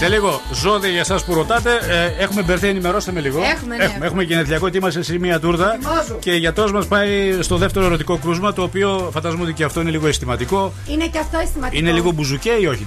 [0.00, 3.42] Σε λίγο, ζώδια για εσάς που ρωτάτε, ε, έχουμε μπερδέ, ενημερώστε με λίγο.
[3.42, 3.84] Έχουμε, ναι.
[3.84, 5.74] έχουμε, έχουμε γενεθλιακό, ότι είμαστε σε μία τούρδα.
[5.74, 6.14] Ετοιμάζω.
[6.20, 9.80] Και η γιατρός μας πάει στο δεύτερο ερωτικό κρούσμα, το οποίο φαντάζομαι ότι και αυτό
[9.80, 10.72] είναι λίγο αισθηματικό.
[10.88, 11.78] Είναι και αυτό αισθηματικό.
[11.82, 12.86] Είναι λίγο μπουζουκέ ή όχι.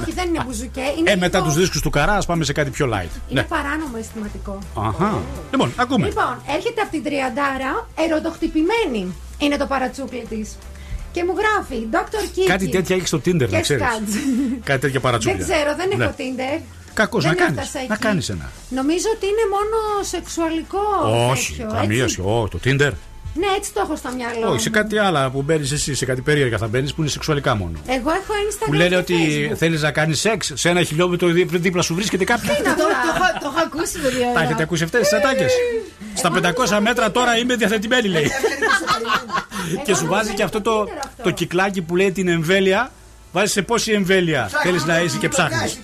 [0.00, 0.80] Όχι, δεν είναι μπουζουκέ.
[0.98, 3.10] Είναι Ε, μετά λίγο- τους δίσκους του Καρά, ας πάμε σε κάτι πιο light.
[3.28, 4.58] Είναι παράνομο αισθηματικό.
[4.74, 5.18] Αχα.
[5.50, 6.06] Λοιπόν, ακούμε.
[6.06, 10.56] Λοιπόν, έρχεται από την Τριαντάρα, ερωτοχτυπημένη είναι το παρατσούκλι της.
[11.12, 12.38] Και μου γράφει, Dr.
[12.38, 12.46] Kiki.
[12.46, 13.84] Κάτι τέτοια έχεις στο Tinder, να και ξέρεις.
[13.86, 14.14] σκάτζ.
[14.64, 15.46] Κάτι τέτοια παρατσούκλια.
[15.46, 16.04] Δεν ξέρω, δεν Ναι.
[16.04, 16.62] έχω Tinder.
[16.94, 17.58] Κακός Δεν να κάνεις.
[17.58, 18.02] έφτασα Να εκεί.
[18.02, 18.50] κάνεις ένα.
[18.68, 20.78] Νομίζω ότι είναι μόνο σεξουαλικό.
[21.30, 22.14] Όχι, τέτοιο, καμία έτσι.
[22.14, 22.28] σχέση.
[22.28, 22.92] Όχι, το Tinder.
[23.34, 24.50] Ναι, έτσι το έχω στο μυαλό.
[24.52, 24.74] Όχι, σε μου.
[24.74, 27.78] κάτι άλλα που μπαίνεις εσύ, σε κάτι περίεργα θα μπαίνεις που είναι σεξουαλικά μόνο.
[27.86, 28.66] Εγώ έχω Instagram.
[28.66, 29.14] Που λένε και ότι
[29.50, 29.56] Facebook.
[29.56, 32.48] θέλεις να κάνεις σεξ σε ένα χιλιόμετρο δί- δίπλα σου βρίσκεται κάποιο.
[32.54, 34.26] Το, το, έχω- το έχω ακούσει, παιδιά.
[34.34, 35.52] Τα έχετε ακούσει αυτές τις ατάκες;
[36.14, 36.30] Στα
[36.76, 38.30] 500 μέτρα τώρα είμαι διαθετημένη, λέει.
[39.84, 40.88] Και σου βάζει και αυτό το,
[41.22, 42.90] το κυκλάκι που λέει την εμβέλεια.
[43.32, 45.80] Βάζεις σε πόση εμβέλεια θέλεις να είσαι και ψάχνεις.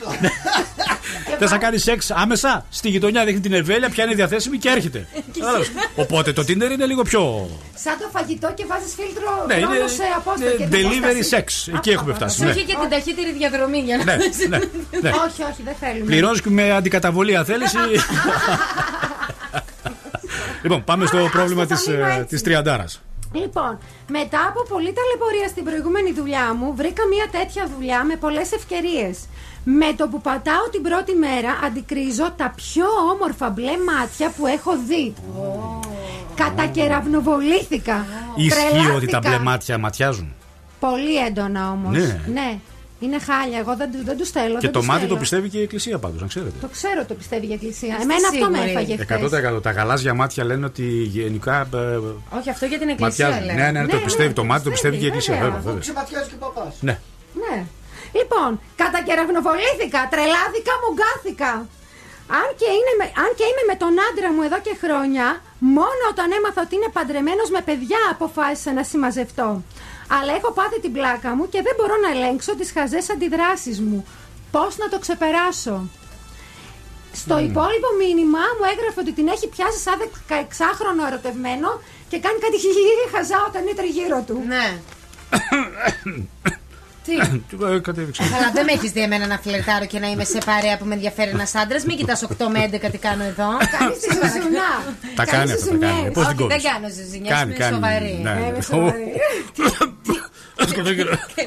[1.39, 5.07] Θες να κάνεις σεξ άμεσα; Στη γειτονιά, δείχνει την εμβέλεια, ποια είναι διαθέσιμη και έρχεται.
[5.39, 5.71] Κατάλαβες.
[5.97, 7.49] Οπότε το Tinder είναι λίγο πιο.
[7.75, 10.45] Σαν το φαγητό και βάζεις φίλτρο Ναι, είναι- χρόνος σε απόσταση.
[10.45, 11.69] είναι και την delivery απόσταση.
[11.71, 11.75] sex.
[11.77, 12.37] Εκεί έχουμε φτάσει.
[12.37, 12.51] Σου ναι.
[12.51, 14.49] είχε και την ταχύτερη διαδρομή για να Ναι, δεις.
[14.49, 14.59] ναι,
[15.01, 15.09] ναι.
[15.11, 16.05] Όχι, όχι, δεν θέλουμε.
[16.05, 17.75] Πληρώνεις και με αντικαταβολή αν θέλεις.
[20.63, 22.25] λοιπόν, πάμε στο πρόβλημα θα της μείνω έτσι.
[22.25, 23.01] της τριαντάρας.
[23.33, 23.79] Λοιπόν,
[24.09, 29.19] μετά από πολλή ταλαιπωρία στην προηγούμενη δουλειά μου, βρήκα μια τέτοια δουλειά με πολλές ευκαιρίες.
[29.77, 34.73] Με το που πατάω την πρώτη μέρα, αντικρίζω τα πιο όμορφα μπλε μάτια που έχω
[34.89, 35.15] δει.
[36.35, 38.07] Κατακεραυνοβολήθηκα.
[38.37, 39.21] Ισχύει ότι τα Τρελάθηκα.
[39.21, 40.33] μπλε μάτια ματιάζουν.
[40.81, 41.97] Πολύ έντονα όμως.
[41.97, 42.21] Ναι.
[42.33, 42.59] ναι.
[43.01, 43.59] Είναι χάλια.
[43.59, 44.55] Εγώ δεν, του- δεν τους στέλνω.
[44.55, 45.21] Και δεν το τους μάτι το στέλνω.
[45.21, 46.53] πιστεύει και η Εκκλησία πάντως, να ξέρετε.
[46.61, 47.89] Το ξέρω το πιστεύει η Εκκλησία.
[47.89, 49.57] Είστε Εμένα αυτό με σίγουροι; έφαγε χθες.
[49.57, 51.69] 100% τα γαλάζια μάτια λένε ότι γενικά.
[51.75, 51.79] ε,
[52.39, 53.47] Όχι, αυτό για την εκκλησία ματιάζουν.
[53.47, 53.63] λένε.
[53.63, 54.29] Ναι, ναι, ναι, το Ναι, πιστεύει.
[54.29, 55.49] ναι, Το το μάτι το πιστεύει και η Εκκλησία, βέβαια.
[55.51, 55.63] βέβαια.
[55.65, 55.81] βέβαια.
[55.81, 56.75] Ξεματιάζει και ο παπάς.
[56.81, 56.99] Ναι.
[57.51, 57.65] Ναι.
[58.19, 61.53] Λοιπόν, κατακεραυνοβολήθηκα, τρελάθηκα, μουγκάθηκα.
[62.41, 65.27] Αν και, είναι με, αν και είμαι με τον άντρα μου εδώ και χρόνια,
[65.59, 69.49] μόνο όταν έμαθα ότι είναι παντρεμένος με παιδιά αποφάσισα να συμμαζευτώ.
[70.17, 74.07] Αλλά έχω πάθει την πλάκα μου και δεν μπορώ να ελέγξω τις χαζές αντιδράσεις μου.
[74.51, 75.77] Πώς να το ξεπεράσω;
[77.13, 79.99] Στο υπόλοιπο μήνυμα μου έγραφε ότι την έχει πιάσει σαν
[80.29, 81.69] 16χρονο ερωτευμένο
[82.09, 84.37] και κάνει κάτι χιχιχι χαζά όταν είναι τριγύρω του.
[84.53, 84.67] Ναι.
[87.09, 87.15] Τι;
[87.75, 88.23] Ε, Κατέβηξε.
[88.37, 90.95] Αλλά δεν με έχεις δει εμένα να φλερτάρω και να είμαι σε παρέα που με
[90.95, 91.85] ενδιαφέρει ένας άντρας.
[91.85, 93.49] Μην κοιτάς 8 με 11 τι κάνω εδώ.
[93.79, 94.71] Κάνει τη ζουζουνά.
[95.15, 96.11] Τα κάνει αυτά, τα κάνει.
[96.13, 97.75] Πώς Όχι, την κόβεις; δεν κάνω ζουζινιές, Κάνει, είμαι κάνει.
[97.75, 98.19] σοβαρή.
[98.23, 98.47] ναι.
[98.49, 99.13] Είμαι σοβαρή.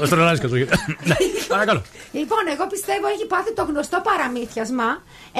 [0.02, 0.76] Ο Στρολάρη κατσοχύρα.
[1.04, 1.16] Ναι,
[1.48, 1.82] Παρακαλώ.
[2.12, 4.90] Λοιπόν, εγώ πιστεύω έχει πάθει το γνωστό παραμύθιασμα.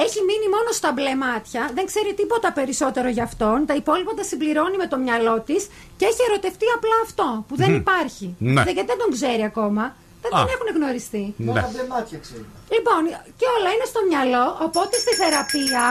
[0.04, 1.62] Έχει μείνει μόνο στα μπλε μάτια.
[1.76, 3.58] Δεν ξέρει τίποτα περισσότερο γι' αυτόν.
[3.66, 5.62] Τα υπόλοιπα τα συμπληρώνει με το μυαλό της
[5.98, 7.76] και έχει ερωτευτεί απλά αυτό που δεν Μμμ.
[7.82, 8.26] υπάρχει.
[8.38, 8.62] Ναι.
[8.66, 9.84] Δεν, γιατί δεν τον ξέρει ακόμα.
[10.22, 10.38] Δεν Α.
[10.38, 11.34] τον έχουν γνωριστεί.
[11.36, 12.44] Μόνο τα μπλε μάτια ξέρει.
[12.74, 13.02] Λοιπόν,
[13.38, 14.44] και όλα είναι στο μυαλό.
[14.66, 15.84] Οπότε στη θεραπεία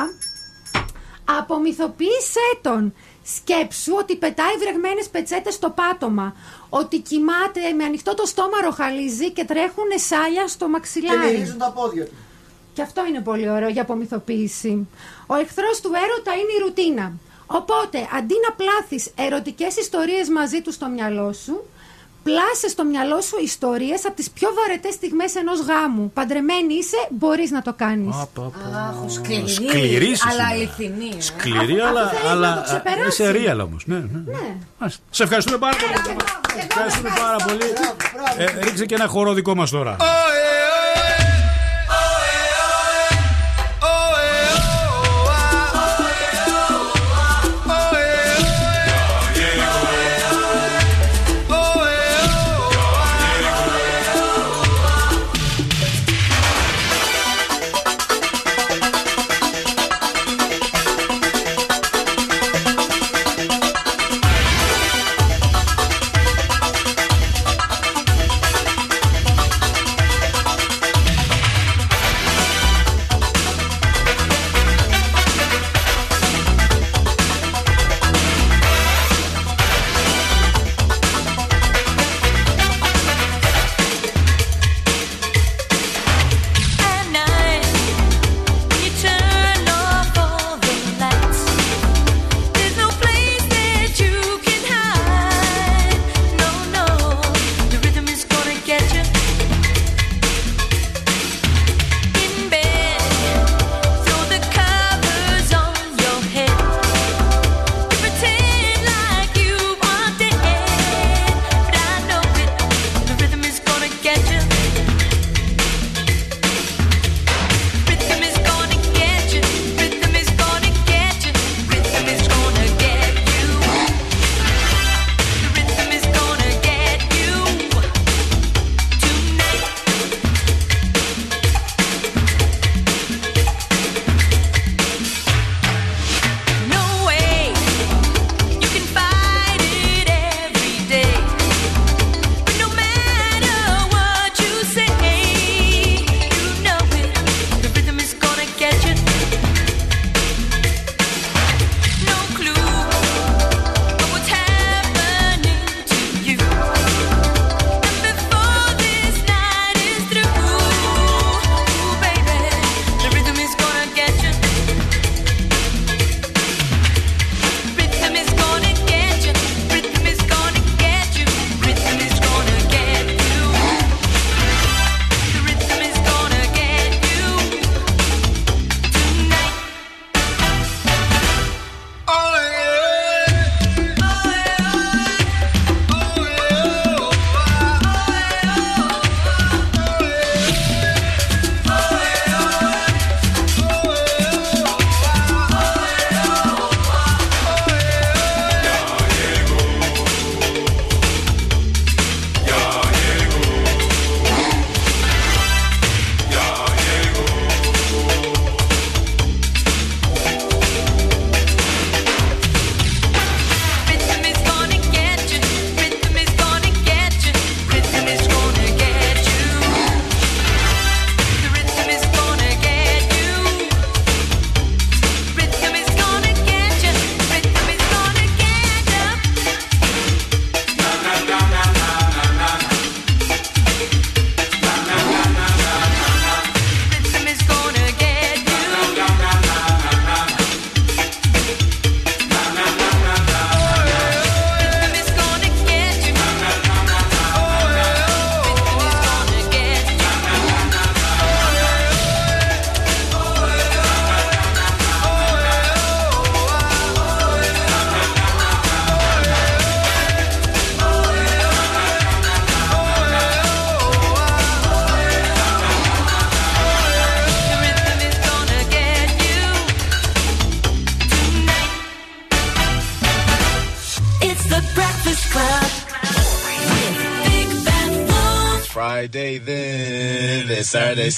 [1.39, 2.93] απομυθοποίησέ τον.
[3.23, 6.35] Σκέψου ότι πετάει βρεγμένες πετσέτες στο πάτωμα.
[6.69, 11.31] Ότι κοιμάται με ανοιχτό το στόμα ροχαλίζει και τρέχουν σάλια στο Και μαξιλάρι.
[11.31, 12.11] μυρίζουν τα πόδια του.
[12.73, 14.87] Και αυτό είναι πολύ ωραίο για απομυθοποίηση.
[15.27, 17.11] Ο εχθρός του έρωτα είναι η ρουτίνα.
[17.45, 21.65] Οπότε, αντί να πλάθεις ερωτικές ιστορίες μαζί του στο μυαλό σου,
[22.23, 26.11] πλάσε στο μυαλό σου ιστορίες από τις πιο βαρετές στιγμές ενός γάμου.
[26.13, 28.15] Παντρεμένη είσαι, μπορείς να το κάνεις.
[28.15, 28.25] Αχ,
[29.11, 29.47] σκληρή.
[29.49, 30.47] Σκληρή είσαι Αλλά σήμερα.
[30.53, 31.11] αληθινή.
[31.17, 31.21] ε.
[31.21, 33.07] Σκληρή, Αυτό αλλά, θέλει να αλλά το ξεπεράσει.
[33.23, 33.83] είσαι real όμως.
[33.85, 34.19] Ναι, ναι.
[34.25, 34.55] Ναι.
[34.79, 35.01] Μάλιστα.
[35.09, 36.15] Σε ευχαριστούμε πάρα πολύ.
[36.69, 37.65] Ευχαριστούμε πάρα πολύ.
[38.37, 39.95] Ε, ρίξε και ένα χορό δικό μας τώρα.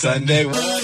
[0.04, 0.83] Sunday.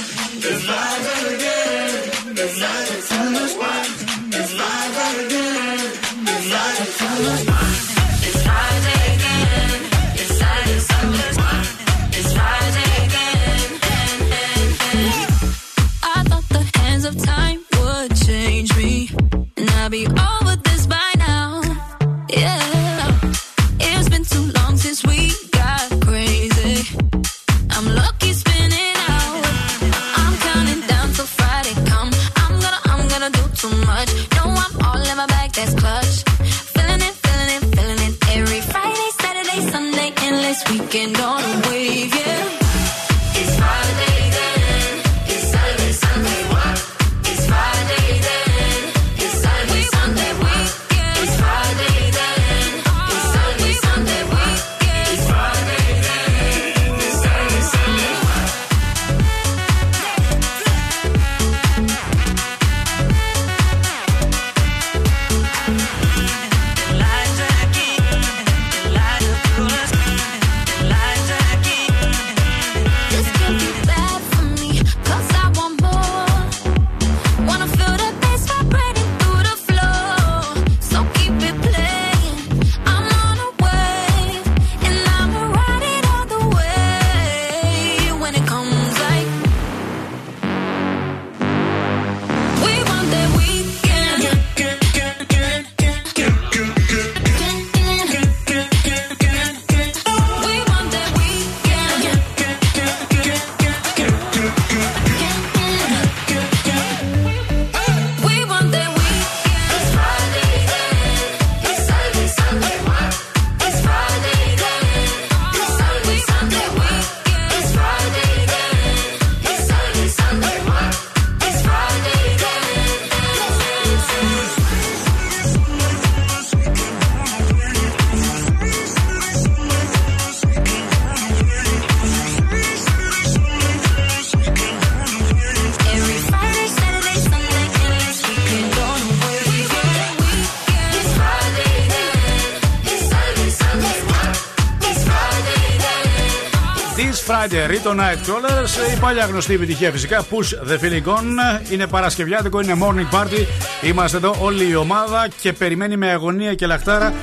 [147.70, 150.26] This Friday, Rito Night Crawlers, η παλιά γνωστή επιτυχία φυσικά.
[150.30, 151.72] Push the feeling on.
[151.72, 153.46] Είναι Παρασκευιάτικο, είναι morning party.
[153.82, 157.14] Είμαστε εδώ όλη η ομάδα και περιμένει με αγωνία και λαχτάρα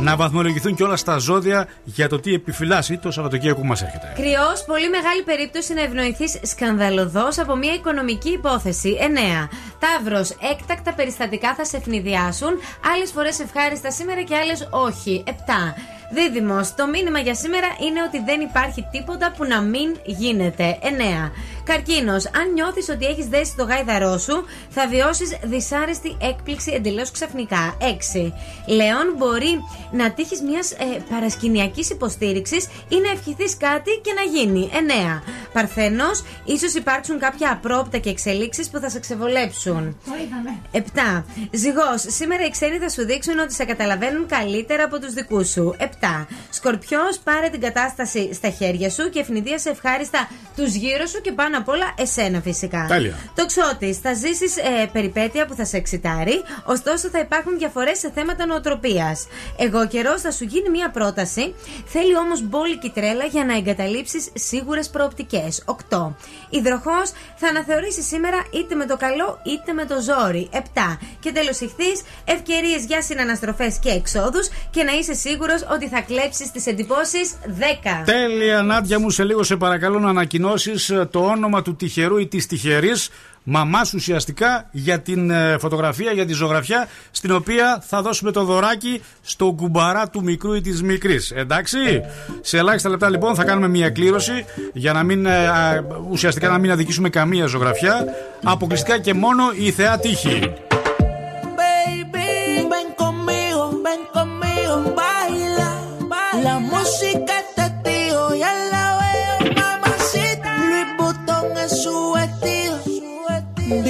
[0.00, 4.12] να βαθμολογηθούν και όλα στα ζώδια για το τι επιφυλάσσει το Σαββατοκύριακο που μας έρχεται.
[4.14, 8.96] Κρυός, πολύ μεγάλη περίπτωση να ευνοηθείς σκανδαλωδώς από μια οικονομική υπόθεση.
[9.00, 9.48] 9.
[9.78, 12.50] Ταύρος, έκτακτα περιστατικά θα σε ευνηδιάσουν.
[12.94, 15.22] Άλλες φορές ευχάριστα σήμερα και άλλες όχι.
[15.26, 15.30] 7.
[16.12, 20.78] Δίδυμος, το μήνυμα για σήμερα είναι ότι δεν υπάρχει τίποτα που να μην γίνεται.
[20.82, 21.30] 9.
[21.70, 27.76] Καρκίνος, αν νιώθεις ότι έχεις δέσει το γάιδαρό σου, θα βιώσεις δυσάρεστη έκπληξη εντελώς ξαφνικά.
[27.80, 28.32] 6.
[28.66, 29.60] Λέων, μπορεί
[29.92, 30.76] να τύχεις μιας ε,
[31.10, 34.70] παρασκηνιακής υποστήριξης ή να ευχηθείς κάτι και να γίνει.
[34.72, 35.22] 9.
[35.52, 39.98] Παρθένος, ίσως υπάρξουν κάποια απρόπτα και εξελίξεις που θα σε ξεβολέψουν.
[40.04, 40.84] Το είδαμε.
[41.18, 41.24] 7.
[41.50, 45.74] Ζυγός, σήμερα οι ξένοι θα σου δείξουν ότι σε καταλαβαίνουν καλύτερα από τους δικούς σου.
[45.78, 46.26] 7.
[46.50, 51.58] Σκορπιός, πάρε την κατάσταση στα χέρια σου και ευνηδίασε ευχάριστα τους γύρω σου και πάνω
[51.60, 52.84] απ' όλα εσένα φυσικά.
[52.88, 53.14] Τέλεια.
[53.34, 58.46] Τοξότη, θα ζήσεις ε, περιπέτεια που θα σε εξητάρει, ωστόσο θα υπάρχουν διαφορές σε θέματα
[58.46, 59.26] νοοτροπίας.
[59.58, 61.54] Εγώ καιρός θα σου γίνει μια πρόταση,
[61.86, 65.64] θέλει όμως μπόλικη τρέλα για να εγκαταλείψεις σίγουρες προοπτικές.
[65.90, 66.14] 8.
[66.50, 70.48] Υδροχός, θα αναθεωρήσεις σήμερα είτε με το καλό είτε με το ζόρι.
[70.52, 70.98] 7.
[71.20, 76.50] Και τέλος ηχθείς, ευκαιρίες για συναναστροφές και εξόδους και να είσαι σίγουρος ότι θα κλέψεις
[76.50, 78.02] τις εντυπώσεις 10.
[78.04, 82.46] Τέλεια, Νάντια μου, σε λίγο σε παρακαλώ να ανακοινώσεις το όνομα του τυχερού ή της
[82.46, 83.10] τυχερής
[83.42, 89.02] μαμάς ουσιαστικά για την ε, φωτογραφία, για τη ζωγραφιά, στην οποία θα δώσουμε το δωράκι
[89.22, 91.30] στο κουμπαρά του μικρού ή της μικρής.
[91.30, 91.78] Εντάξει;
[92.40, 96.58] Σε ελάχιστα λεπτά λοιπόν θα κάνουμε μια κλήρωση για να μην ε, α, ουσιαστικά να
[96.58, 98.04] μην αδικήσουμε καμία ζωγραφιά.
[98.42, 100.52] Αποκλειστικά και μόνο η θεά τύχη.
[101.60, 102.30] Baby,
[102.72, 105.68] ven conmigo, ven conmigo, baila.
[106.44, 107.29] La música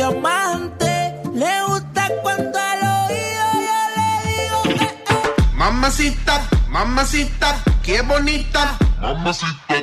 [0.00, 1.20] diamante.
[1.34, 4.88] Le gusta cuando al oído yo le digo que
[5.54, 7.48] Mamacita, mamacita,
[7.82, 8.78] qué bonita.
[8.98, 9.74] Mamacita.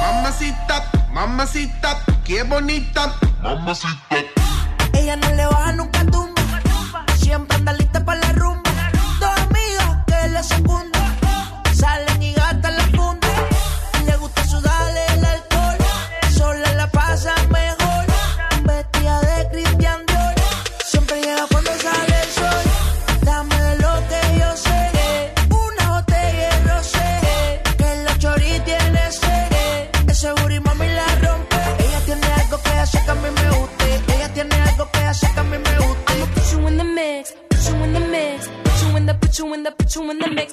[0.00, 3.14] Mamacita, mamacita, qué bonita.
[3.42, 4.16] Mamacita.
[4.92, 5.99] ella no le baja nunca
[10.40, 10.89] deixa.
[40.00, 40.49] When the mix.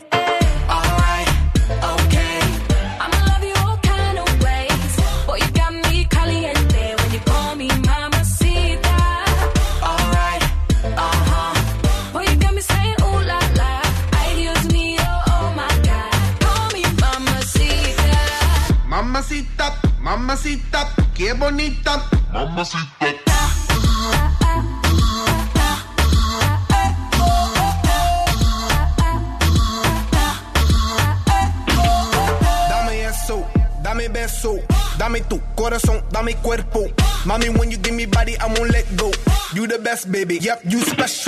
[40.06, 41.27] Baby, yep, you special.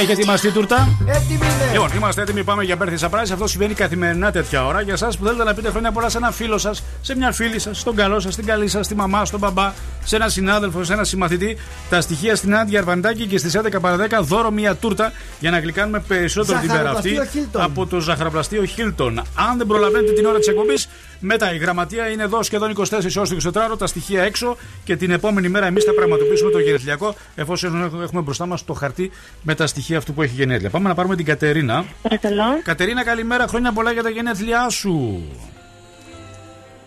[0.00, 1.72] Έχετε ετοιμαστεί τούρτα; Έτοιμη είναι.
[1.72, 3.30] Λοιπόν, είμαστε έτοιμοι, πάμε για birthday surprise.
[3.32, 4.80] Αυτό συμβαίνει καθημερινά τέτοια ώρα.
[4.80, 7.58] Για εσάς που θέλετε να πείτε χρόνια πολλά σε ένα φίλο σας, σε μια φίλη
[7.58, 9.72] σας, στον καλό σας, στην καλή σας, στη μαμά, στον μπαμπά,
[10.04, 11.56] σε ένα συνάδελφο, σε ένα συμμαθητή.
[11.90, 15.58] Τα στοιχεία στην Άντια Αρβαντάκη και στις 11 παρα 10 δώρο μια τούρτα για να
[15.58, 17.60] γλυκάνουμε περισσότερο την μέρα αυτή Ζαχαροπλαστείο Hilton.
[17.62, 19.12] από το ζαχαροπλαστείο Hilton.
[19.34, 20.88] Αν δεν προλαβαίνετε την ώρα της εκπομπής,
[21.20, 25.10] μετά η γραμματεία είναι εδώ σχεδόν 24 ώρες το 24 τα στοιχεία έξω και την
[25.10, 29.10] επόμενη μέρα εμείς θα πραγματοποιήσουμε το γενεθλιακό εφόσον έχουμε- έχουμε μπροστά μας το χαρτί
[29.42, 30.70] με τα στοιχεία αυτού που έχει γενέθλια.
[30.70, 31.84] Πάμε να πάρουμε την Κατερίνα.
[32.02, 32.60] Παρακαλώ.
[32.62, 33.46] Κατερίνα, καλημέρα.
[33.46, 35.22] Χρόνια πολλά για τα γενέθλιά σου.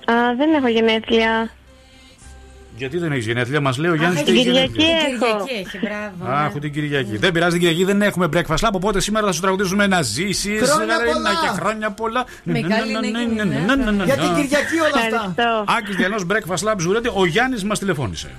[0.05, 1.49] Α, δεν έχω γενέθλια.
[2.77, 5.45] Γιατί δεν έχεις γενέθλια, μας λέει ο Γιάννης την Κυριακή έχω.
[5.59, 6.33] έχει, μπράβο.
[6.35, 7.17] Αχ, την Κυριακή.
[7.17, 8.69] Δεν πειράζει την Κυριακή, δεν έχουμε breakfast lab.
[8.73, 10.57] Οπότε σήμερα θα σου τραγουδήσουμε να ζήσει.
[10.57, 11.29] Χρόνια πολλά.
[11.41, 12.25] και χρόνια πολλά.
[12.43, 14.03] Μεγάλη είναι εκείνη, ναι.
[14.03, 15.63] Για την Κυριακή όλα αυτά.
[15.77, 18.29] Άκης Διανός Breakfast Lab Ζουρέτη, ο Γιάννης μας τηλεφώνησε.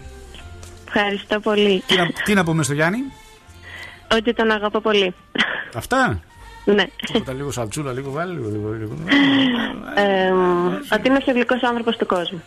[0.87, 1.83] Ευχαριστώ πολύ.
[1.87, 2.99] Τι να, τι να πούμε στο Γιάννη,
[4.15, 5.15] Ότι τον αγαπώ πολύ.
[5.75, 6.21] αυτά;
[6.65, 6.85] Ναι.
[7.07, 8.49] Τίποτα λίγο σαλτσούλα, λίγο βάλει, λίγο.
[8.49, 8.95] λίγο, λίγο.
[9.95, 10.31] Ε,
[10.95, 12.43] ότι είμαι ο πιο γλυκός άνθρωπος του κόσμου.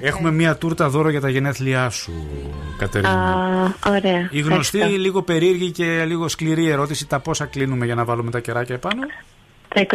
[0.00, 2.12] Έχουμε μία τούρτα δώρο για τα γενέθλιά σου,
[2.78, 3.10] Κατερίνα.
[3.10, 4.28] Α, ωραία.
[4.30, 5.02] Η γνωστή, Ευχαριστώ.
[5.02, 9.00] λίγο περίεργη και λίγο σκληρή ερώτηση: Τα πόσα κλείνουμε για να βάλουμε τα κεράκια επάνω;
[9.74, 9.86] Τα 26.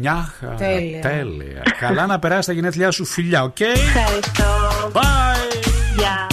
[0.00, 0.54] Μια χαρά.
[0.54, 1.00] Τέλεια.
[1.00, 1.62] Τέλεια.
[1.78, 4.44] Καλά να περάσει τα γενέθλιά σου, φιλιά, οκ; Ευχαριστώ.
[4.92, 5.66] Bye.
[5.96, 6.26] Γεια.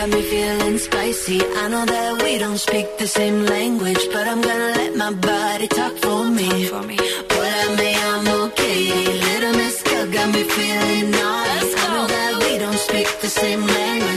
[0.00, 1.40] Got me feeling spicy.
[1.62, 5.68] I know that we don't speak the same language, but I'm gonna let my body
[5.68, 6.48] talk for me.
[6.64, 6.96] for me
[7.36, 8.80] Well, I may, I'm okay.
[9.26, 11.68] Little miss girl got me feeling naughty.
[11.82, 14.09] I know that we don't speak the same language,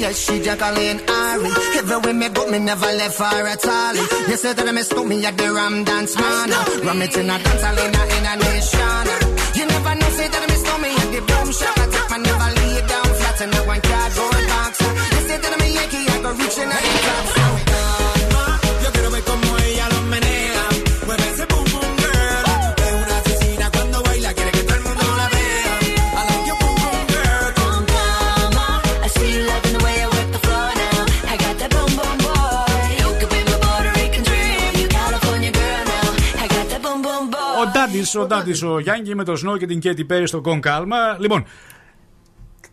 [0.00, 1.50] Yes, she Jacqueline Ari.
[1.76, 3.94] Everywhere me go, me never left her at all.
[4.30, 6.48] You said that I miss me at the Ram Dance Man.
[6.86, 9.06] Ram it in a dance hall in a, in a nation.
[9.60, 11.76] You never know, say that I miss me at the boom shop.
[11.76, 14.29] I take my never lay down flat in a one cardboard
[38.02, 38.20] boy.
[38.20, 40.60] Ο Ντάντι, ο Ντάντι, ο Γιάννη με το Σνό και την Κέτι Πέρι στο Κον
[40.60, 40.96] Κάλμα.
[41.18, 41.44] Λοιπόν,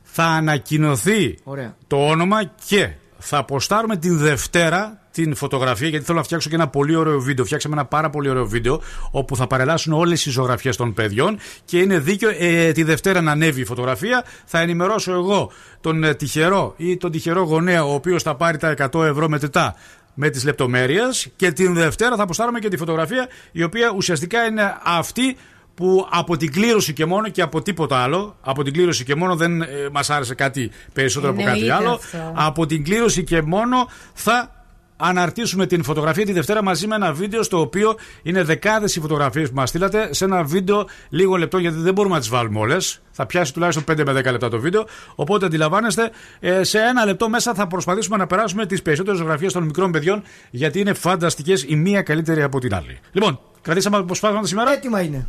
[0.04, 1.76] θα ανακοινωθεί Ωραία.
[1.88, 6.68] το όνομα και θα αποστάρουμε την Δευτέρα την φωτογραφία γιατί θέλω να φτιάξω και ένα
[6.68, 7.46] πολύ ωραίο βίντεο.
[7.46, 8.82] Φτιάξαμε ένα πάρα πολύ ωραίο βίντεο
[9.12, 13.32] όπου θα παρελάσουν όλες οι ζωγραφιές των παιδιών και είναι δίκαιο ε, τη Δευτέρα να
[13.32, 14.24] ανέβει η φωτογραφία.
[14.46, 18.90] Θα ενημερώσω εγώ τον ε, τυχερό ή τον τυχερό γονέα ο οποίος θα πάρει τα
[18.94, 19.76] 100 ευρώ μετρητά
[20.20, 24.78] με τις λεπτομέρειες και την Δευτέρα θα αποστάρουμε και τη φωτογραφία η οποία ουσιαστικά είναι
[24.84, 25.38] αυτή
[25.76, 29.36] που από την κλήρωση και μόνο και από τίποτα άλλο, από την κλήρωση και μόνο
[29.36, 31.92] δεν ε, μας άρεσε κάτι περισσότερο από κάτι Εννοείται άλλο.
[31.94, 32.32] αυτό.
[32.36, 34.57] Από την κλήρωση και μόνο θα
[34.98, 39.50] αναρτήσουμε την φωτογραφία τη Δευτέρα μαζί με ένα βίντεο στο οποίο είναι δεκάδες οι φωτογραφίες
[39.50, 43.02] που μας στείλατε σε ένα βίντεο λίγο λεπτό γιατί δεν μπορούμε να τις βάλουμε όλες.
[43.12, 44.86] Θα πιάσει τουλάχιστον 5 με 10 λεπτά το βίντεο.
[45.16, 49.64] Οπότε αντιλαμβάνεστε, ε, σε ένα λεπτό μέσα θα προσπαθήσουμε να περάσουμε τις περισσότερες φωτογραφίε των
[49.64, 53.00] μικρών παιδιών γιατί είναι φανταστικές η μία καλύτερη από την άλλη.
[53.12, 54.72] Λοιπόν, κρατήσαμε αποσπάσματα σήμερα.
[54.72, 55.28] Έτοιμα είναι.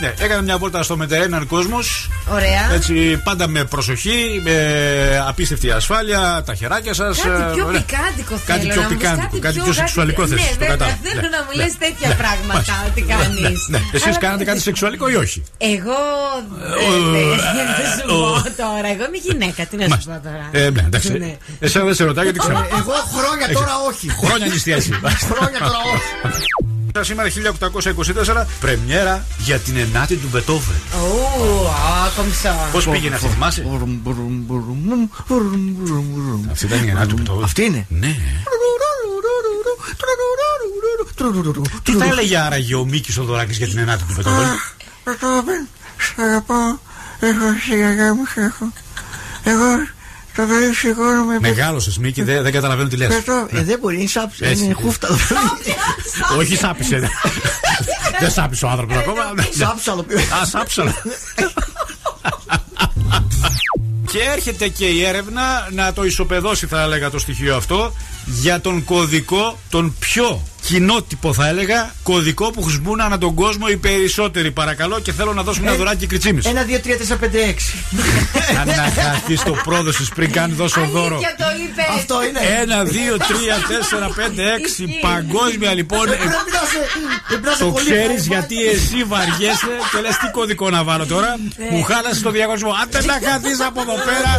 [0.00, 2.08] Ναι, έκανα μια βόλτα στο μετερέναν κόσμος.
[2.32, 2.72] Ωραία.
[2.74, 4.54] Έτσι, πάντα με προσοχή, με
[5.28, 7.20] απίστευτη ασφάλεια, τα χεράκια σας.
[7.20, 10.40] Κάτι πιο πικάντικο θέλω Κάτι πιο να μου πεις, πικάντικο, κάτι πιο σεξουαλικό Ναι, θες,
[10.46, 10.98] το βέβαια, κατάλαβα.
[11.02, 11.62] θέλω Ναι, να μου ναι.
[11.62, 13.60] λες τέτοια πράγματα ότι κάνεις.
[13.68, 15.98] Ναι, εσείς Αλλά- κάνατε κάτι σεξουαλικό ή όχι; Εγώ.
[16.86, 16.90] ο,
[17.56, 18.42] Δεν θα σου ο.
[18.42, 18.88] πω τώρα.
[18.94, 19.62] Εγώ είμαι γυναίκα.
[19.66, 20.44] Τι να σου πω τώρα.
[20.52, 21.12] Ε, ναι, εντάξει.
[21.18, 21.36] Ναι.
[21.60, 22.66] Εσένα δεν σε ρωτάω γιατί ξέρω.
[22.80, 24.06] Εγώ χρόνια τώρα όχι.
[24.24, 24.90] Χρόνια νηστιάζει.
[25.30, 26.42] Χρόνια τώρα όχι.
[27.00, 30.76] Σήμερα 1824, πρεμιέρα για την ενάτη του Μπετόβεν.
[30.92, 32.68] Ου, α, κομψό.
[32.72, 33.66] Πώ πήγαινε αυτή, θυμάσαι.
[36.50, 37.44] Αυτή ήταν η ενάτη του Μπετόβεν.
[37.44, 38.16] Αυτή είναι; Ναι.
[41.82, 44.48] Τι θα έλεγε άραγε ο Μίκης Οδωράκης για την ενάτη του Μπετόβεν;
[45.04, 46.80] Πετώβεν, σ' αγαπώ.
[47.20, 48.72] Έχω στη γιαγιά μου, σ' έχω.
[49.44, 49.93] Εγώ
[50.36, 51.38] το πρωί σηκώνομαι.
[51.40, 53.08] Μεγάλωσες Μίκη, δεν δεν καταλαβαίνω τι λες.
[53.08, 54.44] Πετώ, ε, δεν μπορεί, είναι σάψη.
[54.44, 54.64] Έτσι.
[54.64, 55.08] Είναι χούφτα.
[56.38, 57.10] Όχι, σάπισε.
[58.20, 59.22] Δεν σάπισε ο άνθρωπος ακόμα.
[59.58, 60.18] Σάψαλο πιο.
[60.18, 60.94] Α, σάψαλο.
[64.10, 67.92] Και έρχεται και η έρευνα να το ισοπεδώσει, θα έλεγα, το στοιχείο αυτό
[68.24, 73.76] για τον κωδικό, τον πιο κοινότυπο, θα έλεγα, κωδικό που χρησιμοποιούν ανά τον κόσμο οι
[73.76, 74.50] περισσότεροι.
[74.50, 76.40] Παρακαλώ και θέλω να δώσουμε ένα δωράκι κριτσίμι.
[76.44, 77.74] Ένα, δύο, τρία, τέσσερα, πέντε, έξι.
[78.60, 81.14] Αν να χαθεί το πρόδοση πριν κάνει δώσω δώρο.
[81.16, 81.84] Αλήθεια το είπες.
[81.96, 82.40] Αυτό είναι.
[82.62, 84.82] Ένα, δύο, τρία, τέσσερα, πέντε, έξι.
[84.82, 84.98] Ισχύει.
[85.02, 86.04] Παγκόσμια λοιπόν.
[86.06, 86.88] Πρέπει να είσαι-
[87.28, 88.20] πρέπει να είσαι Το πολύ ξέρεις βαρύ.
[88.28, 91.36] γιατί εσύ βαριέσαι και λες τι κωδικό να βάλω τώρα.
[91.70, 92.70] Μου χάλασες το διαγωνισμό.
[92.70, 94.32] Αν δεν να χαθεί από εδώ πέρα.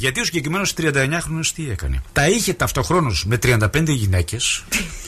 [0.00, 2.02] Γιατί ο συγκεκριμένο 39χρονο τι έκανε.
[2.12, 4.36] Τα είχε ταυτοχρόνω με 35 γυναίκε.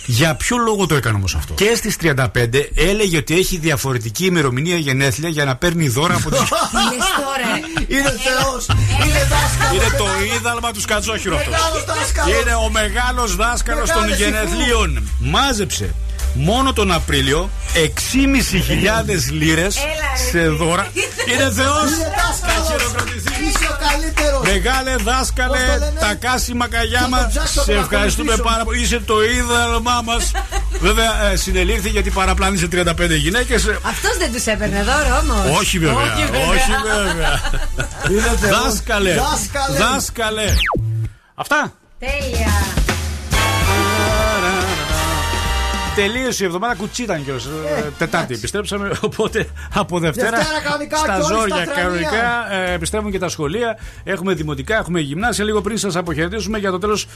[0.06, 1.54] Για ποιο λόγο το έκανε όμω αυτό.
[1.54, 2.26] Και στι 35
[2.74, 6.36] έλεγε ότι έχει διαφορετική ημερομηνία γενέθλια για να παίρνει δώρα από τι.
[6.36, 7.50] Τι λες τώρα.
[7.88, 8.66] Είναι θεός.
[9.06, 9.74] Είναι δάσκαλο.
[9.74, 10.06] Είναι το
[10.36, 11.50] είδαλμα του Σκατζόχυρο αυτό.
[11.50, 12.40] Μεγάλος δάσκαλος.
[12.40, 15.08] Είναι ο μεγάλο δάσκαλο των Μεγάλε γενεθλίων.
[15.18, 15.94] Μάζεψε
[16.34, 19.76] μόνο τον Απρίλιο 6.500 λίρες
[20.30, 20.86] σε δώρα.
[21.32, 21.90] Είναι Θεός!
[21.90, 22.82] Είναι δάσκαλος.
[23.48, 24.42] Είσαι ο καλύτερος.
[24.46, 27.18] Μεγάλε δάσκαλε, Πώς το λένε; τα κάσιμα καγιά Θα μα.
[27.18, 28.54] τον ψάξω Σε να ευχαριστούμε ακολουθήσω.
[28.54, 28.80] πάρα πολύ.
[28.80, 30.30] Είσαι το είδαλμά μας.
[30.80, 33.62] Βέβαια, ε, συνελήφθη γιατί παραπλάνησε 35 γυναίκες.
[33.82, 35.58] Αυτός δεν τους έπαιρνε δώρο όμως.
[35.58, 35.96] Όχι βέβαια.
[35.96, 36.48] Όχι, βέβαια.
[36.48, 36.70] Όχι
[37.04, 37.40] βέβαια.
[38.10, 38.62] Είναι θεός.
[38.62, 39.14] Δάσκαλε.
[39.14, 39.78] Δάσκαλε.
[39.78, 40.44] Δάσκαλε.
[41.34, 41.72] Αυτά.
[41.98, 42.52] Τέλεια.
[45.94, 47.40] Τελείωσε η εβδομάδα, κουτσί ήταν κιόλα.
[47.98, 48.90] Τετάρτη επιστρέψαμε.
[49.00, 51.82] Οπότε από Δευτέρα, Δευτέρα κανονικά στα και όλοι στα ζόρια τρανία.
[51.82, 53.78] κανονικά ε, επιστρέφουν και τα σχολεία.
[54.04, 55.44] Έχουμε δημοτικά, έχουμε γυμνάσια.
[55.44, 57.06] Λίγο πριν σας αποχαιρετήσουμε για το τέλος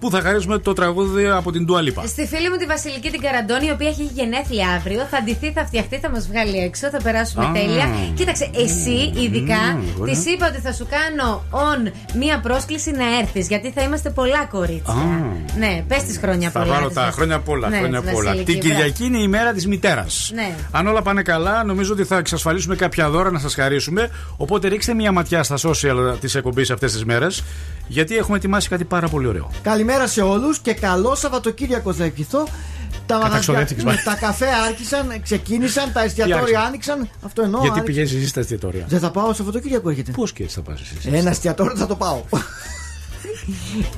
[0.00, 2.06] που θα χαρίσουμε το τραγούδι από την Τουαλίπα.
[2.06, 5.66] Στη φίλη μου τη Βασιλική την Καραντώνη, η οποία έχει γενέθλια αύριο, θα ντυθεί, θα
[5.66, 7.52] φτιαχτεί, θα μας βγάλει έξω, θα περάσουμε Α.
[7.52, 7.88] τέλεια.
[8.14, 10.14] Κοίταξε, εσύ ειδικά Μμμ, ωραία.
[10.14, 14.44] της είπα ότι θα σου κάνω on μία πρόσκληση να έρθεις, γιατί θα είμαστε πολλά
[14.44, 14.94] κορίτσια.
[14.94, 15.58] Α.
[15.58, 16.72] Ναι, πες τη χρόνια Θα πολλά.
[16.74, 17.68] βάλω της τα Βασι- χρόνια πολλά.
[17.68, 18.24] Ναι, χρόνια της πολλά.
[18.30, 18.74] Βασιλική, Την μπράβο.
[18.74, 20.30] Κυριακή είναι η μέρα της μητέρας.
[20.34, 20.54] Ναι.
[20.70, 24.10] Αν όλα πάνε καλά, νομίζω ότι θα εξασφαλίσουμε κάποια δώρα να σας χαρίσουμε.
[24.36, 27.42] Οπότε ρίξτε μια ματιά στα social της εκπομπής αυτές τις μέρες,
[27.88, 29.50] γιατί έχουμε ετοιμάσει κάτι πάρα πολύ ωραίο.
[29.62, 32.48] Καλημέρα σε όλους και καλό Σαββατοκύριακο θα ευχηθώ.
[33.06, 34.02] Τα, μαγαζιά, Καταξοδεύτηκες, ναι, μα.
[34.02, 37.08] τα καφέ άρχισαν, ξεκίνησαν, τα εστιατόρια άρχισαν; άνοιξαν.
[37.22, 37.60] Αυτό εννοώ.
[37.60, 37.94] γιατί άρχισαν.
[37.94, 40.10] πηγαίνεις εσύ στα εστιατόρια; Δεν θα πάω Σαββατοκύριακο έρχεται.
[40.12, 42.22] Πώ και έτσι θα πας εσύ; Ένα εστιατόριο θα το πάω.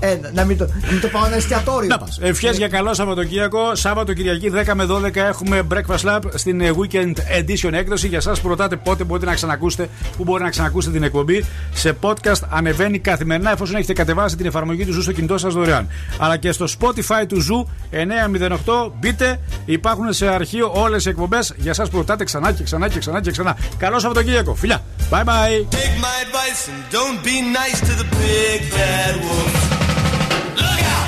[0.01, 1.89] Ένα, να μην το, να μην το πάω ένα εστιατόριο.
[1.89, 2.19] Να πας.
[2.23, 3.75] Ευχές για καλό Σαββατοκύριακο.
[3.75, 8.09] Σάββατο Κυριακή 10 με 12 έχουμε Breakfast Lab στην ε, Weekend Edition έκδοση.
[8.09, 11.45] Για εσά που ρωτάτε πότε μπορείτε να ξανακούσετε, πού μπορείτε να ξανακούσετε την εκπομπή.
[11.73, 15.89] Σε podcast ανεβαίνει καθημερινά εφόσον έχετε κατεβάσει την εφαρμογή του Zoo στο κινητό σας δωρεάν.
[16.19, 19.41] Αλλά και στο Spotify του Zoo 908 μπείτε.
[19.65, 21.55] Υπάρχουν σε αρχείο όλες οι εκπομπές.
[21.57, 23.57] Για εσάς που ρωτάτε ξανά και ξανά και ξανά και ξανά.
[23.79, 24.55] Καλό Σαββατοκύριακο.
[24.55, 24.83] Φιλιά.
[25.11, 25.65] Bye bye.
[25.71, 30.57] Take my advice and don't be nice to the big bad werewolf.
[30.57, 30.99] Look out!